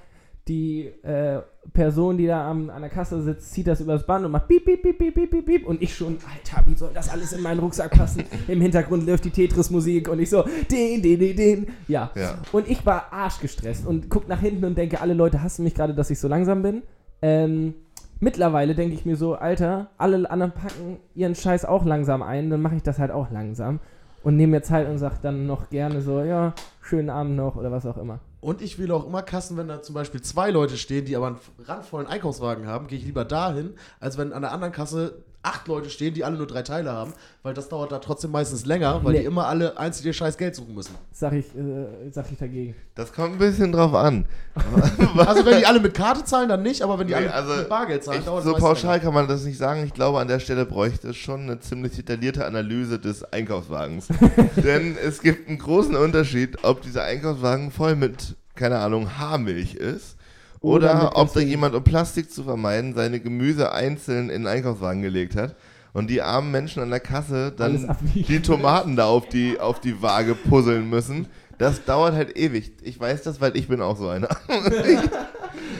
die 0.48 0.88
äh, 1.04 1.42
Person, 1.72 2.18
die 2.18 2.28
da 2.28 2.50
am, 2.50 2.70
an 2.70 2.82
der 2.82 2.90
Kasse 2.90 3.22
sitzt, 3.22 3.54
zieht 3.54 3.68
das 3.68 3.80
übers 3.80 4.06
Band 4.06 4.26
und 4.26 4.32
macht 4.32 4.50
piep, 4.50 4.66
piep, 4.66 4.82
piep, 4.82 4.98
piep, 4.98 5.16
piep, 5.16 5.32
piep, 5.32 5.46
piep. 5.46 5.66
Und 5.66 5.82
ich 5.82 5.96
schon, 5.96 6.18
Alter, 6.30 6.70
wie 6.70 6.76
soll 6.76 6.92
das 6.94 7.10
alles 7.10 7.32
in 7.32 7.42
meinen 7.42 7.60
Rucksack 7.60 7.92
passen? 7.92 8.24
Im 8.48 8.60
Hintergrund 8.60 9.08
läuft 9.08 9.24
die 9.24 9.30
Tetris-Musik 9.30 10.10
und 10.10 10.20
ich 10.20 10.30
so, 10.30 10.44
den, 10.70 11.02
den, 11.02 11.20
den, 11.20 11.36
den. 11.38 11.68
Ja. 11.88 12.12
Ja. 12.16 12.38
Und 12.52 12.70
ich 12.70 12.86
war 12.86 13.14
arschgestresst 13.14 13.88
und 13.88 14.10
guck 14.10 14.28
nach 14.28 14.42
hinten 14.42 14.66
und 14.66 14.78
denke, 14.78 15.00
alle 15.00 15.14
Leute 15.14 15.42
hassen 15.42 15.64
mich 15.64 15.76
gerade, 15.76 15.94
dass 15.94 16.10
ich 16.10 16.20
so 16.20 16.28
langsam 16.28 16.62
bin. 16.62 16.84
Ähm, 17.22 17.76
mittlerweile 18.20 18.76
denke 18.76 18.96
ich 18.96 19.06
mir 19.06 19.16
so, 19.16 19.36
Alter, 19.36 19.92
alle 19.98 20.30
anderen 20.30 20.52
packen 20.52 20.98
ihren 21.16 21.36
Scheiß 21.36 21.64
auch 21.64 21.86
langsam 21.86 22.22
ein, 22.22 22.50
dann 22.50 22.62
mache 22.62 22.76
ich 22.76 22.84
das 22.84 23.00
halt 23.00 23.12
auch 23.12 23.32
langsam 23.32 23.80
und 24.24 24.36
nehme 24.36 24.58
mir 24.58 24.62
Zeit 24.62 24.90
und 24.90 24.98
sag 24.98 25.22
dann 25.22 25.48
noch 25.48 25.70
gerne 25.70 26.02
so, 26.02 26.22
ja, 26.22 26.54
schönen 26.82 27.10
Abend 27.10 27.38
noch 27.38 27.56
oder 27.56 27.72
was 27.72 27.86
auch 27.86 27.98
immer. 27.98 28.20
Und 28.44 28.62
ich 28.62 28.78
wähle 28.78 28.94
auch 28.94 29.08
immer 29.08 29.22
Kassen, 29.22 29.56
wenn 29.56 29.70
da 29.70 29.82
zum 29.82 29.96
Beispiel 29.96 30.22
zwei 30.22 30.52
Leute 30.52 30.76
stehen, 30.76 31.06
die 31.06 31.16
aber 31.16 31.28
einen 31.28 31.40
randvollen 31.64 32.08
Einkaufswagen 32.08 32.68
haben, 32.68 32.88
gehe 32.88 33.00
ich 33.00 33.06
lieber 33.06 33.24
dahin, 33.24 33.76
als 34.02 34.18
wenn 34.18 34.34
an 34.34 34.42
der 34.42 34.52
anderen 34.52 34.74
Kasse 34.74 35.24
acht 35.44 35.68
Leute 35.68 35.90
stehen, 35.90 36.14
die 36.14 36.24
alle 36.24 36.38
nur 36.38 36.48
drei 36.48 36.62
Teile 36.64 36.92
haben, 36.92 37.14
weil 37.44 37.54
das 37.54 37.70
dauert 37.70 37.92
da 37.92 38.00
trotzdem 38.00 38.32
meistens 38.32 38.66
länger, 38.66 39.04
weil 39.04 39.12
Nee. 39.14 39.20
die 39.20 39.26
immer 39.26 39.46
alle 39.48 39.78
einzeln 39.78 40.08
ihr 40.08 40.14
scheiß 40.14 40.38
Geld 40.38 40.56
suchen 40.56 40.74
müssen. 40.74 40.96
Sag 41.12 41.34
ich, 41.34 41.46
äh, 41.56 42.10
sag 42.12 42.32
ich 42.32 42.38
dagegen. 42.38 42.76
Das 42.96 43.12
kommt 43.14 43.34
ein 43.34 43.38
bisschen 43.40 43.72
drauf 43.72 43.94
an. 43.94 44.26
Also 45.18 45.46
wenn 45.46 45.60
die 45.60 45.66
alle 45.66 45.80
mit 45.80 45.94
Karte 45.94 46.24
zahlen, 46.24 46.50
dann 46.50 46.64
nicht, 46.64 46.82
aber 46.82 46.98
wenn 47.00 47.08
die 47.08 47.14
Nee, 47.14 47.20
alle 47.28 47.34
also 47.34 47.56
mit 47.56 47.70
Bargeld 47.70 48.04
zahlen, 48.04 48.20
Ich, 48.20 48.26
dauert 48.26 48.44
so 48.44 48.54
pauschal 48.54 48.92
länger. 48.94 49.04
kann 49.04 49.14
man 49.14 49.28
das 49.28 49.44
nicht 49.44 49.58
sagen. 49.58 49.84
Ich 49.86 49.94
glaube, 49.94 50.20
an 50.20 50.28
der 50.28 50.40
Stelle 50.40 50.66
bräuchte 50.66 51.10
es 51.10 51.18
schon 51.18 51.42
eine 51.42 51.60
ziemlich 51.60 51.96
detaillierte 51.96 52.46
Analyse 52.46 53.00
des 53.00 53.24
Einkaufswagens. 53.32 54.08
Denn 54.56 54.96
es 55.04 55.22
gibt 55.22 55.48
einen 55.50 55.58
großen 55.60 55.96
Unterschied, 55.96 56.64
ob 56.64 56.82
dieser 56.82 57.04
Einkaufswagen 57.04 57.72
voll 57.72 57.96
mit, 57.96 58.36
keine 58.56 58.80
Ahnung, 58.80 59.18
Haarmilch 59.18 59.76
ist. 59.76 60.16
Oder 60.64 60.96
Oder, 61.10 61.18
ob 61.18 61.32
da 61.34 61.42
jemand, 61.42 61.76
um 61.76 61.84
Plastik 61.84 62.32
zu 62.32 62.44
vermeiden, 62.44 62.96
seine 62.96 63.20
Gemüse 63.20 63.72
einzeln 63.72 64.30
in 64.32 64.44
den 64.44 64.48
Einkaufswagen 64.48 65.02
gelegt 65.04 65.36
hat. 65.36 65.56
Und 65.94 66.10
die 66.10 66.24
armen 66.24 66.50
Menschen 66.50 66.82
an 66.82 66.90
der 66.90 67.00
Kasse 67.02 67.54
dann 67.56 67.96
die 68.16 68.40
Tomaten 68.40 68.96
da 68.96 69.06
auf 69.06 69.28
die, 69.30 69.60
auf 69.60 69.80
die 69.80 70.02
Waage 70.02 70.34
puzzeln 70.34 70.90
müssen. 70.90 71.28
Das 71.60 71.86
dauert 71.86 72.16
halt 72.16 72.36
ewig. 72.36 72.72
Ich 72.82 73.00
weiß 73.00 73.22
das, 73.22 73.40
weil 73.42 73.56
ich 73.56 73.68
bin 73.68 73.80
auch 73.82 73.96
so 73.98 74.08
einer. 74.10 74.30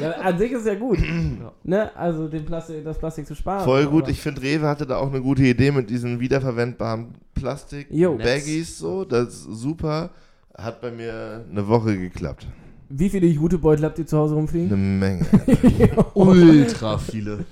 Ja, 0.02 0.12
an 0.12 0.38
sich 0.38 0.52
ist 0.52 0.66
ja 0.66 0.76
gut. 0.76 1.00
ne? 1.64 1.96
Also 1.96 2.28
den 2.28 2.46
Plastik, 2.46 2.84
das 2.84 2.98
Plastik 2.98 3.26
zu 3.26 3.36
sparen. 3.36 3.64
Voll 3.64 3.86
gut. 3.88 4.04
aber- 4.04 4.12
Ich 4.12 4.22
finde, 4.22 4.42
Rewe 4.42 4.68
hatte 4.68 4.86
da 4.86 4.98
auch 4.98 5.08
eine 5.10 5.22
gute 5.22 5.44
Idee 5.44 5.72
mit 5.72 5.90
diesen 5.90 6.20
wiederverwendbaren. 6.20 7.14
Plastik-Baggies 7.36 8.78
so. 8.78 9.06
Das 9.06 9.30
ist 9.30 9.44
super. 9.44 10.10
Hat 10.58 10.82
bei 10.82 10.92
mir 10.92 11.46
eine 11.50 11.68
Woche 11.68 11.98
geklappt. 11.98 12.48
Wie 12.96 13.10
viele 13.10 13.26
Jutebeutel 13.26 13.86
habt 13.86 13.98
ihr 13.98 14.06
zu 14.06 14.20
Hause 14.20 14.34
Eine 14.34 14.42
rumfliegen? 14.42 15.00
Menge. 15.00 15.26
Ultra 16.14 17.00
viele. 17.00 17.44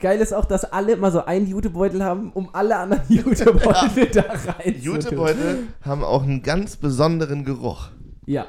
Geil 0.00 0.18
ist 0.18 0.32
auch, 0.32 0.46
dass 0.46 0.64
alle 0.64 0.92
immer 0.92 1.10
so 1.10 1.26
einen 1.26 1.46
Jutebeutel 1.46 2.02
haben, 2.02 2.32
um 2.32 2.48
alle 2.54 2.78
anderen 2.78 3.02
Jutebeutel 3.10 4.06
da 4.14 4.22
rein 4.22 4.36
zu 4.64 4.72
tun. 4.72 4.80
Jutebeutel 4.80 5.58
haben 5.82 6.02
auch 6.02 6.22
einen 6.22 6.42
ganz 6.42 6.76
besonderen 6.76 7.44
Geruch. 7.44 7.88
Ja. 8.24 8.46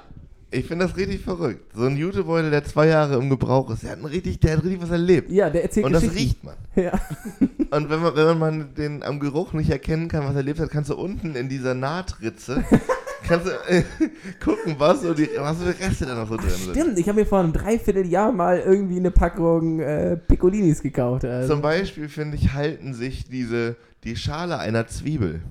Ich 0.49 0.67
finde 0.67 0.85
das 0.85 0.95
richtig 0.95 1.19
verrückt. 1.19 1.73
So 1.75 1.83
ein 1.83 1.97
Jutebeutel, 1.97 2.51
der 2.51 2.63
zwei 2.63 2.87
Jahre 2.87 3.15
im 3.17 3.29
Gebrauch 3.29 3.69
ist, 3.71 3.83
der 3.83 3.91
hat, 3.91 4.03
richtig, 4.05 4.39
der 4.39 4.55
hat 4.55 4.63
richtig 4.63 4.81
was 4.81 4.91
erlebt. 4.91 5.29
Ja, 5.29 5.49
der 5.49 5.63
erzählt 5.63 5.87
Und 5.87 5.91
das 5.91 6.03
riecht 6.03 6.41
man. 6.41 6.55
Ja. 6.77 6.93
Und 7.71 7.89
wenn 7.89 8.01
man, 8.01 8.15
wenn 8.15 8.39
man 8.39 8.73
den 8.75 9.03
am 9.03 9.19
Geruch 9.19 9.51
nicht 9.51 9.69
erkennen 9.71 10.07
kann, 10.07 10.23
was 10.23 10.31
er 10.31 10.37
erlebt 10.37 10.61
hat, 10.61 10.69
kannst 10.69 10.89
du 10.89 10.95
unten 10.95 11.35
in 11.35 11.49
dieser 11.49 11.73
Nahtritze 11.73 12.63
kannst 13.27 13.47
du 13.47 13.51
äh, 13.67 13.83
gucken, 14.43 14.75
was 14.77 15.01
so 15.01 15.13
die, 15.13 15.29
was 15.37 15.57
so 15.59 15.65
die 15.71 15.83
Reste 15.83 16.05
da 16.05 16.15
noch 16.15 16.27
so 16.29 16.37
drin 16.37 16.49
sind. 16.49 16.75
Stimmt, 16.75 16.99
ich 16.99 17.07
habe 17.09 17.19
mir 17.21 17.25
vor 17.25 17.39
einem 17.39 17.53
Dreivierteljahr 17.53 18.31
mal 18.31 18.59
irgendwie 18.59 18.97
eine 18.97 19.11
Packung 19.11 19.79
äh, 19.79 20.17
Piccolinis 20.17 20.81
gekauft. 20.81 21.25
Also. 21.25 21.53
Zum 21.53 21.61
Beispiel, 21.61 22.09
finde 22.09 22.37
ich, 22.37 22.53
halten 22.53 22.93
sich 22.93 23.25
diese, 23.25 23.75
die 24.03 24.15
Schale 24.15 24.59
einer 24.59 24.87
Zwiebel, 24.87 25.41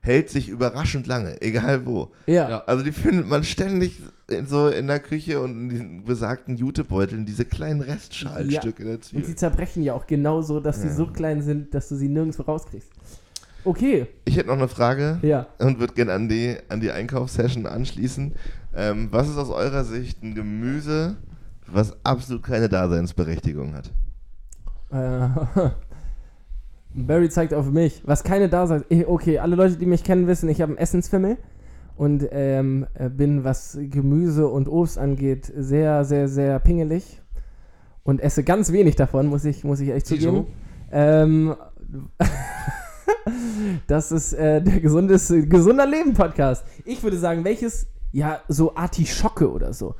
hält 0.00 0.30
sich 0.30 0.48
überraschend 0.48 1.06
lange, 1.06 1.40
egal 1.42 1.86
wo. 1.86 2.10
ja. 2.26 2.48
Ja. 2.48 2.64
Also 2.66 2.84
die 2.84 2.92
findet 2.92 3.28
man 3.28 3.42
ständig 3.44 4.00
in, 4.28 4.46
so 4.46 4.68
in 4.68 4.86
der 4.86 5.00
Küche 5.00 5.40
und 5.40 5.50
in 5.52 5.68
diesen 5.68 6.04
besagten 6.04 6.56
Jutebeuteln, 6.56 7.26
diese 7.26 7.44
kleinen 7.44 7.80
Restschalenstücke 7.82 8.82
der 8.84 8.94
Und 8.94 9.04
sie 9.04 9.10
Zwiebel. 9.10 9.34
zerbrechen 9.36 9.82
ja 9.82 9.92
auch 9.94 10.06
genauso, 10.06 10.60
dass 10.60 10.80
sie 10.80 10.88
Ja. 10.88 10.94
so 10.94 11.06
klein 11.06 11.42
sind, 11.42 11.74
dass 11.74 11.88
du 11.88 11.96
sie 11.96 12.08
nirgendwo 12.08 12.42
rauskriegst. 12.42 12.90
Okay, 13.64 14.06
Ich 14.24 14.36
hätte 14.36 14.48
noch 14.48 14.58
eine 14.58 14.68
Frage 14.68 15.18
ja. 15.22 15.46
und 15.58 15.78
würde 15.80 15.94
gerne 15.94 16.12
an 16.12 16.28
die, 16.28 16.56
an 16.68 16.80
die 16.80 16.90
Einkaufssession 16.90 17.66
anschließen. 17.66 18.34
Ähm, 18.76 19.08
was 19.10 19.28
ist 19.28 19.38
aus 19.38 19.50
eurer 19.50 19.84
Sicht 19.84 20.22
ein 20.22 20.34
Gemüse, 20.34 21.16
was 21.66 21.96
absolut 22.04 22.42
keine 22.42 22.68
Daseinsberechtigung 22.68 23.74
hat? 23.74 23.90
Äh, 24.92 25.28
Barry 26.94 27.28
zeigt 27.30 27.54
auf 27.54 27.70
mich, 27.70 28.02
was 28.04 28.22
keine 28.22 28.48
da 28.48 28.66
sein. 28.66 28.84
Eh, 28.90 29.04
Okay, 29.04 29.38
alle 29.38 29.56
Leute, 29.56 29.76
die 29.76 29.86
mich 29.86 30.04
kennen, 30.04 30.26
wissen, 30.26 30.48
ich 30.48 30.60
habe 30.60 30.70
einen 30.70 30.78
Essensfimmel 30.78 31.38
und 31.96 32.28
ähm, 32.32 32.86
äh, 32.94 33.08
bin, 33.08 33.44
was 33.44 33.78
Gemüse 33.80 34.48
und 34.48 34.68
Obst 34.68 34.98
angeht, 34.98 35.50
sehr, 35.56 36.04
sehr, 36.04 36.28
sehr 36.28 36.58
pingelig 36.58 37.22
und 38.02 38.20
esse 38.20 38.44
ganz 38.44 38.72
wenig 38.72 38.96
davon, 38.96 39.26
muss 39.26 39.44
ich, 39.44 39.64
muss 39.64 39.80
ich 39.80 39.90
echt 39.90 40.06
zugeben. 40.06 40.46
Ähm, 40.92 41.54
das 43.86 44.12
ist 44.12 44.32
äh, 44.32 44.62
der 44.62 44.80
gesundes, 44.80 45.28
gesunder 45.28 45.86
Leben 45.86 46.14
Podcast. 46.14 46.64
Ich 46.84 47.02
würde 47.02 47.18
sagen, 47.18 47.44
welches, 47.44 47.86
ja, 48.12 48.40
so 48.48 48.74
Artischocke 48.76 49.50
oder 49.50 49.72
so. 49.72 49.94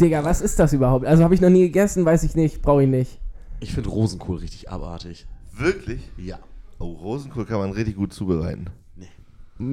Digga, 0.00 0.24
was 0.24 0.40
ist 0.40 0.58
das 0.58 0.72
überhaupt? 0.72 1.06
Also 1.06 1.24
habe 1.24 1.34
ich 1.34 1.40
noch 1.40 1.48
nie 1.50 1.62
gegessen, 1.62 2.04
weiß 2.04 2.22
ich 2.24 2.34
nicht, 2.34 2.62
brauche 2.62 2.82
ich 2.82 2.88
nicht. 2.88 3.20
Ich 3.60 3.74
finde 3.74 3.90
Rosenkohl 3.90 4.38
richtig 4.38 4.70
abartig. 4.70 5.26
Wirklich? 5.52 6.08
Ja. 6.16 6.38
Oh, 6.78 6.92
Rosenkohl 6.92 7.44
kann 7.46 7.58
man 7.58 7.72
richtig 7.72 7.96
gut 7.96 8.12
zubereiten. 8.12 8.70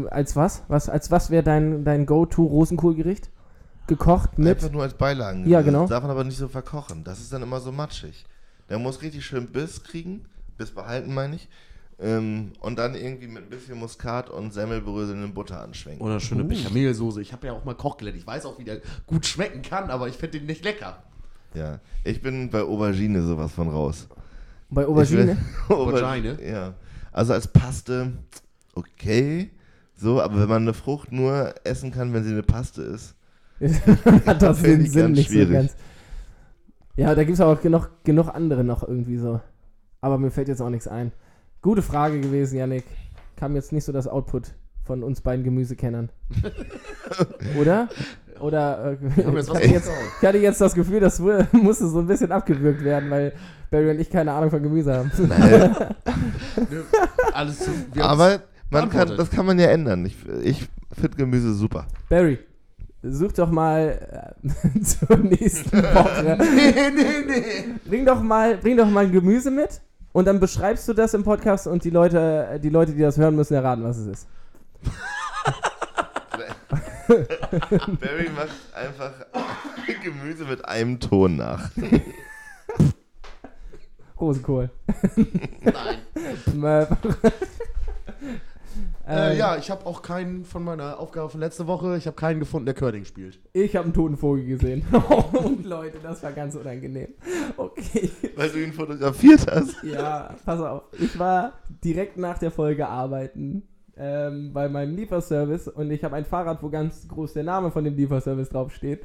Als 0.10 0.36
was? 0.36 0.64
was 0.68 0.90
als 0.90 1.12
was 1.12 1.30
wäre 1.30 1.44
dein, 1.44 1.86
dein 1.86 2.06
Go-To-Rosenkohlgericht? 2.06 3.30
Gekocht 3.88 4.38
mit. 4.38 4.58
Einfach 4.58 4.72
nur 4.72 4.84
als 4.84 4.96
Beilagen. 4.96 5.48
Ja, 5.48 5.60
Das 5.60 5.66
genau. 5.66 5.88
darf 5.88 6.02
man 6.02 6.12
aber 6.12 6.26
nicht 6.26 6.38
so 6.38 6.50
verkochen. 6.50 7.06
Das 7.06 7.20
ist 7.20 7.32
dann 7.32 7.42
immer 7.42 7.62
so 7.62 7.72
matschig. 7.72 8.26
Der 8.70 8.80
muss 8.80 9.02
richtig 9.02 9.26
schön 9.26 9.48
Biss 9.48 9.84
kriegen. 9.84 10.26
Biss 10.58 10.72
behalten, 10.72 11.14
meine 11.14 11.38
ich. 11.38 11.48
Ähm, 12.00 12.52
und 12.60 12.78
dann 12.78 12.94
irgendwie 12.94 13.28
mit 13.28 13.44
ein 13.44 13.50
bisschen 13.50 13.80
Muskat 13.80 14.30
und 14.30 14.54
Semmelbröseln 14.54 15.24
in 15.24 15.34
Butter 15.34 15.62
anschwenken. 15.62 16.06
Oder 16.06 16.20
schöne 16.20 16.44
Uh. 16.44 16.48
Bechamelsoße. 16.48 17.22
Ich 17.22 17.34
habe 17.34 17.48
ja 17.48 17.54
auch 17.54 17.66
mal 17.66 17.74
Koch 17.74 17.98
gelernt. 17.98 18.20
Ich 18.20 18.28
weiß 18.28 18.46
auch, 18.46 18.60
wie 18.60 18.66
der 18.66 18.82
gut 19.08 19.26
schmecken 19.26 19.64
kann, 19.64 19.90
aber 19.90 20.08
ich 20.08 20.16
finde 20.16 20.38
den 20.38 20.48
nicht 20.48 20.64
lecker. 20.64 21.02
Ja. 21.56 21.80
Ich 22.04 22.22
bin 22.22 22.52
bei 22.52 22.62
Aubergine 22.62 23.24
sowas 23.24 23.52
von 23.52 23.70
raus. 23.70 24.08
Bei 24.70 24.86
Aubergine? 24.86 25.38
Aubergine? 25.70 26.38
Ja. 26.48 26.76
Also 27.12 27.34
als 27.34 27.48
Paste, 27.48 28.12
okay. 28.76 29.50
So, 29.96 30.22
aber 30.22 30.40
wenn 30.42 30.50
man 30.50 30.62
eine 30.62 30.76
Frucht 30.76 31.12
nur 31.12 31.56
essen 31.64 31.92
kann, 31.92 32.14
wenn 32.14 32.24
sie 32.24 32.32
eine 32.32 32.44
Paste 32.44 32.84
ist. 32.84 33.16
Hat 34.28 34.42
das 34.44 34.62
den 34.62 34.82
ich 34.82 34.92
Sinn 34.92 35.02
ganz 35.02 35.18
nicht 35.18 35.30
so 35.30 35.34
schwierig. 35.34 35.54
ganz. 35.54 35.76
Ja, 36.96 37.16
da 37.16 37.24
gibt 37.24 37.34
es 37.34 37.42
auch 37.42 37.60
genug, 37.60 37.90
genug 38.04 38.30
andere 38.30 38.64
noch 38.64 38.88
irgendwie 38.88 39.18
so. 39.18 39.42
Aber 40.02 40.20
mir 40.20 40.30
fällt 40.30 40.48
jetzt 40.48 40.62
auch 40.62 40.70
nichts 40.70 40.88
ein. 40.88 41.12
Gute 41.68 41.82
Frage 41.82 42.22
gewesen, 42.22 42.58
Yannick. 42.60 42.86
Kam 43.36 43.54
jetzt 43.56 43.74
nicht 43.74 43.84
so 43.84 43.92
das 43.92 44.08
Output 44.08 44.54
von 44.86 45.04
uns 45.04 45.20
beiden 45.20 45.44
Gemüsekennern. 45.44 46.08
Oder? 47.60 47.90
Oder 48.40 48.94
äh, 48.94 48.98
ich, 49.20 49.50
hatte 49.50 49.68
jetzt, 49.68 49.90
ich 50.22 50.26
hatte 50.26 50.38
jetzt 50.38 50.62
das 50.62 50.74
Gefühl, 50.74 51.02
das 51.02 51.22
wu- 51.22 51.44
musste 51.52 51.90
so 51.90 52.00
ein 52.00 52.08
bisschen 52.08 52.32
abgewürgt 52.32 52.86
werden, 52.86 53.10
weil 53.10 53.34
Barry 53.70 53.90
und 53.92 54.00
ich 54.00 54.10
keine 54.10 54.32
Ahnung 54.32 54.50
von 54.50 54.64
Gemüse 54.64 54.96
haben. 54.96 55.12
Nö, 56.70 56.84
Alles 57.34 57.60
zu, 57.60 57.72
aber 58.00 58.44
man 58.70 58.90
kann, 58.90 59.18
das 59.18 59.30
kann 59.30 59.46
man 59.46 59.60
ja 59.60 59.68
ändern. 59.68 60.06
Ich, 60.06 60.16
ich 60.44 60.70
finde 60.98 61.18
Gemüse 61.18 61.54
super. 61.54 61.86
Barry, 62.08 62.40
such 63.04 63.34
doch 63.34 63.52
mal 63.52 64.36
äh, 64.40 64.80
zur 64.84 65.18
nächsten 65.18 65.84
Woche. 65.84 66.38
Nee, 66.56 66.92
nee, 66.96 67.04
nee. 67.28 67.44
Bring 67.90 68.06
doch 68.06 68.22
mal, 68.24 68.56
bring 68.56 68.78
doch 68.78 68.90
mal 68.90 69.04
ein 69.04 69.12
Gemüse 69.12 69.52
mit 69.52 69.82
und 70.18 70.26
dann 70.26 70.40
beschreibst 70.40 70.88
du 70.88 70.94
das 70.94 71.14
im 71.14 71.24
Podcast 71.24 71.68
und 71.68 71.84
die 71.84 71.92
Leute, 71.92 72.60
die 72.64 72.70
Leute, 72.70 72.94
die 72.94 73.02
das 73.02 73.20
hören, 73.20 73.36
müssen 73.36 73.54
erraten, 73.54 73.84
was 73.84 73.98
es 73.98 74.08
ist. 74.08 74.28
Barry 77.08 78.28
macht 78.36 78.50
einfach 78.74 79.12
Gemüse 80.04 80.46
mit 80.46 80.66
einem 80.66 81.00
Ton 81.00 81.36
nach. 81.36 81.70
Rosenkohl. 84.20 84.72
Nein. 85.62 86.88
Äh, 89.08 89.32
Ähm, 89.32 89.38
ja, 89.38 89.58
ich 89.58 89.72
habe 89.72 89.86
auch 89.86 90.02
keinen 90.02 90.46
von 90.46 90.64
meiner 90.64 91.00
Aufgabe 91.00 91.30
von 91.30 91.40
letzter 91.40 91.68
Woche, 91.68 91.98
ich 91.98 92.08
habe 92.08 92.16
keinen 92.16 92.40
gefunden, 92.40 92.66
der 92.66 92.76
Curling 92.76 93.06
spielt. 93.06 93.40
Ich 93.54 93.76
habe 93.76 93.86
einen 93.86 93.94
toten 93.94 94.18
Vogel 94.18 94.46
gesehen. 94.46 94.86
und 95.34 95.66
Leute, 95.66 95.98
das 96.02 96.24
war 96.24 96.32
ganz 96.32 96.56
unangenehm. 96.56 97.10
Okay. 97.56 98.10
Weil 98.36 98.50
du 98.50 98.64
ihn 98.64 98.74
fotografiert 98.74 99.46
hast. 99.50 99.76
Ja, 99.84 100.36
pass 100.46 100.60
auf. 100.60 100.84
Ich 101.00 101.18
war 101.18 101.54
direkt 101.84 102.18
nach 102.18 102.38
der 102.38 102.52
Folge 102.52 102.88
arbeiten 102.88 103.64
ähm, 103.98 104.52
bei 104.54 104.70
meinem 104.70 104.96
Lieferservice 104.96 105.68
und 105.68 105.92
ich 105.92 106.04
habe 106.04 106.16
ein 106.16 106.26
Fahrrad, 106.26 106.62
wo 106.62 106.70
ganz 106.70 107.08
groß 107.08 107.34
der 107.34 107.44
Name 107.44 107.72
von 107.72 107.84
dem 107.84 107.96
Lieferservice 107.96 108.50
draufsteht. 108.50 109.04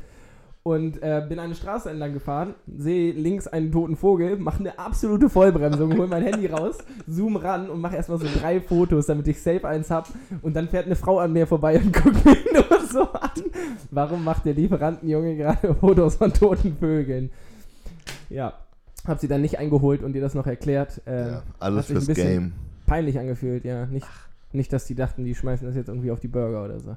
Und 0.65 1.03
äh, 1.03 1.25
bin 1.29 1.41
eine 1.41 1.57
Straße 1.57 1.91
entlang 1.91 2.13
gefahren, 2.13 2.55
sehe 2.69 3.13
links 3.13 3.49
einen 3.49 3.73
toten 3.73 3.97
Vogel, 3.97 4.37
mache 4.37 4.61
eine 4.61 4.79
absolute 4.79 5.29
Vollbremsung, 5.29 5.93
hole 5.99 6.07
mein 6.07 6.23
Handy 6.23 6.47
raus, 6.47 6.79
zoom 7.09 7.35
ran 7.35 7.69
und 7.69 7.81
mache 7.81 7.97
erstmal 7.97 8.19
so 8.19 8.27
drei 8.39 8.61
Fotos, 8.61 9.07
damit 9.07 9.27
ich 9.27 9.43
safe 9.43 9.67
eins 9.67 9.91
hab. 9.91 10.09
Und 10.41 10.55
dann 10.55 10.69
fährt 10.69 10.87
eine 10.87 10.95
Frau 10.95 11.19
an 11.19 11.33
mir 11.33 11.49
vorbei 11.49 11.81
und 11.81 11.93
guckt 12.03 12.25
mich 12.25 12.47
nur 12.53 12.81
so 12.89 13.11
an. 13.11 13.31
Warum 13.91 14.23
macht 14.23 14.45
der 14.45 14.55
Lieferantenjunge 14.55 15.37
gerade 15.37 15.75
Fotos 15.75 16.15
von 16.15 16.33
toten 16.33 16.77
Vögeln? 16.77 17.31
Ja, 18.31 18.53
hab 19.05 19.19
sie 19.19 19.27
dann 19.27 19.41
nicht 19.41 19.59
eingeholt 19.59 20.05
und 20.05 20.15
ihr 20.15 20.21
das 20.23 20.35
noch 20.35 20.47
erklärt. 20.47 21.01
Ähm, 21.07 21.27
Ja, 21.27 21.35
hat 21.35 21.43
alles 21.59 21.87
fürs 21.87 22.07
bisschen 22.07 22.29
Game. 22.29 22.53
Peinlich 22.87 23.19
angefühlt, 23.19 23.65
ja. 23.65 23.87
Nicht, 23.87 24.07
nicht, 24.53 24.73
dass 24.73 24.85
die 24.85 24.95
dachten, 24.95 25.25
die 25.25 25.35
schmeißen 25.35 25.67
das 25.67 25.75
jetzt 25.75 25.89
irgendwie 25.89 26.13
auf 26.13 26.21
die 26.21 26.29
Burger 26.29 26.65
oder 26.65 26.79
so. 26.79 26.97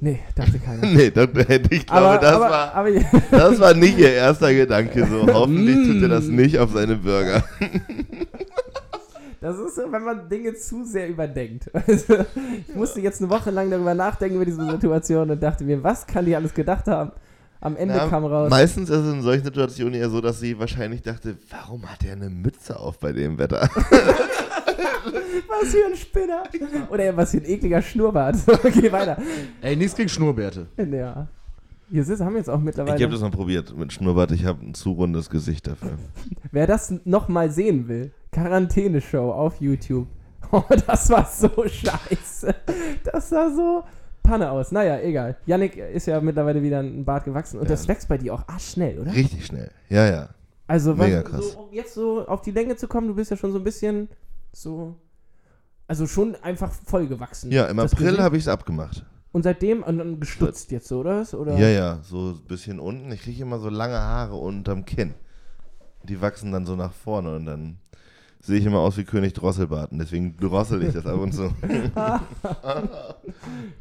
Nee, 0.00 0.20
dachte 0.34 0.58
keiner. 0.58 0.86
Nee, 0.86 1.10
das, 1.10 1.28
ich 1.70 1.86
glaube, 1.86 2.06
aber, 2.06 2.18
das, 2.18 2.32
aber, 2.34 2.50
war, 2.50 2.74
aber 2.74 2.90
das 3.30 3.60
war 3.60 3.74
nicht 3.74 3.98
ihr 3.98 4.12
erster 4.12 4.52
Gedanke. 4.54 5.06
So, 5.06 5.26
hoffentlich 5.32 5.76
tut 5.86 6.02
er 6.02 6.08
das 6.08 6.24
Mm. 6.24 6.36
nicht 6.36 6.58
auf 6.58 6.72
seine 6.72 6.96
Burger. 6.96 7.44
das 9.40 9.58
ist 9.58 9.74
so, 9.76 9.82
wenn 9.90 10.02
man 10.02 10.28
Dinge 10.28 10.54
zu 10.54 10.84
sehr 10.84 11.08
überdenkt. 11.08 11.70
Also, 11.74 12.24
ich 12.66 12.74
musste 12.74 13.00
jetzt 13.00 13.20
eine 13.20 13.30
Woche 13.30 13.50
lang 13.50 13.70
darüber 13.70 13.94
nachdenken 13.94 14.36
über 14.36 14.44
diese 14.46 14.64
Situation 14.70 15.30
und 15.30 15.42
dachte 15.42 15.64
mir, 15.64 15.82
was 15.82 16.06
kann 16.06 16.24
die 16.24 16.34
alles 16.34 16.54
gedacht 16.54 16.86
haben? 16.86 17.12
Am 17.62 17.76
Ende 17.76 17.94
Na, 17.94 18.08
kam 18.08 18.24
raus. 18.24 18.48
Meistens 18.48 18.88
ist 18.88 19.00
es 19.04 19.12
in 19.12 19.20
solchen 19.20 19.44
Situationen 19.44 19.92
eher 19.92 20.08
so, 20.08 20.22
dass 20.22 20.40
sie 20.40 20.58
wahrscheinlich 20.58 21.02
dachte, 21.02 21.36
warum 21.50 21.90
hat 21.90 22.02
er 22.06 22.12
eine 22.12 22.30
Mütze 22.30 22.78
auf 22.80 22.98
bei 22.98 23.12
dem 23.12 23.36
Wetter? 23.36 23.68
Was 25.48 25.68
für 25.70 25.86
ein 25.86 25.96
Spinner. 25.96 26.42
Oder 26.90 27.16
was 27.16 27.30
für 27.32 27.38
ein 27.38 27.44
ekliger 27.44 27.82
Schnurrbart. 27.82 28.36
Okay, 28.48 28.90
weiter. 28.92 29.16
Ey, 29.60 29.76
nichts 29.76 29.94
gegen 29.96 30.08
Schnurrbärte. 30.08 30.66
Ja. 30.76 31.28
Hier 31.90 32.02
ist, 32.02 32.20
haben 32.20 32.32
wir 32.34 32.38
jetzt 32.38 32.48
auch 32.50 32.58
Ich 32.58 32.64
mittlerweile. 32.64 33.02
habe 33.02 33.12
das 33.12 33.20
mal 33.20 33.30
probiert 33.30 33.76
mit 33.76 33.92
Schnurrbart. 33.92 34.30
Ich 34.32 34.44
habe 34.44 34.64
ein 34.64 34.74
zu 34.74 34.92
rundes 34.92 35.28
Gesicht 35.30 35.66
dafür. 35.66 35.92
Wer 36.52 36.66
das 36.66 36.94
nochmal 37.04 37.50
sehen 37.50 37.88
will, 37.88 38.12
Quarantäne-Show 38.32 39.30
auf 39.32 39.60
YouTube. 39.60 40.06
Oh, 40.52 40.64
das 40.84 41.08
war 41.10 41.24
so 41.26 41.48
scheiße. 41.68 42.52
Das 43.04 43.28
sah 43.28 43.50
so 43.54 43.84
Panne 44.20 44.50
aus. 44.50 44.72
Naja, 44.72 44.98
egal. 44.98 45.36
Yannick 45.46 45.76
ist 45.76 46.06
ja 46.06 46.20
mittlerweile 46.20 46.60
wieder 46.60 46.80
ein 46.80 47.04
Bart 47.04 47.24
gewachsen 47.24 47.58
und 47.60 47.66
Ja. 47.66 47.70
das 47.70 47.86
wächst 47.86 48.08
bei 48.08 48.18
dir 48.18 48.34
auch 48.34 48.48
arschschnell, 48.48 48.98
oder? 48.98 49.14
Richtig 49.14 49.46
schnell. 49.46 49.70
Ja, 49.88 50.10
ja. 50.10 50.28
Also, 50.66 50.98
was, 50.98 51.06
Mega 51.06 51.22
krass. 51.22 51.52
So, 51.52 51.60
um 51.60 51.72
jetzt 51.72 51.94
so 51.94 52.26
auf 52.26 52.40
die 52.42 52.50
Länge 52.50 52.74
zu 52.74 52.88
kommen, 52.88 53.06
du 53.06 53.14
bist 53.14 53.30
ja 53.30 53.36
schon 53.36 53.52
so 53.52 53.58
ein 53.58 53.64
bisschen 53.64 54.08
so. 54.52 54.96
Also 55.90 56.06
schon 56.06 56.36
einfach 56.36 56.70
voll 56.70 57.08
gewachsen. 57.08 57.50
Ja, 57.50 57.66
im 57.66 57.78
Das 57.78 57.92
April 57.94 58.18
habe 58.22 58.36
ich 58.36 58.44
es 58.44 58.48
abgemacht. 58.48 59.04
Und 59.32 59.42
seitdem 59.42 59.82
und 59.82 59.98
dann 59.98 60.20
gestutzt 60.20 60.70
jetzt 60.70 60.86
so, 60.86 61.00
oder? 61.00 61.26
oder? 61.34 61.58
Ja, 61.58 61.66
ja, 61.68 61.98
so 62.04 62.28
ein 62.30 62.44
bisschen 62.46 62.78
unten. 62.78 63.10
Ich 63.10 63.22
kriege 63.22 63.42
immer 63.42 63.58
so 63.58 63.68
lange 63.70 63.98
Haare 63.98 64.36
unterm 64.36 64.84
Kinn. 64.84 65.14
Die 66.04 66.20
wachsen 66.20 66.52
dann 66.52 66.64
so 66.64 66.76
nach 66.76 66.92
vorne 66.92 67.34
und 67.34 67.44
dann 67.46 67.78
sehe 68.40 68.60
ich 68.60 68.66
immer 68.66 68.78
aus 68.78 68.96
wie 68.98 69.04
König 69.04 69.34
Drosselbart. 69.34 69.90
Und 69.90 69.98
deswegen 69.98 70.36
drossel 70.36 70.80
ich 70.84 70.94
das 70.94 71.06
ab 71.06 71.18
und 71.18 71.32
zu. 71.32 71.52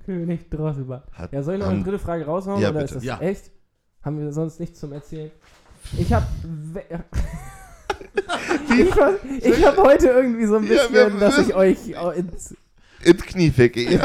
König 0.05 0.49
Drosselbart. 0.49 1.03
Hat- 1.13 1.31
Ja, 1.31 1.43
soll 1.43 1.55
ich 1.55 1.59
noch 1.59 1.67
eine 1.67 1.77
haben- 1.77 1.84
dritte 1.84 1.99
Frage 1.99 2.25
raushauen? 2.25 2.59
Ja, 2.59 2.69
oder 2.71 2.79
bitte. 2.79 2.86
ist 2.86 2.95
das 2.95 3.03
Ja. 3.03 3.19
echt? 3.19 3.51
Haben 4.01 4.17
wir 4.19 4.31
sonst 4.34 4.59
nichts 4.59 4.79
zum 4.79 4.93
Erzählen? 4.93 5.29
Ich 5.97 6.11
habe 6.11 6.25
ich, 8.78 8.95
hab- 8.95 9.20
ich 9.41 9.65
habe 9.65 9.82
heute 9.84 10.07
irgendwie 10.07 10.45
so 10.45 10.55
ein 10.57 10.63
Ja, 10.63 10.70
bisschen, 10.88 10.93
wir 11.13 11.20
dass 11.20 11.38
ich 11.39 11.53
euch 11.55 11.78
ins, 12.15 12.55
Ins 13.03 13.24
Knie 13.24 13.49
ficke, 13.51 13.82
ja. 13.93 13.99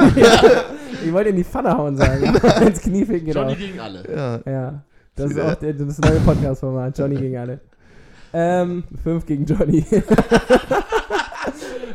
Ich 1.05 1.13
wollte 1.13 1.31
in 1.31 1.37
die 1.37 1.45
Pfanne 1.45 1.77
hauen 1.77 1.97
sagen. 1.97 2.25
Ins 2.67 2.81
Knie 2.81 3.05
ficken, 3.05 3.27
genau. 3.27 3.41
Johnny 3.43 3.57
gegen 3.57 3.81
alle. 3.81 4.05
Ja. 4.15 4.41
Ja, 4.51 4.85
das 5.17 5.31
ist 5.33 5.41
auch 5.41 5.55
der, 5.57 5.73
das 5.75 5.99
neue 5.99 6.21
Podcast-Format. 6.21 6.97
Johnny 6.99 7.17
gegen 7.17 7.37
alle. 7.37 7.61
Ähm, 8.33 8.85
fünf 9.03 9.27
gegen 9.27 9.45
Johnny. 9.47 9.85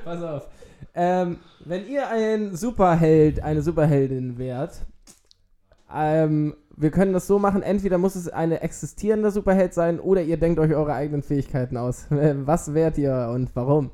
Pass 0.03 0.21
auf. 0.23 0.47
Ähm, 0.95 1.37
wenn 1.65 1.87
ihr 1.87 2.07
ein 2.09 2.55
Superheld, 2.55 3.43
eine 3.43 3.61
Superheldin 3.61 4.37
wärt, 4.37 4.81
ähm, 5.93 6.55
wir 6.79 6.91
können 6.91 7.11
das 7.11 7.27
so 7.27 7.39
machen, 7.39 7.61
entweder 7.61 7.97
muss 7.97 8.15
es 8.15 8.29
eine 8.29 8.61
existierende 8.61 9.31
Superheld 9.31 9.73
sein 9.73 9.99
oder 9.99 10.21
ihr 10.21 10.37
denkt 10.37 10.59
euch 10.59 10.73
eure 10.73 10.93
eigenen 10.93 11.21
Fähigkeiten 11.21 11.75
aus. 11.75 12.05
Was 12.09 12.73
wärt 12.73 12.97
ihr 12.97 13.31
und 13.33 13.51
warum? 13.53 13.91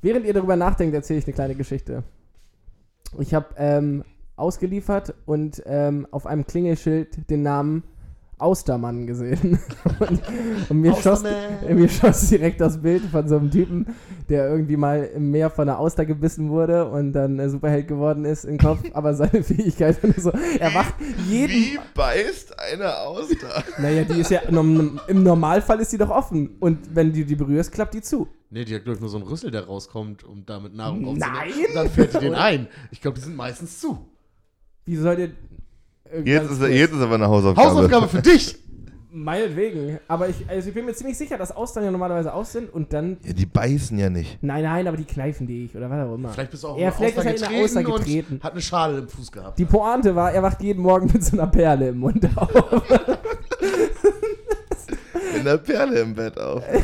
Während 0.00 0.26
ihr 0.26 0.32
darüber 0.32 0.54
nachdenkt, 0.54 0.94
erzähle 0.94 1.18
ich 1.18 1.26
eine 1.26 1.34
kleine 1.34 1.54
Geschichte. 1.56 2.04
Ich 3.18 3.34
habe 3.34 3.46
ähm, 3.56 4.04
ausgeliefert 4.36 5.14
und 5.26 5.60
ähm, 5.66 6.06
auf 6.12 6.26
einem 6.26 6.46
Klingelschild 6.46 7.28
den 7.28 7.42
Namen 7.42 7.82
Austermann 8.44 9.06
gesehen. 9.06 9.58
und, 9.98 10.20
und 10.68 10.80
mir, 10.80 10.94
schoss, 10.94 11.22
mir 11.22 11.88
schoss 11.88 12.28
direkt 12.28 12.60
das 12.60 12.80
Bild 12.80 13.02
von 13.06 13.26
so 13.26 13.36
einem 13.36 13.50
Typen, 13.50 13.86
der 14.28 14.48
irgendwie 14.48 14.76
mal 14.76 15.04
im 15.14 15.30
Meer 15.30 15.50
von 15.50 15.68
einer 15.68 15.78
Auster 15.78 16.06
gebissen 16.06 16.50
wurde 16.50 16.88
und 16.88 17.12
dann 17.12 17.38
äh, 17.38 17.48
Superheld 17.48 17.88
geworden 17.88 18.24
ist 18.24 18.44
im 18.44 18.58
Kopf, 18.58 18.80
aber 18.92 19.14
seine 19.14 19.42
Fähigkeit 19.42 20.02
ist 20.04 20.22
so, 20.22 20.32
er 20.58 20.74
wacht 20.74 20.94
jeden. 21.28 21.52
Wie 21.52 21.78
beißt 21.94 22.58
eine 22.58 22.96
Auster? 22.98 23.64
Naja, 23.78 24.04
die 24.04 24.20
ist 24.20 24.30
ja 24.30 24.40
im, 24.40 25.00
im 25.08 25.22
Normalfall 25.22 25.80
ist 25.80 25.92
die 25.92 25.98
doch 25.98 26.10
offen 26.10 26.56
und 26.60 26.94
wenn 26.94 27.12
du 27.12 27.24
die 27.24 27.34
berührst, 27.34 27.72
klappt 27.72 27.94
die 27.94 28.02
zu. 28.02 28.28
Nee, 28.50 28.64
die 28.64 28.74
hat, 28.76 28.84
glaube 28.84 28.94
ich, 28.94 29.00
nur 29.00 29.10
so 29.10 29.16
einen 29.16 29.26
Rüssel, 29.26 29.50
der 29.50 29.64
rauskommt, 29.64 30.22
um 30.22 30.46
damit 30.46 30.74
Nahrung 30.74 31.06
aufzunehmen. 31.06 31.34
Nein! 31.34 31.66
Und 31.68 31.74
dann 31.74 31.90
fährt 31.90 32.14
die 32.14 32.18
den 32.18 32.34
ein. 32.34 32.68
Ich 32.92 33.00
glaube, 33.00 33.16
die 33.18 33.24
sind 33.24 33.34
meistens 33.34 33.80
zu. 33.80 33.98
Wie 34.84 34.96
soll 34.96 35.16
der. 35.16 35.30
Äh, 36.14 36.22
Jetzt 36.24 36.50
ist, 36.50 36.60
jetzt 36.62 36.92
ist 36.94 37.00
aber 37.00 37.14
eine 37.16 37.28
Hausaufgabe. 37.28 37.68
Hausaufgabe 37.68 38.08
für 38.08 38.22
dich! 38.22 38.56
Meinetwegen. 39.16 40.00
Aber 40.08 40.28
ich, 40.28 40.34
also 40.48 40.68
ich 40.68 40.74
bin 40.74 40.84
mir 40.86 40.92
ziemlich 40.92 41.16
sicher, 41.16 41.38
dass 41.38 41.52
Austern 41.54 41.84
ja 41.84 41.92
normalerweise 41.92 42.34
aus 42.34 42.50
sind 42.50 42.72
und 42.74 42.92
dann. 42.92 43.18
Ja, 43.24 43.32
die 43.32 43.46
beißen 43.46 43.96
ja 43.96 44.10
nicht. 44.10 44.38
Nein, 44.42 44.64
nein, 44.64 44.88
aber 44.88 44.96
die 44.96 45.04
kneifen 45.04 45.46
dich 45.46 45.72
oder 45.76 45.88
was 45.88 46.04
auch 46.08 46.14
immer. 46.16 46.30
Vielleicht 46.30 46.50
bist 46.50 46.64
du 46.64 46.68
auch 46.68 46.76
Ja, 46.78 46.86
mal 46.90 46.96
vielleicht 46.96 47.16
ist 47.18 47.24
er 47.24 47.30
in 47.30 47.36
Auster 47.36 47.52
eine 47.52 47.62
Auster 47.62 47.82
getreten 47.84 48.04
getreten. 48.04 48.34
und 48.34 48.42
hat 48.42 48.52
eine 48.52 48.60
Schale 48.60 48.98
im 48.98 49.08
Fuß 49.08 49.30
gehabt. 49.30 49.56
Die 49.58 49.64
Pointe 49.66 50.16
war, 50.16 50.32
er 50.32 50.42
wacht 50.42 50.60
jeden 50.62 50.82
Morgen 50.82 51.08
mit 51.12 51.22
so 51.24 51.36
einer 51.36 51.46
Perle 51.46 51.90
im 51.90 51.98
Mund 51.98 52.28
auf. 52.34 52.50
Mit 55.32 55.40
einer 55.46 55.58
Perle 55.58 56.00
im 56.00 56.14
Bett 56.14 56.38
auf. 56.38 56.62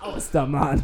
Austermann. 0.00 0.82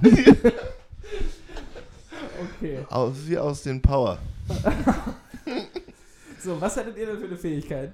okay. 2.42 2.78
Aus, 2.90 3.12
wie 3.26 3.38
aus 3.38 3.62
den 3.62 3.80
Power. 3.82 4.18
So, 6.40 6.60
was 6.60 6.76
hattet 6.76 6.96
ihr 6.96 7.06
denn 7.06 7.18
für 7.18 7.26
eine 7.26 7.36
Fähigkeit? 7.36 7.92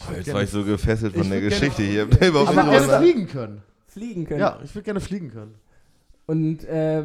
Oh, 0.00 0.12
jetzt 0.14 0.32
war 0.32 0.42
ich 0.42 0.50
so 0.50 0.64
gefesselt 0.64 1.16
von 1.16 1.28
der 1.30 1.40
Geschichte 1.40 1.82
gerne- 1.82 1.90
hier. 1.90 2.08
Ich 2.12 2.20
würde 2.20 2.54
gerne 2.54 2.98
fliegen 2.98 3.26
können. 3.28 3.62
Fliegen 3.86 4.26
können. 4.26 4.40
Ja, 4.40 4.58
ich 4.62 4.74
würde 4.74 4.84
gerne 4.84 5.00
fliegen 5.00 5.30
können. 5.30 5.54
Und, 6.26 6.64
äh, 6.64 7.04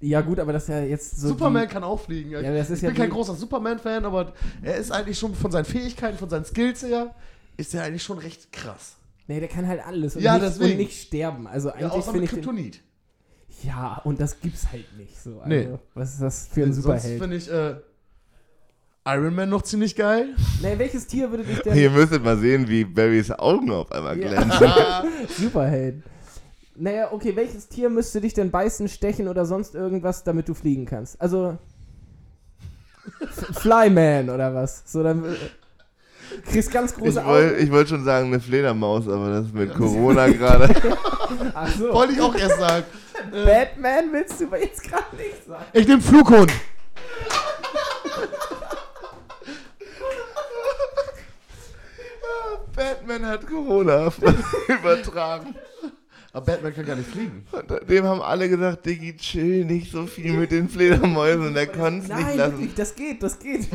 ja 0.00 0.20
gut, 0.20 0.38
aber 0.38 0.52
das 0.52 0.64
ist 0.64 0.68
ja 0.68 0.80
jetzt 0.82 1.18
so. 1.18 1.28
Superman 1.28 1.66
kann 1.68 1.82
auch 1.82 1.98
fliegen. 2.00 2.30
Ja, 2.30 2.42
das 2.42 2.68
ist 2.68 2.78
ich 2.78 2.82
ja 2.82 2.90
bin 2.90 2.98
kein 2.98 3.06
die- 3.08 3.12
großer 3.16 3.34
Superman-Fan, 3.34 4.04
aber 4.04 4.34
er 4.62 4.76
ist 4.76 4.92
eigentlich 4.92 5.18
schon 5.18 5.34
von 5.34 5.50
seinen 5.50 5.64
Fähigkeiten, 5.64 6.18
von 6.18 6.28
seinen 6.28 6.44
Skills 6.44 6.82
her, 6.82 7.14
ist 7.56 7.74
er 7.74 7.84
eigentlich 7.84 8.02
schon 8.02 8.18
recht 8.18 8.52
krass. 8.52 8.96
Die, 9.26 9.32
nee, 9.32 9.40
der 9.40 9.48
kann 9.48 9.66
halt 9.66 9.84
alles. 9.84 10.16
Und 10.16 10.22
Ja, 10.22 10.34
nicht, 10.34 10.44
deswegen. 10.46 10.72
Und 10.72 10.76
nicht 10.76 11.00
sterben. 11.06 11.46
Also 11.46 11.68
Ja, 11.70 11.74
eigentlich 11.76 11.92
außer 11.92 12.12
finde 12.12 12.20
mit 12.20 12.24
ich. 12.24 12.30
Den, 12.34 12.44
Kryptonit. 12.44 12.80
Ja, 13.62 14.00
und 14.04 14.20
das 14.20 14.40
gibt's 14.40 14.66
halt 14.70 14.84
nicht 14.98 15.18
so. 15.22 15.38
Also, 15.40 15.48
Nee. 15.48 15.68
Was 15.94 16.14
ist 16.14 16.22
das 16.22 16.48
für 16.52 16.62
ein 16.62 16.72
Sonst 16.72 16.84
Superheld? 17.02 17.20
finde 17.22 17.36
ich 17.36 17.50
äh, 17.50 17.74
Iron 19.06 19.34
Man 19.34 19.50
noch 19.50 19.62
ziemlich 19.62 19.94
geil. 19.96 20.34
Nee, 20.62 20.78
welches 20.78 21.06
Tier 21.06 21.30
würde 21.30 21.44
dich 21.44 21.60
denn. 21.60 21.76
Ihr 21.76 21.90
müsstet 21.90 22.24
mal 22.24 22.38
sehen, 22.38 22.66
wie 22.68 22.84
Barrys 22.84 23.30
Augen 23.30 23.70
auf 23.70 23.92
einmal 23.92 24.18
Ja. 24.18 24.28
glänzen. 24.28 24.68
Superheld. 25.44 26.02
Naja, 26.76 27.12
okay, 27.12 27.36
welches 27.36 27.68
Tier 27.68 27.88
müsste 27.90 28.20
dich 28.20 28.34
denn 28.34 28.50
beißen, 28.50 28.88
stechen 28.88 29.28
oder 29.28 29.44
sonst 29.46 29.74
irgendwas, 29.74 30.24
damit 30.24 30.48
du 30.48 30.54
fliegen 30.54 30.86
kannst? 30.86 31.20
Also. 31.20 31.56
Flyman 33.52 34.30
oder 34.30 34.54
was? 34.54 34.82
So, 34.86 35.02
dann. 35.02 35.24
äh, 35.24 35.28
Kriegst 36.50 36.72
ganz 36.72 36.92
Ich 36.92 36.96
große 36.98 37.20
Augen. 37.20 37.28
wollte 37.28 37.70
wollt 37.72 37.88
schon 37.90 38.04
sagen, 38.04 38.28
eine 38.28 38.40
Fledermaus, 38.40 39.06
aber 39.06 39.28
das 39.28 39.46
ist 39.46 39.54
mit 39.54 39.74
Corona 39.74 40.26
gerade. 40.28 40.74
Ach 41.54 41.68
so. 41.68 41.92
Wollte 41.92 42.14
ich 42.14 42.20
auch 42.20 42.34
erst 42.34 42.58
sagen. 42.58 42.84
Äh, 43.34 43.44
Batman 43.44 44.12
willst 44.12 44.40
du 44.40 44.46
aber 44.46 44.60
jetzt 44.60 44.82
gerade 44.82 45.16
nicht 45.16 45.44
sagen. 45.44 45.64
ich 45.72 45.88
nehme 45.88 46.00
Flughund. 46.00 46.52
Batman 52.74 53.26
hat 53.26 53.46
Corona 53.46 54.12
übertragen. 54.68 55.54
Aber 56.34 56.46
Batman 56.46 56.74
kann 56.74 56.84
gar 56.84 56.96
nicht 56.96 57.08
fliegen. 57.08 57.44
Und 57.52 57.88
dem 57.88 58.04
haben 58.04 58.20
alle 58.20 58.48
gesagt, 58.48 58.84
Diggi, 58.84 59.16
chill 59.16 59.64
nicht 59.64 59.92
so 59.92 60.04
viel 60.04 60.32
mit 60.32 60.50
den 60.50 60.68
Fledermäusen. 60.68 61.46
Und 61.46 61.56
er 61.56 61.68
konnte 61.68 61.98
es 62.00 62.08
nicht 62.08 62.26
Nein, 62.26 62.36
lassen. 62.36 62.52
wirklich, 62.54 62.74
das 62.74 62.96
geht, 62.96 63.22
das 63.22 63.38
geht. 63.38 63.68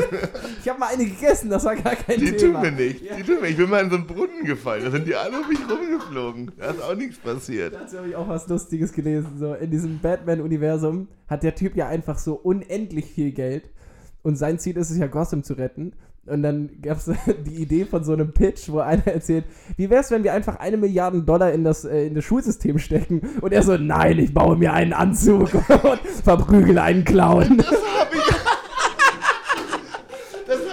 ich 0.62 0.68
habe 0.68 0.78
mal 0.78 0.94
eine 0.94 1.06
gegessen, 1.06 1.50
das 1.50 1.64
war 1.64 1.74
gar 1.74 1.96
kein 1.96 2.20
Die 2.20 2.30
tun 2.30 2.38
Thema. 2.38 2.60
mir 2.60 2.70
nicht. 2.70 3.02
Ja. 3.02 3.16
Die 3.16 3.24
tun 3.24 3.40
mir. 3.40 3.48
Ich 3.48 3.56
bin 3.56 3.68
mal 3.68 3.82
in 3.82 3.90
so 3.90 3.96
einen 3.96 4.06
Brunnen 4.06 4.44
gefallen. 4.44 4.84
Da 4.84 4.92
sind 4.92 5.08
die 5.08 5.16
alle 5.16 5.40
um 5.40 5.48
mich 5.48 5.58
rumgeflogen. 5.68 6.52
Da 6.56 6.70
ist 6.70 6.82
auch 6.82 6.94
nichts 6.94 7.18
passiert. 7.18 7.74
Dazu 7.74 7.98
habe 7.98 8.08
ich 8.08 8.14
auch 8.14 8.28
was 8.28 8.46
Lustiges 8.46 8.92
gelesen. 8.92 9.32
So, 9.40 9.54
in 9.54 9.72
diesem 9.72 9.98
Batman-Universum 9.98 11.08
hat 11.26 11.42
der 11.42 11.56
Typ 11.56 11.74
ja 11.74 11.88
einfach 11.88 12.18
so 12.18 12.34
unendlich 12.34 13.06
viel 13.06 13.32
Geld. 13.32 13.70
Und 14.22 14.36
sein 14.36 14.60
Ziel 14.60 14.76
ist 14.76 14.90
es 14.90 14.98
ja, 14.98 15.08
Gotham 15.08 15.42
zu 15.42 15.54
retten. 15.54 15.94
Und 16.26 16.42
dann 16.42 16.70
gab 16.80 16.98
es 16.98 17.10
die 17.46 17.62
Idee 17.62 17.84
von 17.84 18.02
so 18.02 18.12
einem 18.12 18.32
Pitch, 18.32 18.68
wo 18.68 18.78
einer 18.80 19.06
erzählt, 19.06 19.44
wie 19.76 19.90
wäre 19.90 20.00
es, 20.00 20.10
wenn 20.10 20.24
wir 20.24 20.32
einfach 20.32 20.56
eine 20.56 20.76
Milliarde 20.76 21.22
Dollar 21.22 21.52
in 21.52 21.64
das, 21.64 21.84
äh, 21.84 22.06
in 22.06 22.14
das 22.14 22.24
Schulsystem 22.24 22.78
stecken? 22.78 23.20
Und 23.40 23.52
er 23.52 23.62
so, 23.62 23.76
nein, 23.76 24.18
ich 24.18 24.32
baue 24.32 24.56
mir 24.56 24.72
einen 24.72 24.92
Anzug 24.92 25.52
und 25.68 26.00
verprügel 26.22 26.78
einen 26.78 27.04
Clown. 27.04 27.58
Das 27.58 27.66
habe 27.66 28.16
ich. 28.16 28.44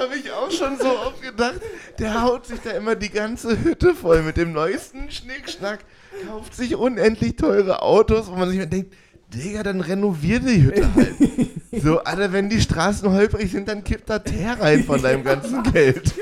Habe 0.01 0.15
ich 0.15 0.31
auch 0.31 0.49
schon 0.49 0.77
so 0.77 0.87
oft 0.87 1.21
gedacht. 1.21 1.61
Der 1.99 2.23
haut 2.23 2.47
sich 2.47 2.59
da 2.61 2.71
immer 2.71 2.95
die 2.95 3.11
ganze 3.11 3.63
Hütte 3.63 3.93
voll 3.93 4.23
mit 4.23 4.35
dem 4.35 4.51
neuesten 4.51 5.11
Schnickschnack, 5.11 5.79
kauft 6.27 6.55
sich 6.55 6.75
unendlich 6.75 7.35
teure 7.35 7.83
Autos, 7.83 8.29
wo 8.29 8.35
man 8.35 8.49
sich 8.49 8.67
denkt, 8.67 8.93
Digga, 9.33 9.63
dann 9.63 9.81
renovier 9.81 10.39
die 10.39 10.63
Hütte 10.63 10.95
halt. 10.95 11.15
So, 11.81 12.03
Alter, 12.03 12.33
wenn 12.33 12.49
die 12.49 12.59
Straßen 12.59 13.09
holprig 13.09 13.49
sind, 13.49 13.69
dann 13.69 13.85
kippt 13.85 14.09
da 14.09 14.19
Teer 14.19 14.59
rein 14.59 14.83
von 14.83 15.01
deinem 15.01 15.23
ganzen 15.23 15.63
Geld. 15.71 16.13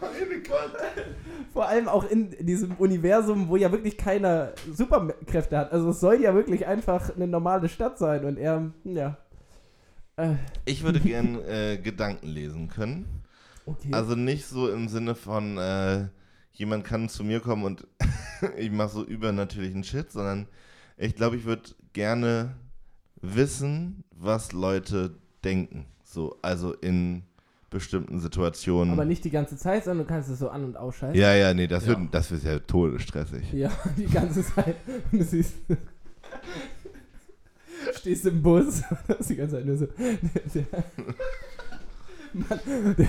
Meine 0.00 0.42
Gott. 0.42 0.72
Vor 1.52 1.68
allem 1.68 1.86
auch 1.86 2.10
in 2.10 2.30
diesem 2.44 2.72
Universum, 2.72 3.48
wo 3.48 3.54
ja 3.56 3.70
wirklich 3.70 3.96
keiner 3.96 4.52
Superkräfte 4.74 5.56
hat. 5.56 5.70
Also 5.72 5.90
es 5.90 6.00
soll 6.00 6.20
ja 6.20 6.34
wirklich 6.34 6.66
einfach 6.66 7.14
eine 7.14 7.28
normale 7.28 7.68
Stadt 7.68 7.98
sein. 7.98 8.24
Und 8.24 8.36
er, 8.36 8.72
ja. 8.82 9.16
Äh, 10.16 10.34
Ich 10.64 10.82
würde 10.82 10.98
gern 10.98 11.38
äh, 11.48 11.78
Gedanken 11.78 12.26
lesen 12.26 12.68
können. 12.68 13.06
okay. 13.64 13.90
Also 13.92 14.16
nicht 14.16 14.46
so 14.46 14.68
im 14.68 14.88
Sinne 14.88 15.14
von, 15.14 15.56
äh, 15.56 16.08
jemand 16.52 16.84
kann 16.84 17.08
zu 17.08 17.22
mir 17.22 17.38
kommen 17.38 17.62
und 17.62 17.86
ich 18.56 18.72
mache 18.72 18.88
so 18.88 19.04
übernatürlichen 19.04 19.84
Shit, 19.84 20.10
sondern 20.10 20.48
ich 20.96 21.14
glaube, 21.14 21.36
ich 21.36 21.44
würde 21.44 21.62
gerne 21.96 22.54
wissen, 23.22 24.04
was 24.10 24.52
Leute 24.52 25.14
denken. 25.42 25.86
So, 26.04 26.36
also 26.42 26.74
in 26.74 27.22
bestimmten 27.70 28.20
Situationen. 28.20 28.92
Aber 28.92 29.06
nicht 29.06 29.24
die 29.24 29.30
ganze 29.30 29.56
Zeit, 29.56 29.84
sondern 29.84 30.06
du 30.06 30.12
kannst 30.12 30.28
es 30.28 30.38
so 30.38 30.50
an- 30.50 30.64
und 30.64 30.76
ausschalten. 30.76 31.18
ja, 31.18 31.34
ja, 31.34 31.54
nee, 31.54 31.66
das 31.66 31.86
Ja. 31.86 31.98
wird, 31.98 32.14
das 32.14 32.30
wird 32.30 32.44
ja 32.44 32.58
todesstressig. 32.58 33.50
Ja, 33.52 33.70
die 33.96 34.04
ganze 34.06 34.44
Zeit. 34.44 34.76
Und 35.10 35.20
du 35.20 35.24
siehst. 35.24 35.54
Stehst 37.94 38.26
im 38.26 38.42
Bus. 38.42 38.82
Das 39.08 39.20
ist 39.20 39.30
die 39.30 39.36
ganze 39.36 39.56
Zeit 39.56 39.64
nur 39.64 39.76
so. 39.78 39.86
Der, 39.86 40.16
der, 40.54 40.84
Mann, 42.34 42.94
der, 42.98 43.08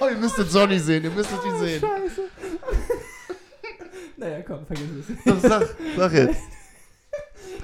Oh, 0.00 0.08
ihr 0.08 0.16
müsstet 0.16 0.52
Johnny 0.52 0.78
sehen, 0.78 1.04
ihr 1.04 1.10
müsstet 1.10 1.38
ihn 1.44 1.58
sehen. 1.58 1.80
Scheiße. 1.80 2.22
Naja, 4.24 4.40
komm, 4.40 4.64
vergiss 4.64 4.88
es. 5.00 5.06
Sag, 5.22 5.40
sag, 5.42 5.76
sag 5.98 6.12
jetzt. 6.14 6.40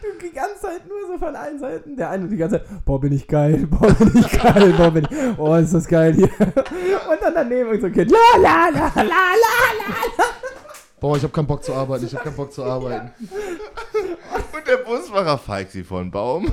Du 0.03 0.27
die 0.27 0.31
ganze 0.31 0.61
Zeit 0.61 0.87
nur 0.87 1.07
so 1.07 1.17
von 1.17 1.35
allen 1.35 1.59
Seiten. 1.59 1.97
Der 1.97 2.11
eine 2.11 2.29
die 2.29 2.37
ganze 2.37 2.59
Zeit, 2.59 2.85
boah, 2.85 3.01
bin 3.01 3.13
ich 3.13 3.27
geil, 3.27 3.67
boah, 3.71 3.91
bin 3.95 4.13
ich 4.15 4.31
geil, 4.31 4.75
boah, 4.77 4.91
bin 4.91 5.09
ich, 5.11 5.39
oh, 5.39 5.55
ist 5.55 5.73
das 5.73 5.89
geil 5.89 6.13
hier. 6.13 6.29
Und 6.29 7.23
dann 7.23 7.33
daneben 7.33 7.81
so 7.81 7.87
ein 7.87 7.93
Kind, 7.95 8.11
la, 8.11 8.19
la, 8.37 8.69
la, 8.69 8.93
la, 8.95 9.03
la, 9.03 9.05
la. 9.05 10.25
Boah, 11.01 11.17
ich 11.17 11.25
hab 11.25 11.33
keinen 11.33 11.47
Bock 11.47 11.65
zu 11.65 11.73
arbeiten, 11.73 12.05
ich 12.05 12.15
hab 12.15 12.25
keinen 12.25 12.37
Bock 12.37 12.53
zu 12.53 12.63
arbeiten. 12.63 13.11
Und 14.53 14.69
der 14.69 14.77
Busfahrer 14.77 15.39
feigt 15.39 15.73
sie 15.73 15.83
vor 15.83 16.03
den 16.03 16.11
Baum. 16.11 16.47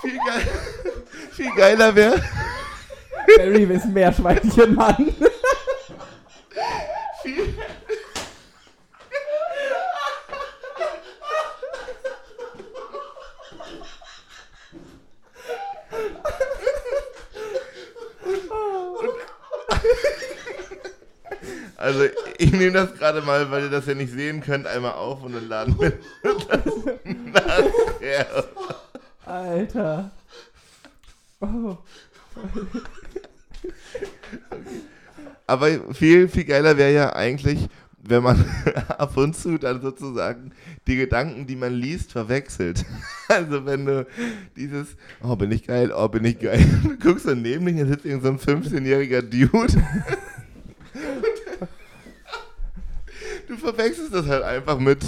viel, 0.00 0.18
geil, 0.18 0.46
viel 1.32 1.54
geiler 1.56 1.92
wäre, 1.96 2.22
Barry 3.36 3.64
ist 3.64 3.86
Meerschweinchenmann. 3.86 5.14
Also 21.76 22.04
ich 22.38 22.50
nehme 22.50 22.72
das 22.72 22.94
gerade 22.94 23.22
mal, 23.22 23.48
weil 23.50 23.64
ihr 23.64 23.70
das 23.70 23.86
ja 23.86 23.94
nicht 23.94 24.12
sehen 24.12 24.40
könnt, 24.40 24.66
einmal 24.66 24.94
auf 24.94 25.22
und 25.22 25.34
dann 25.34 25.48
laden 25.48 25.78
wir 25.78 25.92
das 26.22 26.64
nachher. 27.32 28.44
Alter. 29.24 30.10
Oh. 31.40 31.76
Aber 35.46 35.68
viel, 35.94 36.28
viel 36.28 36.44
geiler 36.44 36.76
wäre 36.76 36.92
ja 36.92 37.12
eigentlich, 37.14 37.68
wenn 38.02 38.22
man 38.22 38.44
ab 38.88 39.16
und 39.16 39.36
zu 39.36 39.58
dann 39.58 39.80
sozusagen 39.82 40.52
die 40.86 40.96
Gedanken, 40.96 41.46
die 41.46 41.56
man 41.56 41.72
liest, 41.72 42.12
verwechselt. 42.12 42.84
Also 43.28 43.66
wenn 43.66 43.84
du 43.86 44.06
dieses, 44.54 44.86
oh 45.20 45.34
bin 45.34 45.50
ich 45.50 45.66
geil, 45.66 45.92
oh 45.92 46.06
bin 46.06 46.24
ich 46.24 46.38
geil, 46.38 46.64
du 46.84 46.96
guckst 46.96 47.26
dann 47.26 47.42
neben 47.42 47.66
dich, 47.66 47.76
da 47.76 47.84
sitzt 47.86 48.04
irgend 48.06 48.22
so 48.22 48.28
ein 48.28 48.38
15-jähriger 48.62 49.20
Dude. 49.22 49.82
Du 53.48 53.56
verwechselst 53.56 54.14
das 54.14 54.26
halt 54.26 54.42
einfach 54.44 54.78
mit, 54.78 54.98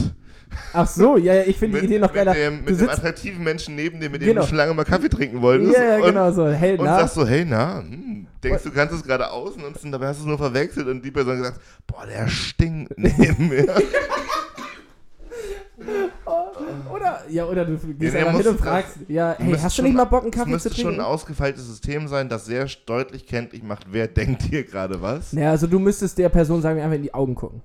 Ach 0.72 0.86
so, 0.88 1.16
ja, 1.16 1.34
ja, 1.34 1.42
ich 1.42 1.56
finde 1.58 1.74
mit, 1.74 1.82
die 1.82 1.86
Idee 1.86 1.98
noch 2.00 2.08
mit, 2.08 2.16
geiler. 2.16 2.34
dem, 2.34 2.64
du 2.64 2.72
mit 2.72 2.80
dem 2.80 2.88
attraktiven 2.88 3.44
Menschen 3.44 3.76
neben 3.76 4.00
dir, 4.00 4.10
mit 4.10 4.22
dem 4.22 4.28
Genau. 4.28 4.40
du 4.42 4.48
schon 4.48 4.56
lange 4.56 4.74
mal 4.74 4.84
Kaffee 4.84 5.08
trinken 5.08 5.40
wolltest. 5.42 5.74
ja, 5.76 5.84
ja, 5.84 5.96
und, 5.98 6.02
genau 6.06 6.32
so. 6.32 6.48
Hey, 6.48 6.76
Und 6.76 6.84
na? 6.86 6.98
sagst 7.00 7.14
so, 7.14 7.26
hey, 7.26 7.44
na, 7.44 7.78
hm, 7.80 8.17
denkst 8.42 8.62
du 8.62 8.70
kannst 8.70 8.94
es 8.94 9.02
gerade 9.02 9.30
ausnutzen, 9.30 9.86
und 9.86 9.92
dabei 9.92 10.08
hast 10.08 10.18
du 10.18 10.22
es 10.22 10.28
nur 10.28 10.38
verwechselt 10.38 10.86
und 10.88 11.04
die 11.04 11.10
Person 11.10 11.38
gesagt, 11.38 11.60
boah, 11.86 12.06
der 12.06 12.28
stinkt 12.28 12.92
neben 12.96 13.48
mir. 13.48 13.66
Oder, 16.92 17.22
ja, 17.28 17.44
oder 17.46 17.64
du 17.64 17.76
gehst 17.94 18.14
muss- 18.14 18.36
hin 18.42 18.48
und 18.48 18.58
fragst, 18.58 18.98
ja, 19.08 19.36
hey, 19.38 19.56
hast 19.56 19.78
du 19.78 19.82
nicht 19.82 19.94
mal 19.94 20.04
Bock, 20.04 20.22
einen 20.22 20.30
Kaffee 20.30 20.46
zu 20.46 20.50
müsste 20.50 20.74
schon 20.74 20.84
trinken? 20.84 21.00
ein 21.00 21.06
ausgefeiltes 21.06 21.66
System 21.66 22.08
sein, 22.08 22.28
das 22.28 22.46
sehr 22.46 22.66
deutlich 22.86 23.26
kenntlich 23.26 23.62
macht, 23.62 23.86
wer 23.90 24.08
denkt 24.08 24.42
hier 24.42 24.64
gerade 24.64 25.00
was. 25.00 25.32
Naja, 25.32 25.50
also 25.50 25.66
du 25.66 25.78
müsstest 25.78 26.18
der 26.18 26.28
Person 26.28 26.60
sagen, 26.60 26.80
einfach 26.80 26.96
in 26.96 27.02
die 27.02 27.14
Augen 27.14 27.34
gucken. 27.34 27.62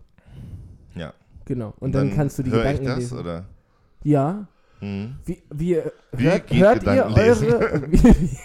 Ja. 0.95 1.13
Genau. 1.45 1.73
Und, 1.79 1.93
dann, 1.93 2.15
kannst 2.15 2.37
du 2.39 2.43
die 2.43 2.51
Gedanken 2.51 2.83
ich 2.83 2.87
das, 2.87 2.97
lesen. 2.99 3.17
oder? 3.19 3.45
Ja. 4.03 4.47
Hm. 4.79 5.15
Wie, 5.25 5.41
wie, 5.49 5.81
Wie 6.11 6.23
hört, 6.59 6.83
ihr 6.83 7.05
eure 7.05 7.81
wie, 7.91 8.37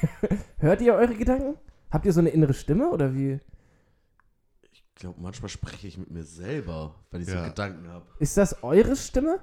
hört 0.59 0.81
ihr 0.81 0.95
eure 0.95 1.15
Gedanken? 1.15 1.57
Habt 1.91 2.07
ihr 2.07 2.13
so 2.13 2.21
eine 2.21 2.31
innere 2.31 2.55
Stimme 2.55 2.91
oder 2.91 3.15
wie? 3.15 3.39
Ich 4.73 4.85
glaube, 4.95 5.21
manchmal 5.21 5.49
spreche 5.49 5.87
ich 5.87 5.97
mit 5.97 6.11
mir 6.11 6.25
selber, 6.25 6.95
wenn 7.11 7.23
ich 7.23 7.29
Ja. 7.29 7.43
so 7.45 7.49
Gedanken 7.51 7.89
habe. 7.89 8.05
Ist 8.19 8.37
das 8.37 8.63
eure 8.63 8.97
Stimme? 8.97 9.39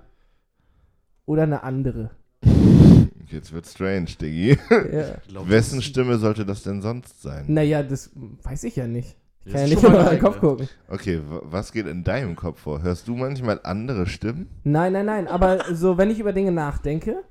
Oder 1.26 1.44
eine 1.44 1.64
andere? 1.64 2.12
Jetzt 3.28 3.52
wird 3.52 3.66
strange, 3.66 4.06
Diggi. 4.22 4.58
ja. 4.92 5.16
Wessen 5.48 5.82
Stimme 5.82 6.18
sollte 6.18 6.46
das 6.46 6.62
denn 6.64 6.82
sonst 6.82 7.22
sein? 7.22 7.46
Naja, 7.48 7.82
das 7.82 8.12
weiß 8.44 8.66
ich 8.66 8.76
ja 8.76 8.86
nicht. 8.88 9.18
Ich 9.46 9.54
kann 9.54 9.62
ja 9.62 9.68
nicht 9.68 9.84
in 9.84 9.92
meine 9.92 10.04
meinen 10.06 10.20
Kopf 10.20 10.40
gucken. 10.40 10.68
Okay, 10.88 11.22
was 11.26 11.72
geht 11.72 11.86
in 11.88 12.04
deinem 12.04 12.36
Kopf 12.36 12.62
vor? 12.62 12.82
Hörst 12.82 13.08
du 13.08 13.16
manchmal 13.16 13.60
andere 13.64 14.08
Stimmen? 14.08 14.50
Nein, 14.64 14.94
nein, 14.94 15.06
nein. 15.06 15.28
Aber 15.28 15.64
so, 15.76 15.98
wenn 15.98 16.10
ich 16.10 16.20
über 16.20 16.34
Dinge 16.34 16.52
nachdenke, 16.52 17.24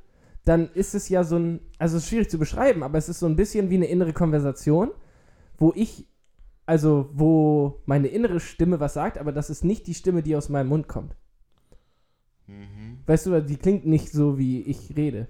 dann 0.45 0.69
ist 0.75 0.95
es 0.95 1.09
ja 1.09 1.25
so 1.25 1.37
ein, 1.37 1.61
also 1.79 1.97
es 1.97 2.05
ist 2.05 2.11
schwierig 2.11 2.31
zu 2.31 2.39
beschreiben, 2.39 2.83
aber 2.83 2.99
es 2.99 3.09
ist 3.09 3.19
so 3.19 3.27
ein 3.27 3.35
bisschen 3.37 3.69
wie 3.71 3.77
eine 3.77 3.87
innere 3.87 4.13
Konversation, 4.13 4.91
wo 5.59 5.73
ich, 5.75 6.07
also 6.67 7.11
wo 7.13 7.83
meine 7.87 8.09
innere 8.09 8.41
Stimme 8.41 8.81
was 8.81 8.95
sagt, 8.95 9.19
aber 9.19 9.33
das 9.33 9.51
ist 9.51 9.65
nicht 9.65 9.87
die 9.87 9.95
Stimme, 9.95 10.23
die 10.23 10.37
aus 10.37 10.49
meinem 10.49 10.69
Mund 10.69 10.89
kommt. 10.89 11.17
Mhm. 12.47 12.99
Weißt 13.07 13.27
du, 13.27 13.43
die 13.43 13.57
klingt 13.57 13.87
nicht 13.87 14.11
so, 14.11 14.39
wie 14.39 14.63
ich 14.63 14.97
rede. 14.97 15.29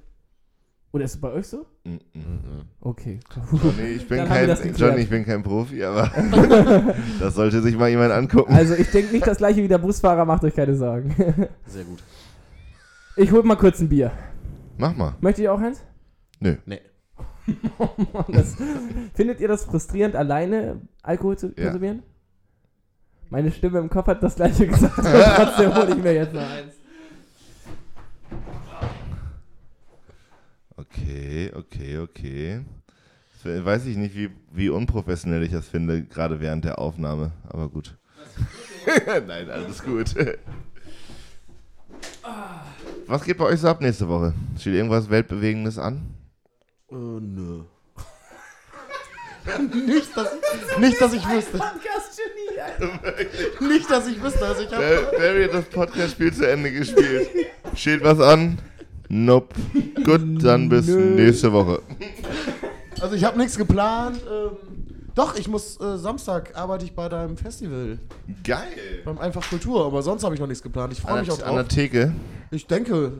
Oder 0.92 1.06
ist 1.06 1.16
es 1.16 1.20
bei 1.20 1.32
euch 1.32 1.48
so? 1.48 1.66
Mhm. 1.82 2.00
Okay. 2.80 3.18
Johnny, 3.50 3.88
ich 3.96 4.06
bin 4.06 4.24
kein. 4.26 4.74
Johnny, 4.76 5.00
ich 5.00 5.10
bin 5.10 5.24
kein 5.24 5.42
Profi, 5.42 5.82
aber 5.82 6.08
das 7.18 7.34
sollte 7.34 7.62
sich 7.62 7.76
mal 7.76 7.90
jemand 7.90 8.12
angucken. 8.12 8.52
Also 8.52 8.74
ich 8.74 8.92
denke 8.92 9.12
nicht 9.12 9.26
das 9.26 9.38
gleiche 9.38 9.60
wie 9.60 9.66
der 9.66 9.78
Busfahrer, 9.78 10.24
macht 10.24 10.44
euch 10.44 10.54
keine 10.54 10.76
Sorgen. 10.76 11.12
Sehr 11.66 11.82
gut. 11.82 12.00
Ich 13.16 13.32
hol 13.32 13.42
mal 13.42 13.56
kurz 13.56 13.80
ein 13.80 13.88
Bier. 13.88 14.12
Mach 14.78 14.94
mal. 14.94 15.16
Möchtet 15.20 15.42
ihr 15.44 15.52
auch 15.52 15.60
eins? 15.60 15.82
Nö. 16.38 16.56
Nee. 16.64 16.80
Das, 18.28 18.56
findet 19.14 19.40
ihr 19.40 19.48
das 19.48 19.64
frustrierend, 19.64 20.16
alleine 20.16 20.80
Alkohol 21.02 21.36
zu 21.36 21.52
Ja. 21.56 21.64
konsumieren? 21.64 22.02
Meine 23.30 23.50
Stimme 23.52 23.78
im 23.80 23.90
Kopf 23.90 24.06
hat 24.06 24.22
das 24.22 24.36
gleiche 24.36 24.66
gesagt, 24.66 24.94
trotzdem 24.96 25.74
hole 25.74 25.90
ich 25.90 26.02
mir 26.02 26.14
jetzt 26.14 26.32
noch 26.32 26.42
eins. 26.48 26.74
Okay, 30.76 31.52
okay, 31.54 31.98
okay. 31.98 32.60
Das 33.42 33.64
Weiß 33.64 33.86
ich 33.86 33.96
nicht, 33.96 34.16
wie, 34.16 34.30
wie 34.52 34.68
unprofessionell 34.70 35.42
ich 35.42 35.52
das 35.52 35.68
finde, 35.68 36.04
gerade 36.04 36.40
während 36.40 36.64
der 36.64 36.78
Aufnahme, 36.78 37.32
aber 37.48 37.68
gut. 37.68 37.96
Nein, 39.26 39.50
alles 39.50 39.82
gut. 39.82 40.14
Was 43.06 43.24
geht 43.24 43.36
bei 43.36 43.44
euch 43.44 43.60
so 43.60 43.68
ab 43.68 43.80
nächste 43.80 44.08
Woche? 44.08 44.32
Steht 44.58 44.74
irgendwas 44.74 45.10
Weltbewegendes 45.10 45.78
an? 45.78 46.13
Äh, 46.94 47.20
nö. 47.20 47.60
nicht, 49.86 50.16
dass, 50.16 50.28
nicht, 50.78 51.00
dass 51.00 51.12
ich 51.12 51.28
wüsste. 51.28 51.58
Podcast-Genie, 51.58 52.60
Alter. 52.60 53.66
Nicht, 53.68 53.90
dass 53.90 54.06
ich 54.08 54.22
wüsste. 54.22 54.46
Also 54.46 54.62
ich 54.62 54.72
hab, 54.72 54.78
Bar- 54.80 55.18
Barry 55.18 55.44
hat 55.44 55.54
das 55.54 55.64
Podcast-Spiel 55.66 56.32
zu 56.32 56.48
Ende 56.50 56.72
gespielt. 56.72 57.28
Steht 57.74 58.02
was 58.02 58.20
an? 58.20 58.58
Nope. 59.08 59.54
Gut, 60.04 60.42
dann 60.42 60.68
bis 60.70 60.86
Nö. 60.86 60.96
nächste 60.98 61.52
Woche. 61.52 61.82
also 63.00 63.14
ich 63.14 63.24
habe 63.24 63.36
nichts 63.38 63.58
geplant. 63.58 64.18
Ähm, 64.30 64.56
doch, 65.14 65.36
ich 65.36 65.46
muss 65.46 65.78
äh, 65.78 65.98
Samstag 65.98 66.56
arbeite 66.56 66.84
ich 66.86 66.94
bei 66.94 67.08
deinem 67.10 67.36
Festival. 67.36 67.98
Geil. 68.44 68.62
Beim 69.04 69.18
Einfach 69.18 69.46
Kultur, 69.48 69.84
aber 69.84 70.02
sonst 70.02 70.24
habe 70.24 70.34
ich 70.34 70.40
noch 70.40 70.48
nichts 70.48 70.62
geplant. 70.62 70.92
Ich 70.94 71.00
freue 71.02 71.20
mich 71.20 71.30
auch 71.30 71.36
der- 71.36 71.46
an 71.48 71.54
der 71.56 71.64
drauf. 71.64 71.74
Theke. 71.74 72.12
Ich 72.50 72.66
denke, 72.66 73.12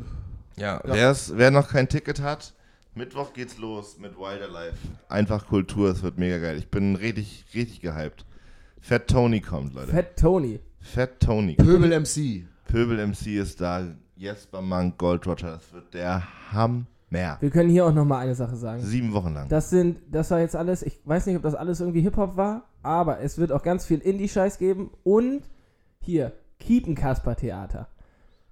Ja, 0.57 0.81
Ja. 0.87 0.95
wer's- 0.95 1.33
wer 1.37 1.51
noch 1.51 1.68
kein 1.68 1.89
Ticket 1.89 2.20
hat, 2.22 2.55
Mittwoch 2.97 3.32
geht's 3.32 3.59
los 3.59 3.99
mit 3.99 4.16
Wilderlife. 4.16 4.78
Einfach 5.09 5.47
Kultur, 5.47 5.90
es 5.90 6.03
wird 6.03 6.16
mega 6.18 6.38
geil. 6.38 6.59
Ich 6.59 6.70
bin 6.70 6.95
richtig, 6.95 7.45
richtig 7.55 7.80
gehypt. 7.80 8.24
Fat 8.80 9.09
Tony 9.09 9.40
kommt, 9.40 9.74
Leute. 9.74 9.90
Fat 9.90 10.16
Tony. 10.16 10.61
Fat 10.80 11.18
Tony. 11.20 11.55
Pöbel 11.55 11.99
MC. 12.01 12.47
Pöbel 12.66 13.05
MC 13.07 13.38
ist 13.38 13.61
da. 13.61 13.84
Jesper 14.16 14.62
Monk, 14.62 14.97
Gold 14.97 15.26
Roger. 15.26 15.53
Das 15.53 15.72
wird 15.72 15.92
der 15.92 16.22
Hammer. 16.53 16.86
Wir 17.40 17.51
können 17.51 17.70
hier 17.70 17.86
auch 17.86 17.95
noch 17.95 18.05
mal 18.05 18.18
eine 18.18 18.34
Sache 18.34 18.57
sagen. 18.57 18.82
Sieben 18.82 19.12
Wochen 19.12 19.34
lang. 19.34 19.49
Das 19.49 19.70
sind, 19.70 19.99
das 20.11 20.30
war 20.30 20.40
jetzt 20.40 20.57
alles, 20.57 20.82
ich 20.82 21.01
weiß 21.05 21.26
nicht, 21.26 21.36
ob 21.36 21.42
das 21.42 21.55
alles 21.55 21.80
irgendwie 21.80 22.01
Hip-Hop 22.01 22.36
war, 22.36 22.68
aber 22.82 23.20
es 23.20 23.38
wird 23.38 23.53
auch 23.53 23.62
ganz 23.62 23.86
viel 23.86 24.01
Indie-Scheiß 24.01 24.59
geben 24.59 24.90
und 25.05 25.49
hier, 26.01 26.32
Kiepenkasper-Theater. 26.59 27.88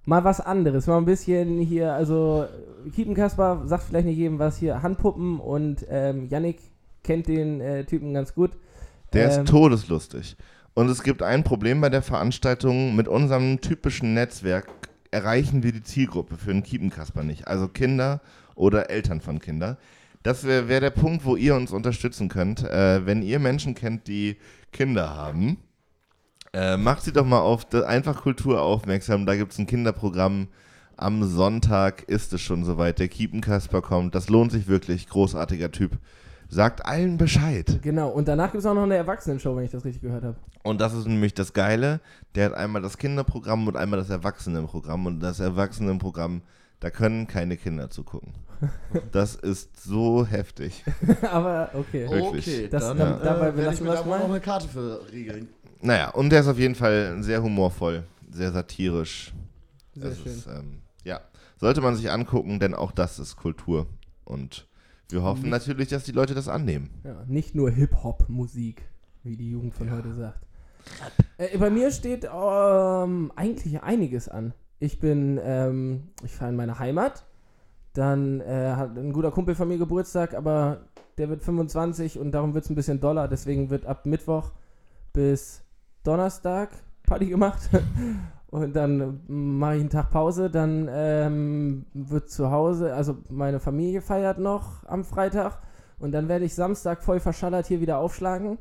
Mal 0.05 0.25
was 0.25 0.41
anderes, 0.41 0.87
mal 0.87 0.99
ein 0.99 1.05
bisschen 1.05 1.61
hier, 1.61 1.93
also 1.93 2.47
Kiepenkasper 2.95 3.63
sagt 3.67 3.85
vielleicht 3.85 4.07
nicht 4.07 4.17
jedem 4.17 4.39
was 4.39 4.57
hier, 4.57 4.83
Handpuppen 4.83 5.39
und 5.39 5.87
ähm, 5.89 6.29
Yannick 6.29 6.59
kennt 7.05 7.29
den 7.29 7.61
äh, 7.61 7.85
Typen 7.85 8.13
ganz 8.13 8.35
gut. 8.35 8.51
Der 9.13 9.31
Ähm, 9.31 9.45
ist 9.45 9.49
todeslustig. 9.49 10.37
Und 10.75 10.89
es 10.89 11.03
gibt 11.03 11.23
ein 11.23 11.45
Problem 11.45 11.81
bei 11.81 11.91
der 11.91 12.03
Veranstaltung. 12.03 12.97
Mit 12.97 13.07
unserem 13.07 13.61
typischen 13.61 14.15
Netzwerk 14.15 14.67
erreichen 15.11 15.63
wir 15.63 15.73
die 15.73 15.83
Zielgruppe 15.83 16.37
für 16.37 16.51
einen 16.51 16.63
Kiepenkasper 16.63 17.23
nicht. 17.23 17.47
Also 17.47 17.69
Kinder 17.69 18.21
oder 18.55 18.91
Eltern 18.91 19.21
von 19.21 19.39
Kindern. 19.39 19.77
Das 20.23 20.45
wäre 20.45 20.69
wär 20.69 20.81
der 20.81 20.91
Punkt, 20.91 21.25
wo 21.25 21.37
ihr 21.37 21.55
uns 21.55 21.73
unterstützen 21.73 22.29
könnt. 22.29 22.63
Äh, 22.65 23.05
wenn 23.07 23.23
ihr 23.23 23.39
Menschen 23.39 23.75
kennt, 23.75 24.09
die 24.09 24.37
Kinder 24.73 25.15
haben, 25.15 25.59
äh, 26.55 26.77
macht 26.77 27.03
sie 27.03 27.13
doch 27.13 27.25
mal 27.25 27.41
auf 27.41 27.65
die 27.65 27.83
Einfachkultur 27.85 28.61
aufmerksam. 28.61 29.27
Da 29.27 29.37
gibt 29.37 29.53
es 29.53 29.59
ein 29.59 29.67
Kinderprogramm. 29.67 30.49
Am 30.97 31.25
Sonntag 31.25 32.03
ist 32.03 32.33
es 32.33 32.41
schon 32.43 32.65
soweit. 32.65 32.99
Der 32.99 33.09
Kiepenkasper 33.09 33.81
kommt. 33.83 34.15
Das 34.15 34.29
lohnt 34.29 34.53
sich 34.53 34.69
wirklich. 34.69 35.09
Großartiger 35.09 35.71
Typ. 35.73 35.93
Sagt 36.49 36.85
allen 36.85 37.17
Bescheid. 37.17 37.79
Genau, 37.81 38.11
und 38.11 38.29
danach 38.29 38.53
gibt 38.53 38.61
es 38.61 38.67
auch 38.67 38.75
noch 38.75 38.83
eine 38.83 38.97
Erwachsenenshow, 38.97 39.57
wenn 39.57 39.65
ich 39.65 39.71
das 39.71 39.87
richtig 39.87 40.03
gehört 40.03 40.23
habe. 40.23 40.37
Und 40.63 40.83
das 40.83 40.93
ist 40.93 41.07
nämlich 41.07 41.33
das 41.33 41.55
Geile. 41.55 42.01
Der 42.35 42.47
hat 42.47 42.55
einmal 42.55 42.83
das 42.83 42.99
Kinderprogramm 42.99 43.67
und 43.67 43.77
einmal 43.77 43.99
das 43.99 44.11
Erwachsenenprogramm. 44.11 45.07
Und 45.07 45.21
das 45.21 45.41
Erwachsenenprogramm, 45.41 46.43
da 46.81 46.91
können 46.91 47.27
keine 47.27 47.57
Kinder 47.57 47.89
zugucken. 47.91 48.35
Das 49.11 49.35
ist 49.35 49.83
so 49.83 50.25
heftig. 50.27 50.85
aber 51.33 51.71
okay. 51.75 52.09
Wirklich. 52.09 52.47
Okay, 52.47 52.69
Das- 52.71 52.85
dann 52.89 52.99
dann- 52.99 53.21
äh, 53.21 53.25
dabei 53.25 53.51
belassen 53.51 53.75
ich 53.75 53.81
mir 53.81 53.89
wir 53.89 53.95
da 54.03 54.07
wohl 54.07 54.19
noch 54.19 54.29
eine 54.29 54.41
Karte 54.41 54.69
für 54.69 55.01
regeln. 55.11 55.49
Naja, 55.83 56.11
und 56.11 56.31
der 56.31 56.41
ist 56.41 56.47
auf 56.49 56.59
jeden 56.59 56.75
Fall 56.75 57.23
sehr 57.23 57.43
humorvoll, 57.43 58.05
sehr 58.31 58.53
satirisch. 58.53 59.33
Sehr 59.95 60.07
Es 60.11 60.19
schön. 60.23 60.33
Ist, 60.33 60.47
ähm, 60.47 60.83
ja, 61.05 61.21
sollte 61.59 61.81
man 61.81 61.97
sich 61.97 62.11
angucken, 62.11 62.61
denn 62.61 62.75
auch 62.75 62.93
das 62.93 63.19
ist 63.19 63.37
Kultur. 63.37 63.87
Und 64.25 64.67
wir 65.11 65.23
hoffen 65.23 65.43
Nicht- 65.43 65.51
natürlich, 65.51 65.89
dass 65.89 66.05
die 66.05 66.13
Leute 66.13 66.35
das 66.35 66.49
annehmen. 66.49 66.91
Ja, 67.05 67.25
nicht 67.27 67.55
nur 67.55 67.71
Hip-Hop-Musik, 67.71 68.83
wie 69.25 69.37
die 69.37 69.51
Jugend 69.51 69.75
von 69.75 69.91
heute 69.91 70.15
sagt. 70.15 70.41
Äh, 71.37 71.59
bei 71.59 71.69
mir 71.71 71.91
steht 71.91 72.25
ähm, 72.33 73.33
eigentlich 73.37 73.83
einiges 73.83 74.29
an. 74.29 74.55
Ich 74.79 74.99
bin, 75.01 75.39
ähm, 75.43 76.09
ich 76.25 76.33
fahre 76.33 76.51
in 76.51 76.57
meine 76.57 76.79
Heimat. 76.79 77.25
Dann 77.93 78.41
äh, 78.41 78.73
hat 78.77 78.97
ein 78.97 79.13
guter 79.13 79.31
Kumpel 79.31 79.55
von 79.55 79.69
mir 79.69 79.79
Geburtstag, 79.79 80.35
aber 80.35 80.87
der 81.19 81.29
wird 81.29 81.43
25 81.43 82.19
und 82.19 82.33
darum 82.33 82.55
wird 82.55 82.65
es 82.65 82.71
ein 82.71 82.75
bisschen 82.75 83.01
doller. 83.01 83.29
Deswegen 83.29 83.69
wird 83.69 83.85
ab 83.85 84.07
Mittwoch 84.07 84.53
bis 85.13 85.62
Donnerstag 86.05 86.71
Party 87.05 87.27
gemacht. 87.27 87.69
Und 88.53 88.77
dann 88.77 89.21
mache 89.29 89.77
ich 89.77 89.81
einen 89.81 89.89
Tag 89.89 90.11
Pause, 90.11 90.51
dann 90.51 90.87
ähm, 90.91 91.87
wird 91.95 92.29
zu 92.29 92.51
Hause, 92.51 92.93
also 92.95 93.17
meine 93.31 93.61
Familie 93.61 94.03
feiert 94.03 94.39
noch 94.39 94.85
am 94.85 95.05
Freitag 95.05 95.63
und 95.99 96.13
dann 96.13 96.29
werde 96.29 96.45
ich 96.45 96.55
Samstag 96.55 97.03
voll 97.03 97.19
verschallert 97.19 97.67
hier 97.67 97.81
wieder 97.81 97.97
aufschlagen 97.97 98.59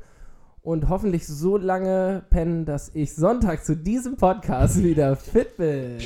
und 0.62 0.88
hoffentlich 0.88 1.26
so 1.26 1.58
lange 1.58 2.24
pennen, 2.30 2.64
dass 2.64 2.90
ich 2.94 3.14
Sonntag 3.14 3.66
zu 3.66 3.76
diesem 3.76 4.16
Podcast 4.16 4.82
wieder 4.82 5.14
fit 5.14 5.58
bin. 5.58 5.98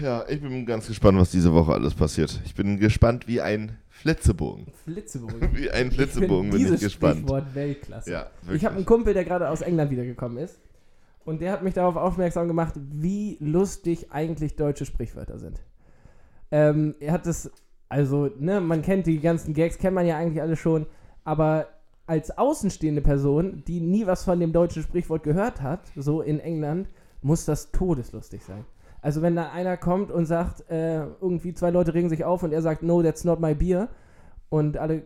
Ja, 0.00 0.24
ich 0.28 0.40
bin 0.40 0.66
ganz 0.66 0.88
gespannt, 0.88 1.16
was 1.16 1.30
diese 1.30 1.52
Woche 1.54 1.74
alles 1.74 1.94
passiert. 1.94 2.40
Ich 2.44 2.56
bin 2.56 2.80
gespannt 2.80 3.28
wie 3.28 3.40
ein 3.40 3.78
Flitzebogen. 4.02 4.66
Flitzebogen. 4.84 5.40
Wie 5.56 5.70
ein 5.70 5.88
Ich 5.88 5.94
Flitzebogen 5.94 6.50
find 6.50 6.52
bin 6.52 6.60
ich 6.60 6.66
dieses 6.66 6.80
gespannt. 6.80 7.18
Sprichwort 7.18 7.54
Weltklasse. 7.54 8.10
Ja, 8.10 8.30
Ich 8.52 8.64
habe 8.64 8.76
einen 8.76 8.84
Kumpel, 8.84 9.14
der 9.14 9.24
gerade 9.24 9.48
aus 9.48 9.60
England 9.62 9.90
wiedergekommen 9.90 10.38
ist. 10.38 10.58
Und 11.24 11.40
der 11.40 11.52
hat 11.52 11.62
mich 11.62 11.74
darauf 11.74 11.94
aufmerksam 11.94 12.48
gemacht, 12.48 12.74
wie 12.76 13.36
lustig 13.38 14.10
eigentlich 14.10 14.56
deutsche 14.56 14.84
Sprichwörter 14.84 15.38
sind. 15.38 15.62
Ähm, 16.50 16.96
er 16.98 17.12
hat 17.12 17.26
das, 17.26 17.50
also, 17.88 18.28
ne, 18.38 18.60
man 18.60 18.82
kennt 18.82 19.06
die 19.06 19.20
ganzen 19.20 19.54
Gags, 19.54 19.78
kennt 19.78 19.94
man 19.94 20.04
ja 20.06 20.16
eigentlich 20.18 20.42
alle 20.42 20.56
schon, 20.56 20.86
aber 21.22 21.68
als 22.06 22.36
außenstehende 22.36 23.02
Person, 23.02 23.62
die 23.68 23.80
nie 23.80 24.06
was 24.06 24.24
von 24.24 24.40
dem 24.40 24.52
deutschen 24.52 24.82
Sprichwort 24.82 25.22
gehört 25.22 25.62
hat, 25.62 25.80
so 25.94 26.22
in 26.22 26.40
England, 26.40 26.88
muss 27.22 27.44
das 27.44 27.70
todeslustig 27.70 28.42
sein. 28.42 28.64
Also 29.02 29.20
wenn 29.20 29.34
da 29.36 29.50
einer 29.50 29.76
kommt 29.76 30.10
und 30.10 30.26
sagt, 30.26 30.70
äh, 30.70 31.00
irgendwie 31.20 31.52
zwei 31.54 31.70
Leute 31.70 31.92
regen 31.92 32.08
sich 32.08 32.24
auf 32.24 32.42
und 32.44 32.52
er 32.52 32.62
sagt, 32.62 32.82
no, 32.82 33.02
that's 33.02 33.24
not 33.24 33.40
my 33.40 33.54
beer. 33.54 33.88
Und 34.48 34.76
alle, 34.78 35.02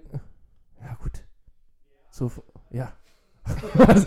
ja 0.81 0.97
gut. 1.03 1.25
So, 2.11 2.31
ja. 2.71 2.93
was, 3.75 4.07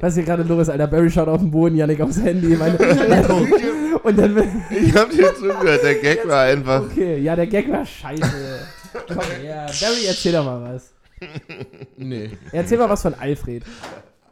was 0.00 0.14
hier 0.14 0.24
gerade 0.24 0.42
los 0.42 0.62
ist, 0.62 0.70
Alter. 0.70 0.86
Barry 0.86 1.10
schaut 1.10 1.28
auf 1.28 1.40
den 1.40 1.50
Boden, 1.50 1.76
Yannick 1.76 2.00
aufs 2.00 2.20
Handy. 2.20 2.56
Meine, 2.56 2.76
und 4.02 4.18
dann, 4.18 4.36
Ich 4.70 4.94
hab 4.96 5.10
dir 5.10 5.34
zugehört, 5.34 5.82
der 5.84 5.94
Gag 5.96 6.26
war 6.26 6.44
einfach. 6.44 6.82
okay, 6.82 7.18
ja, 7.18 7.36
der 7.36 7.46
Gag 7.46 7.70
war 7.70 7.84
scheiße. 7.84 8.58
Komm 9.06 9.20
her, 9.40 9.66
Barry, 9.80 10.06
erzähl 10.06 10.32
doch 10.32 10.44
mal 10.44 10.74
was. 10.74 10.94
Nee. 11.96 12.30
Erzähl 12.52 12.78
mal 12.78 12.88
was 12.88 13.02
von 13.02 13.14
Alfred. 13.14 13.62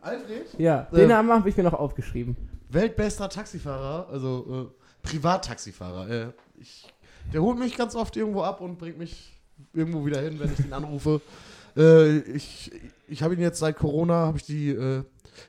Alfred? 0.00 0.46
Ja, 0.58 0.88
Ähm. 0.90 0.98
den 0.98 1.08
Namen 1.08 1.30
habe 1.30 1.48
ich 1.48 1.56
mir 1.56 1.62
noch 1.64 1.74
aufgeschrieben. 1.74 2.36
Weltbester 2.70 3.28
Taxifahrer, 3.28 4.08
also 4.10 4.70
äh, 4.72 4.85
Privattaxifahrer. 5.06 6.08
Äh, 6.10 6.26
ich, 6.60 6.86
der 7.32 7.42
holt 7.42 7.58
mich 7.58 7.76
ganz 7.76 7.94
oft 7.94 8.16
irgendwo 8.16 8.42
ab 8.42 8.60
und 8.60 8.78
bringt 8.78 8.98
mich 8.98 9.32
irgendwo 9.72 10.04
wieder 10.06 10.20
hin, 10.20 10.38
wenn 10.38 10.52
ich 10.52 10.60
ihn 10.64 10.72
anrufe. 10.72 11.20
Äh, 11.78 12.20
ich 12.20 12.72
ich 13.06 13.22
habe 13.22 13.34
ihn 13.34 13.40
jetzt 13.40 13.58
seit 13.58 13.76
Corona, 13.76 14.14
habe 14.26 14.38
ich 14.38 14.44
die, 14.44 14.70
äh, 14.70 15.02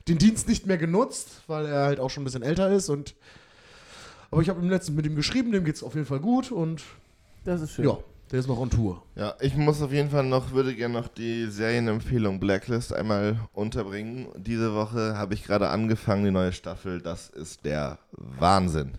den 0.08 0.18
Dienst 0.18 0.46
nicht 0.46 0.66
mehr 0.66 0.76
genutzt, 0.76 1.42
weil 1.46 1.64
er 1.64 1.84
halt 1.84 2.00
auch 2.00 2.10
schon 2.10 2.22
ein 2.22 2.24
bisschen 2.26 2.42
älter 2.42 2.70
ist. 2.70 2.90
Und, 2.90 3.14
aber 4.30 4.42
ich 4.42 4.50
habe 4.50 4.60
ihm 4.60 4.68
letztens 4.68 4.94
mit 4.94 5.06
ihm 5.06 5.16
geschrieben, 5.16 5.52
dem 5.52 5.64
geht 5.64 5.76
es 5.76 5.82
auf 5.82 5.94
jeden 5.94 6.06
Fall 6.06 6.20
gut 6.20 6.52
und 6.52 6.82
Das 7.44 7.62
ist 7.62 7.72
schön. 7.72 7.86
ja, 7.86 7.96
der 8.30 8.40
ist 8.40 8.46
noch 8.46 8.58
on 8.58 8.68
Tour. 8.68 9.02
Ja, 9.16 9.36
ich 9.40 9.56
muss 9.56 9.80
auf 9.80 9.90
jeden 9.90 10.10
Fall 10.10 10.24
noch, 10.24 10.52
würde 10.52 10.74
gerne 10.74 11.00
noch 11.00 11.08
die 11.08 11.46
Serienempfehlung 11.46 12.38
Blacklist 12.40 12.92
einmal 12.92 13.40
unterbringen. 13.54 14.28
Diese 14.36 14.74
Woche 14.74 15.16
habe 15.16 15.32
ich 15.32 15.44
gerade 15.44 15.70
angefangen, 15.70 16.26
die 16.26 16.30
neue 16.30 16.52
Staffel. 16.52 17.00
Das 17.00 17.30
ist 17.30 17.64
der 17.64 17.98
Wahnsinn. 18.12 18.98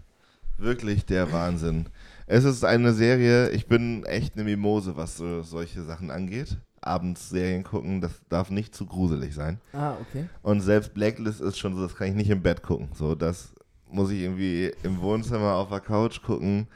Wirklich 0.59 1.05
der 1.05 1.31
Wahnsinn. 1.31 1.87
Es 2.27 2.43
ist 2.43 2.63
eine 2.63 2.93
Serie, 2.93 3.49
ich 3.51 3.67
bin 3.67 4.03
echt 4.05 4.35
eine 4.35 4.43
Mimose, 4.43 4.95
was 4.95 5.17
so, 5.17 5.41
solche 5.41 5.83
Sachen 5.83 6.11
angeht. 6.11 6.57
Abends 6.81 7.29
Serien 7.29 7.63
gucken, 7.63 8.01
das 8.01 8.11
darf 8.29 8.51
nicht 8.51 8.75
zu 8.75 8.85
gruselig 8.85 9.33
sein. 9.33 9.59
Ah, 9.73 9.95
okay. 9.99 10.29
Und 10.41 10.61
selbst 10.61 10.93
Blacklist 10.93 11.41
ist 11.41 11.57
schon 11.57 11.75
so, 11.75 11.81
das 11.81 11.95
kann 11.95 12.07
ich 12.07 12.13
nicht 12.15 12.29
im 12.29 12.41
Bett 12.41 12.61
gucken. 12.61 12.89
So, 12.93 13.15
das 13.15 13.53
muss 13.89 14.11
ich 14.11 14.19
irgendwie 14.19 14.71
im 14.83 15.01
Wohnzimmer 15.01 15.55
auf 15.55 15.69
der 15.69 15.79
Couch 15.79 16.21
gucken. 16.21 16.67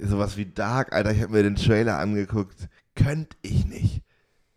Sowas 0.00 0.36
wie 0.36 0.46
Dark, 0.46 0.92
Alter, 0.92 1.12
ich 1.12 1.22
habe 1.22 1.32
mir 1.32 1.42
den 1.42 1.56
Trailer 1.56 1.98
angeguckt. 1.98 2.68
Könnte 2.94 3.36
ich 3.42 3.66
nicht. 3.66 4.02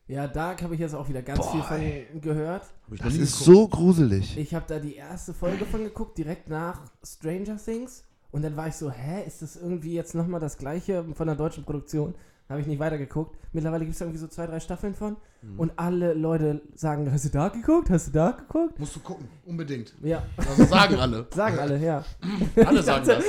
Ja, 0.07 0.27
Dark 0.27 0.61
habe 0.61 0.73
ich 0.73 0.81
jetzt 0.81 0.93
auch 0.93 1.07
wieder 1.07 1.21
ganz 1.21 1.39
Boah, 1.39 1.51
viel 1.51 1.61
von 1.63 1.81
ey. 1.81 2.07
gehört. 2.21 2.65
Das 2.89 3.15
ist 3.15 3.39
geguckt. 3.39 3.57
so 3.57 3.67
gruselig. 3.67 4.37
Ich 4.37 4.53
habe 4.53 4.65
da 4.67 4.77
die 4.79 4.95
erste 4.95 5.33
Folge 5.33 5.65
von 5.65 5.83
geguckt, 5.83 6.17
direkt 6.17 6.49
nach 6.49 6.81
Stranger 7.03 7.57
Things. 7.57 8.03
Und 8.33 8.41
dann 8.43 8.57
war 8.57 8.67
ich 8.67 8.75
so, 8.75 8.89
hä, 8.89 9.23
ist 9.27 9.43
das 9.43 9.55
irgendwie 9.55 9.93
jetzt 9.93 10.15
nochmal 10.15 10.39
das 10.39 10.57
gleiche 10.57 11.05
von 11.13 11.27
der 11.27 11.35
deutschen 11.35 11.63
Produktion? 11.63 12.15
Habe 12.49 12.59
ich 12.61 12.67
nicht 12.67 12.79
weitergeguckt. 12.79 13.37
Mittlerweile 13.53 13.85
gibt 13.85 13.93
es 13.95 14.01
irgendwie 14.01 14.17
so 14.17 14.27
zwei, 14.27 14.47
drei 14.47 14.59
Staffeln 14.59 14.95
von. 14.95 15.15
Mhm. 15.43 15.59
Und 15.59 15.71
alle 15.75 16.13
Leute 16.13 16.61
sagen, 16.75 17.09
hast 17.11 17.25
du 17.25 17.29
Dark 17.29 17.53
geguckt? 17.53 17.91
Hast 17.91 18.07
du 18.07 18.11
Dark 18.11 18.39
geguckt? 18.47 18.79
Musst 18.79 18.95
du 18.95 18.99
gucken, 19.01 19.27
unbedingt. 19.45 19.93
Ja, 20.01 20.23
Also 20.35 20.65
sagen 20.65 20.95
alle. 20.95 21.27
sagen 21.33 21.59
alle, 21.59 21.77
ja. 21.77 22.03
Alle 22.65 22.81
sagen 22.81 23.05
das. 23.05 23.23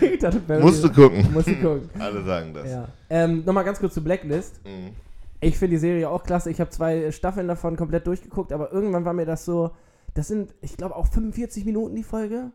ich 0.00 0.18
dachte, 0.18 0.60
Musst 0.60 0.84
du 0.84 0.92
gucken. 0.92 1.32
Musst 1.32 1.48
du 1.48 1.54
gucken. 1.54 1.90
Alle 1.98 2.22
sagen 2.22 2.52
das. 2.52 2.70
Ja. 2.70 2.88
Ähm, 3.08 3.42
Nochmal 3.46 3.64
ganz 3.64 3.80
kurz 3.80 3.94
zu 3.94 4.04
Blacklist. 4.04 4.60
Mhm. 4.64 4.90
Ich 5.40 5.58
finde 5.58 5.76
die 5.76 5.80
Serie 5.80 6.08
auch 6.10 6.24
klasse. 6.24 6.50
Ich 6.50 6.60
habe 6.60 6.70
zwei 6.70 7.10
Staffeln 7.10 7.48
davon 7.48 7.76
komplett 7.76 8.06
durchgeguckt, 8.06 8.52
aber 8.52 8.70
irgendwann 8.70 9.06
war 9.06 9.14
mir 9.14 9.26
das 9.26 9.46
so, 9.46 9.70
das 10.12 10.28
sind, 10.28 10.54
ich 10.60 10.76
glaube, 10.76 10.94
auch 10.94 11.06
45 11.06 11.64
Minuten 11.64 11.96
die 11.96 12.04
Folge 12.04 12.52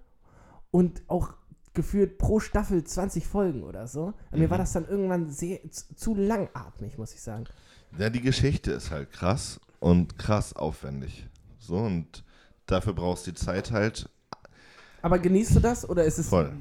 und 0.72 1.02
auch 1.08 1.34
gefühlt 1.78 2.18
pro 2.18 2.42
Staffel 2.42 2.84
20 2.84 3.26
Folgen 3.26 3.64
oder 3.64 3.88
so. 3.88 4.14
Und 4.32 4.40
Mir 4.40 4.50
war 4.50 4.58
das 4.58 4.74
dann 4.74 4.86
irgendwann 4.88 5.30
sehr 5.30 5.60
zu, 5.72 6.14
langatmig, 6.16 6.98
muss 6.98 7.14
ich 7.14 7.22
sagen. 7.22 7.46
Ja, 7.98 8.10
die 8.10 8.20
Geschichte 8.22 8.72
ist 8.72 8.92
halt 8.92 9.12
krass 9.14 9.62
und 9.80 10.18
krass 10.18 10.54
aufwendig. 10.54 11.26
So, 11.60 11.78
und 11.78 12.24
dafür 12.66 12.94
brauchst 12.94 13.28
du 13.28 13.32
die 13.32 13.38
Zeit 13.40 13.72
halt. 13.72 14.10
Aber 15.02 15.20
genießt 15.20 15.56
du 15.56 15.60
das 15.62 15.88
oder 15.90 16.04
ist 16.04 16.18
es 16.18 16.28
Voll. 16.28 16.52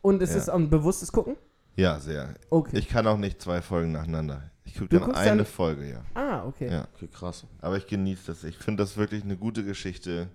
und 0.00 0.22
ist 0.22 0.30
Ja. 0.30 0.36
es 0.38 0.48
ein 0.48 0.70
bewusstes 0.70 1.12
Gucken? 1.12 1.36
Ja, 1.76 1.98
sehr. 2.00 2.34
Okay. 2.48 2.78
Ich 2.78 2.88
kann 2.88 3.06
auch 3.06 3.18
nicht 3.18 3.42
zwei 3.42 3.60
Folgen 3.60 3.92
nacheinander. 3.92 4.50
Ich 4.64 4.74
gucke 4.78 4.98
dann 5.00 5.12
eine 5.12 5.38
dann- 5.38 5.46
Folge, 5.46 5.90
ja. 5.90 6.02
ah, 6.14 6.46
okay. 6.46 6.70
Ja. 6.70 6.86
Okay, 6.94 7.08
krass. 7.08 7.44
Aber 7.60 7.76
ich 7.76 7.86
genieße 7.86 8.22
das. 8.26 8.44
Ich 8.44 8.56
finde 8.56 8.82
das 8.84 8.96
wirklich 8.96 9.24
eine 9.24 9.36
gute 9.36 9.64
Geschichte. 9.64 10.28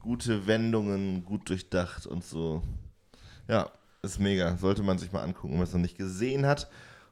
Gute 0.00 0.46
Wendungen, 0.46 1.24
gut 1.24 1.48
durchdacht 1.48 2.06
und 2.06 2.24
so. 2.24 2.62
Ja, 3.48 3.70
ist 4.02 4.20
mega. 4.20 4.56
Sollte 4.56 4.82
man 4.82 4.98
sich 4.98 5.12
mal 5.12 5.22
angucken, 5.22 5.50
wenn 5.50 5.58
man 5.58 5.66
es 5.66 5.72
noch 5.72 5.80
nicht 5.80 5.98
gesehen 5.98 6.46
hat. 6.46 6.68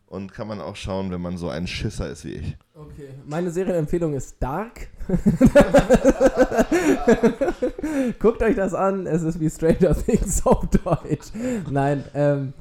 Und 0.08 0.32
kann 0.32 0.46
man 0.46 0.60
auch 0.60 0.76
schauen, 0.76 1.10
wenn 1.10 1.20
man 1.20 1.36
so 1.36 1.48
ein 1.48 1.66
Schisser 1.66 2.08
ist 2.08 2.24
wie 2.24 2.34
ich. 2.34 2.56
Okay. 2.74 3.08
Meine 3.26 3.50
Serienempfehlung 3.50 4.14
ist 4.14 4.36
Dark. 4.38 4.86
Guckt 8.20 8.40
euch 8.40 8.54
das 8.54 8.72
an, 8.72 9.08
es 9.08 9.22
ist 9.22 9.40
wie 9.40 9.50
Stranger 9.50 9.96
Things 9.96 10.46
auf 10.46 10.64
Deutsch. 10.70 11.32
Nein, 11.68 12.04
ähm, 12.14 12.52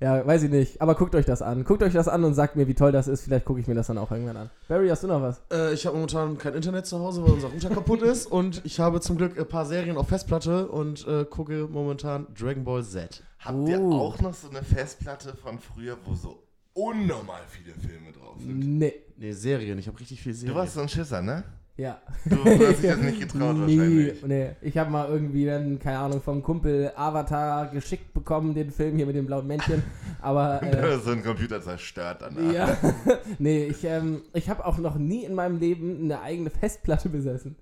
ja, 0.00 0.26
weiß 0.26 0.42
ich 0.42 0.50
nicht. 0.50 0.80
Aber 0.82 0.94
guckt 0.94 1.14
euch 1.14 1.24
das 1.24 1.40
an. 1.42 1.64
Guckt 1.64 1.82
euch 1.82 1.92
das 1.94 2.06
an 2.08 2.22
und 2.24 2.34
sagt 2.34 2.56
mir, 2.56 2.68
wie 2.68 2.74
toll 2.74 2.92
das 2.92 3.08
ist. 3.08 3.22
Vielleicht 3.22 3.44
gucke 3.46 3.60
ich 3.60 3.66
mir 3.66 3.74
das 3.74 3.86
dann 3.86 3.98
auch 3.98 4.10
irgendwann 4.10 4.36
an. 4.36 4.50
Barry, 4.68 4.88
hast 4.88 5.02
du 5.02 5.06
noch 5.06 5.22
was? 5.22 5.40
Äh, 5.52 5.72
ich 5.72 5.86
habe 5.86 5.96
momentan 5.96 6.36
kein 6.38 6.54
Internet 6.54 6.86
zu 6.86 6.98
Hause, 6.98 7.22
weil 7.24 7.32
unser 7.32 7.48
Router 7.48 7.70
kaputt 7.70 8.02
ist. 8.02 8.26
Und 8.30 8.60
ich 8.64 8.78
habe 8.80 9.00
zum 9.00 9.16
Glück 9.16 9.38
ein 9.38 9.48
paar 9.48 9.64
Serien 9.64 9.96
auf 9.96 10.08
Festplatte 10.08 10.68
und 10.68 11.06
äh, 11.06 11.24
gucke 11.24 11.66
momentan 11.70 12.26
Dragon 12.38 12.64
Ball 12.64 12.84
Z. 12.84 13.22
Habt 13.38 13.68
ihr 13.68 13.80
Uh. 13.80 13.94
auch 13.94 14.20
noch 14.20 14.34
so 14.34 14.48
eine 14.50 14.62
Festplatte 14.62 15.34
von 15.34 15.58
früher, 15.58 15.96
wo 16.04 16.14
so 16.14 16.42
unnormal 16.74 17.40
viele 17.48 17.74
Filme 17.74 18.12
drauf 18.12 18.36
sind? 18.38 18.58
Nee. 18.78 18.94
Nee, 19.16 19.32
Serien. 19.32 19.78
Ich 19.78 19.86
habe 19.86 19.98
richtig 19.98 20.20
viel 20.20 20.34
Serien. 20.34 20.54
Du 20.54 20.60
warst 20.60 20.74
so 20.74 20.80
ein 20.80 20.88
Schisser, 20.90 21.22
ne? 21.22 21.42
Ja. 21.76 22.00
Du 22.24 22.42
hast 22.42 22.82
dich 22.82 22.90
das 22.90 22.98
nicht 22.98 23.20
getraut 23.20 23.56
nee, 23.66 23.76
wahrscheinlich. 23.76 24.22
nee. 24.24 24.50
Ich 24.62 24.78
habe 24.78 24.90
mal 24.90 25.08
irgendwie 25.08 25.44
dann, 25.44 25.78
keine 25.78 25.98
Ahnung, 25.98 26.22
vom 26.22 26.42
Kumpel 26.42 26.90
Avatar 26.96 27.66
geschickt 27.68 28.14
bekommen, 28.14 28.54
den 28.54 28.70
Film 28.70 28.96
hier 28.96 29.04
mit 29.04 29.14
dem 29.14 29.26
blauen 29.26 29.46
Männchen. 29.46 29.82
Aber. 30.22 30.62
Äh, 30.76 30.98
so 30.98 31.10
ein 31.10 31.22
Computer 31.22 31.60
zerstört 31.62 32.22
danach. 32.22 32.52
Ja, 32.52 32.76
nee, 33.38 33.66
ich, 33.66 33.84
ähm, 33.84 34.22
ich 34.32 34.48
habe 34.48 34.64
auch 34.64 34.78
noch 34.78 34.96
nie 34.96 35.24
in 35.24 35.34
meinem 35.34 35.58
Leben 35.58 36.04
eine 36.04 36.20
eigene 36.20 36.50
Festplatte 36.50 37.08
besessen. 37.08 37.56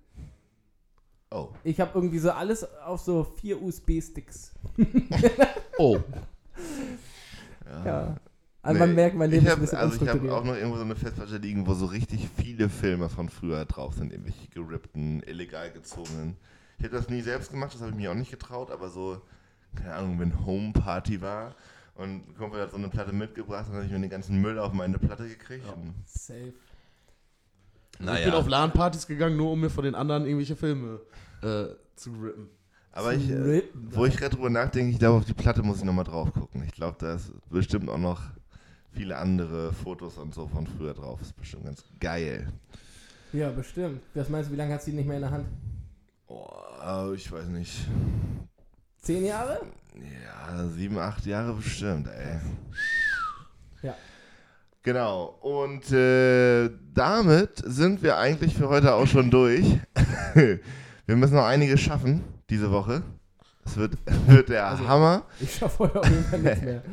Oh. 1.31 1.49
Ich 1.65 1.81
habe 1.81 1.93
irgendwie 1.95 2.19
so 2.19 2.31
alles 2.31 2.67
auf 2.85 3.01
so 3.01 3.25
vier 3.25 3.61
USB-Sticks. 3.61 4.55
Oh. 5.79 5.99
Ja. 8.75 8.81
Also 8.81 8.87
man 8.87 8.95
merkt, 8.95 9.17
mein 9.17 9.31
Leben 9.31 9.43
ich 9.43 9.47
ist 9.47 9.53
hab, 9.53 9.59
ein 9.59 9.63
bisschen 9.63 9.79
Also 9.79 10.03
ich 10.03 10.09
habe 10.09 10.35
auch 10.35 10.45
noch 10.45 10.55
irgendwo 10.55 10.77
so 10.77 10.85
eine 10.85 10.97
Festplatte 10.97 11.37
liegen, 11.39 11.67
wo 11.67 11.75
so 11.75 11.87
richtig 11.87 12.29
viele 12.37 12.69
Filme 12.69 13.09
von 13.09 13.29
früher 13.29 13.65
drauf 13.65 13.95
sind. 13.95 14.13
Irgendwelche 14.13 14.49
gerippten, 14.49 15.23
illegal 15.23 15.71
gezogenen. 15.71 16.37
Ich 16.79 16.85
habe 16.85 16.97
das 16.97 17.09
nie 17.09 17.21
selbst 17.21 17.51
gemacht, 17.51 17.75
das 17.75 17.81
habe 17.81 17.91
ich 17.93 17.97
mir 17.97 18.11
auch 18.11 18.17
nicht 18.17 18.31
getraut, 18.31 18.71
aber 18.71 18.91
so, 18.91 19.21
keine 19.77 19.95
Ahnung, 19.95 20.19
wenn 20.19 20.45
Home 20.45 20.73
Party 20.73 21.21
war 21.21 21.55
und 21.95 22.29
ein 22.29 22.35
Kumpel 22.37 22.61
hat 22.61 22.73
so 22.73 22.77
eine 22.77 22.89
Platte 22.89 23.13
mitgebracht, 23.13 23.67
dann 23.69 23.77
habe 23.77 23.87
ich 23.87 23.93
mir 23.93 24.01
den 24.01 24.11
ganzen 24.11 24.41
Müll 24.41 24.59
auf 24.59 24.73
meine 24.73 24.99
Platte 24.99 25.29
gekriegt. 25.29 25.65
Und, 25.67 25.95
Safe. 26.05 26.53
Ich 28.01 28.25
bin 28.25 28.35
auf 28.35 28.49
LAN-Partys 28.49 29.07
gegangen, 29.07 29.37
nur 29.37 29.53
um 29.53 29.61
mir 29.61 29.71
von 29.71 29.85
den 29.85 29.95
anderen 29.95 30.25
irgendwelche 30.25 30.57
Filme 30.57 31.01
äh, 31.43 31.67
zu 31.95 32.11
rippen. 32.11 32.49
aber 32.91 33.15
ich, 33.15 33.31
äh, 33.31 33.35
Rippen, 33.35 33.89
wo 33.91 34.05
ich 34.05 34.17
gerade 34.17 34.35
drüber 34.35 34.51
nachdenke, 34.51 34.91
ich 34.91 34.99
glaube, 34.99 35.19
auf 35.19 35.25
die 35.25 35.35
Platte 35.35 35.63
muss 35.63 35.79
ich 35.79 35.85
nochmal 35.85 36.05
drauf 36.05 36.33
gucken. 36.33 36.65
Ich 36.65 36.73
glaube, 36.73 36.97
da 36.99 37.15
ist 37.15 37.31
bestimmt 37.51 37.89
auch 37.89 37.99
noch 37.99 38.23
viele 38.95 39.17
andere 39.17 39.73
Fotos 39.73 40.19
und 40.19 40.35
so 40.35 40.47
von 40.47 40.67
früher 40.67 40.95
drauf. 40.95 41.21
Ist 41.21 41.37
bestimmt 41.37 41.65
ganz 41.65 41.85
geil. 42.01 42.47
Ja, 43.33 43.51
bestimmt. 43.51 44.01
Was 44.15 44.29
meinst 44.29 44.49
du, 44.49 44.53
wie 44.55 44.57
lange 44.59 44.75
hat 44.75 44.83
sie 44.83 44.93
nicht 44.93 45.07
mehr 45.07 45.17
in 45.17 45.23
der 45.23 45.31
Hand? 45.31 45.47
Oh, 46.29 47.13
ich 47.15 47.31
weiß 47.31 47.47
nicht. 47.49 47.87
Zehn 49.03 49.25
Jahre? 49.25 49.61
Ja, 49.95 50.67
sieben, 50.69 50.99
acht 50.99 51.25
Jahre 51.27 51.53
bestimmt, 51.55 52.09
ey. 52.09 52.39
Ja. 53.83 53.95
Genau. 54.83 55.37
Und 55.41 55.91
äh, 55.93 56.71
damit 56.95 57.63
sind 57.65 58.03
wir 58.03 58.17
eigentlich 58.19 58.55
für 58.55 58.69
heute 58.69 58.95
auch 58.95 59.07
schon 59.07 59.31
durch. 59.31 59.65
wir 60.35 61.17
müssen 61.17 61.35
noch 61.35 61.45
einiges 61.47 61.81
schaffen 61.81 62.23
diese 62.51 62.71
Woche. 62.71 63.03
Es 63.65 63.77
wird, 63.77 63.95
wird 64.27 64.49
der 64.49 64.67
Also- 64.69 64.87
Hammer. 64.89 65.23
Ich 65.41 65.55
schaffe 65.55 65.79
heute 65.81 66.01
auf 66.01 66.09
jeden 66.09 66.25
Fall 66.25 66.41
nichts 66.41 66.63
mehr. 66.63 66.83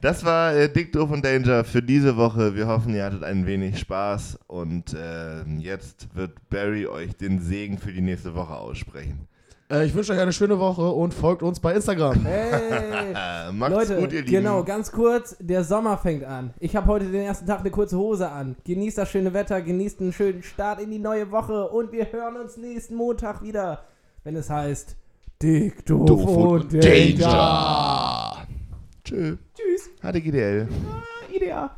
Das 0.00 0.24
war 0.24 0.54
äh, 0.54 0.72
Dick, 0.72 0.92
Doof 0.92 1.10
und 1.10 1.22
Danger 1.24 1.62
für 1.62 1.82
diese 1.82 2.16
Woche. 2.16 2.56
Wir 2.56 2.66
hoffen, 2.66 2.94
ihr 2.94 3.04
hattet 3.04 3.22
ein 3.22 3.46
wenig 3.46 3.78
Spaß. 3.78 4.38
Und 4.46 4.94
äh, 4.94 5.42
jetzt 5.58 6.08
wird 6.14 6.32
Barry 6.48 6.86
euch 6.86 7.14
den 7.16 7.38
Segen 7.38 7.76
für 7.76 7.92
die 7.92 8.00
nächste 8.00 8.34
Woche 8.34 8.54
aussprechen. 8.54 9.28
Äh, 9.70 9.84
ich 9.84 9.94
wünsche 9.94 10.12
euch 10.14 10.18
eine 10.18 10.32
schöne 10.32 10.58
Woche 10.58 10.88
und 10.88 11.12
folgt 11.12 11.42
uns 11.42 11.60
bei 11.60 11.74
Instagram. 11.74 12.24
Hey! 12.24 13.12
Macht's 13.52 13.74
Leute, 13.74 13.96
gut, 13.96 14.12
ihr 14.12 14.20
Lieben. 14.20 14.30
genau, 14.30 14.64
ganz 14.64 14.90
kurz, 14.90 15.36
der 15.38 15.64
Sommer 15.64 15.98
fängt 15.98 16.24
an. 16.24 16.54
Ich 16.60 16.74
habe 16.76 16.86
heute 16.86 17.06
den 17.10 17.22
ersten 17.22 17.46
Tag 17.46 17.60
eine 17.60 17.70
kurze 17.70 17.98
Hose 17.98 18.30
an. 18.30 18.56
Genießt 18.64 18.96
das 18.96 19.10
schöne 19.10 19.34
Wetter, 19.34 19.60
genießt 19.60 20.00
einen 20.00 20.12
schönen 20.12 20.42
Start 20.42 20.80
in 20.80 20.90
die 20.90 20.98
neue 20.98 21.30
Woche 21.30 21.68
und 21.68 21.92
wir 21.92 22.10
hören 22.10 22.36
uns 22.36 22.56
nächsten 22.56 22.94
Montag 22.94 23.42
wieder, 23.42 23.84
wenn 24.24 24.36
es 24.36 24.48
heißt 24.48 24.96
Dick, 25.42 25.84
doof, 25.86 26.06
Doof 26.06 26.26
und 26.26 26.46
und 26.46 26.74
Danger. 26.74 27.18
Danger. 27.18 28.39
Tschö. 29.10 29.36
Tschüss. 29.56 29.90
HDGDL. 30.04 30.68
Ah, 30.88 31.34
Idea. 31.34 31.76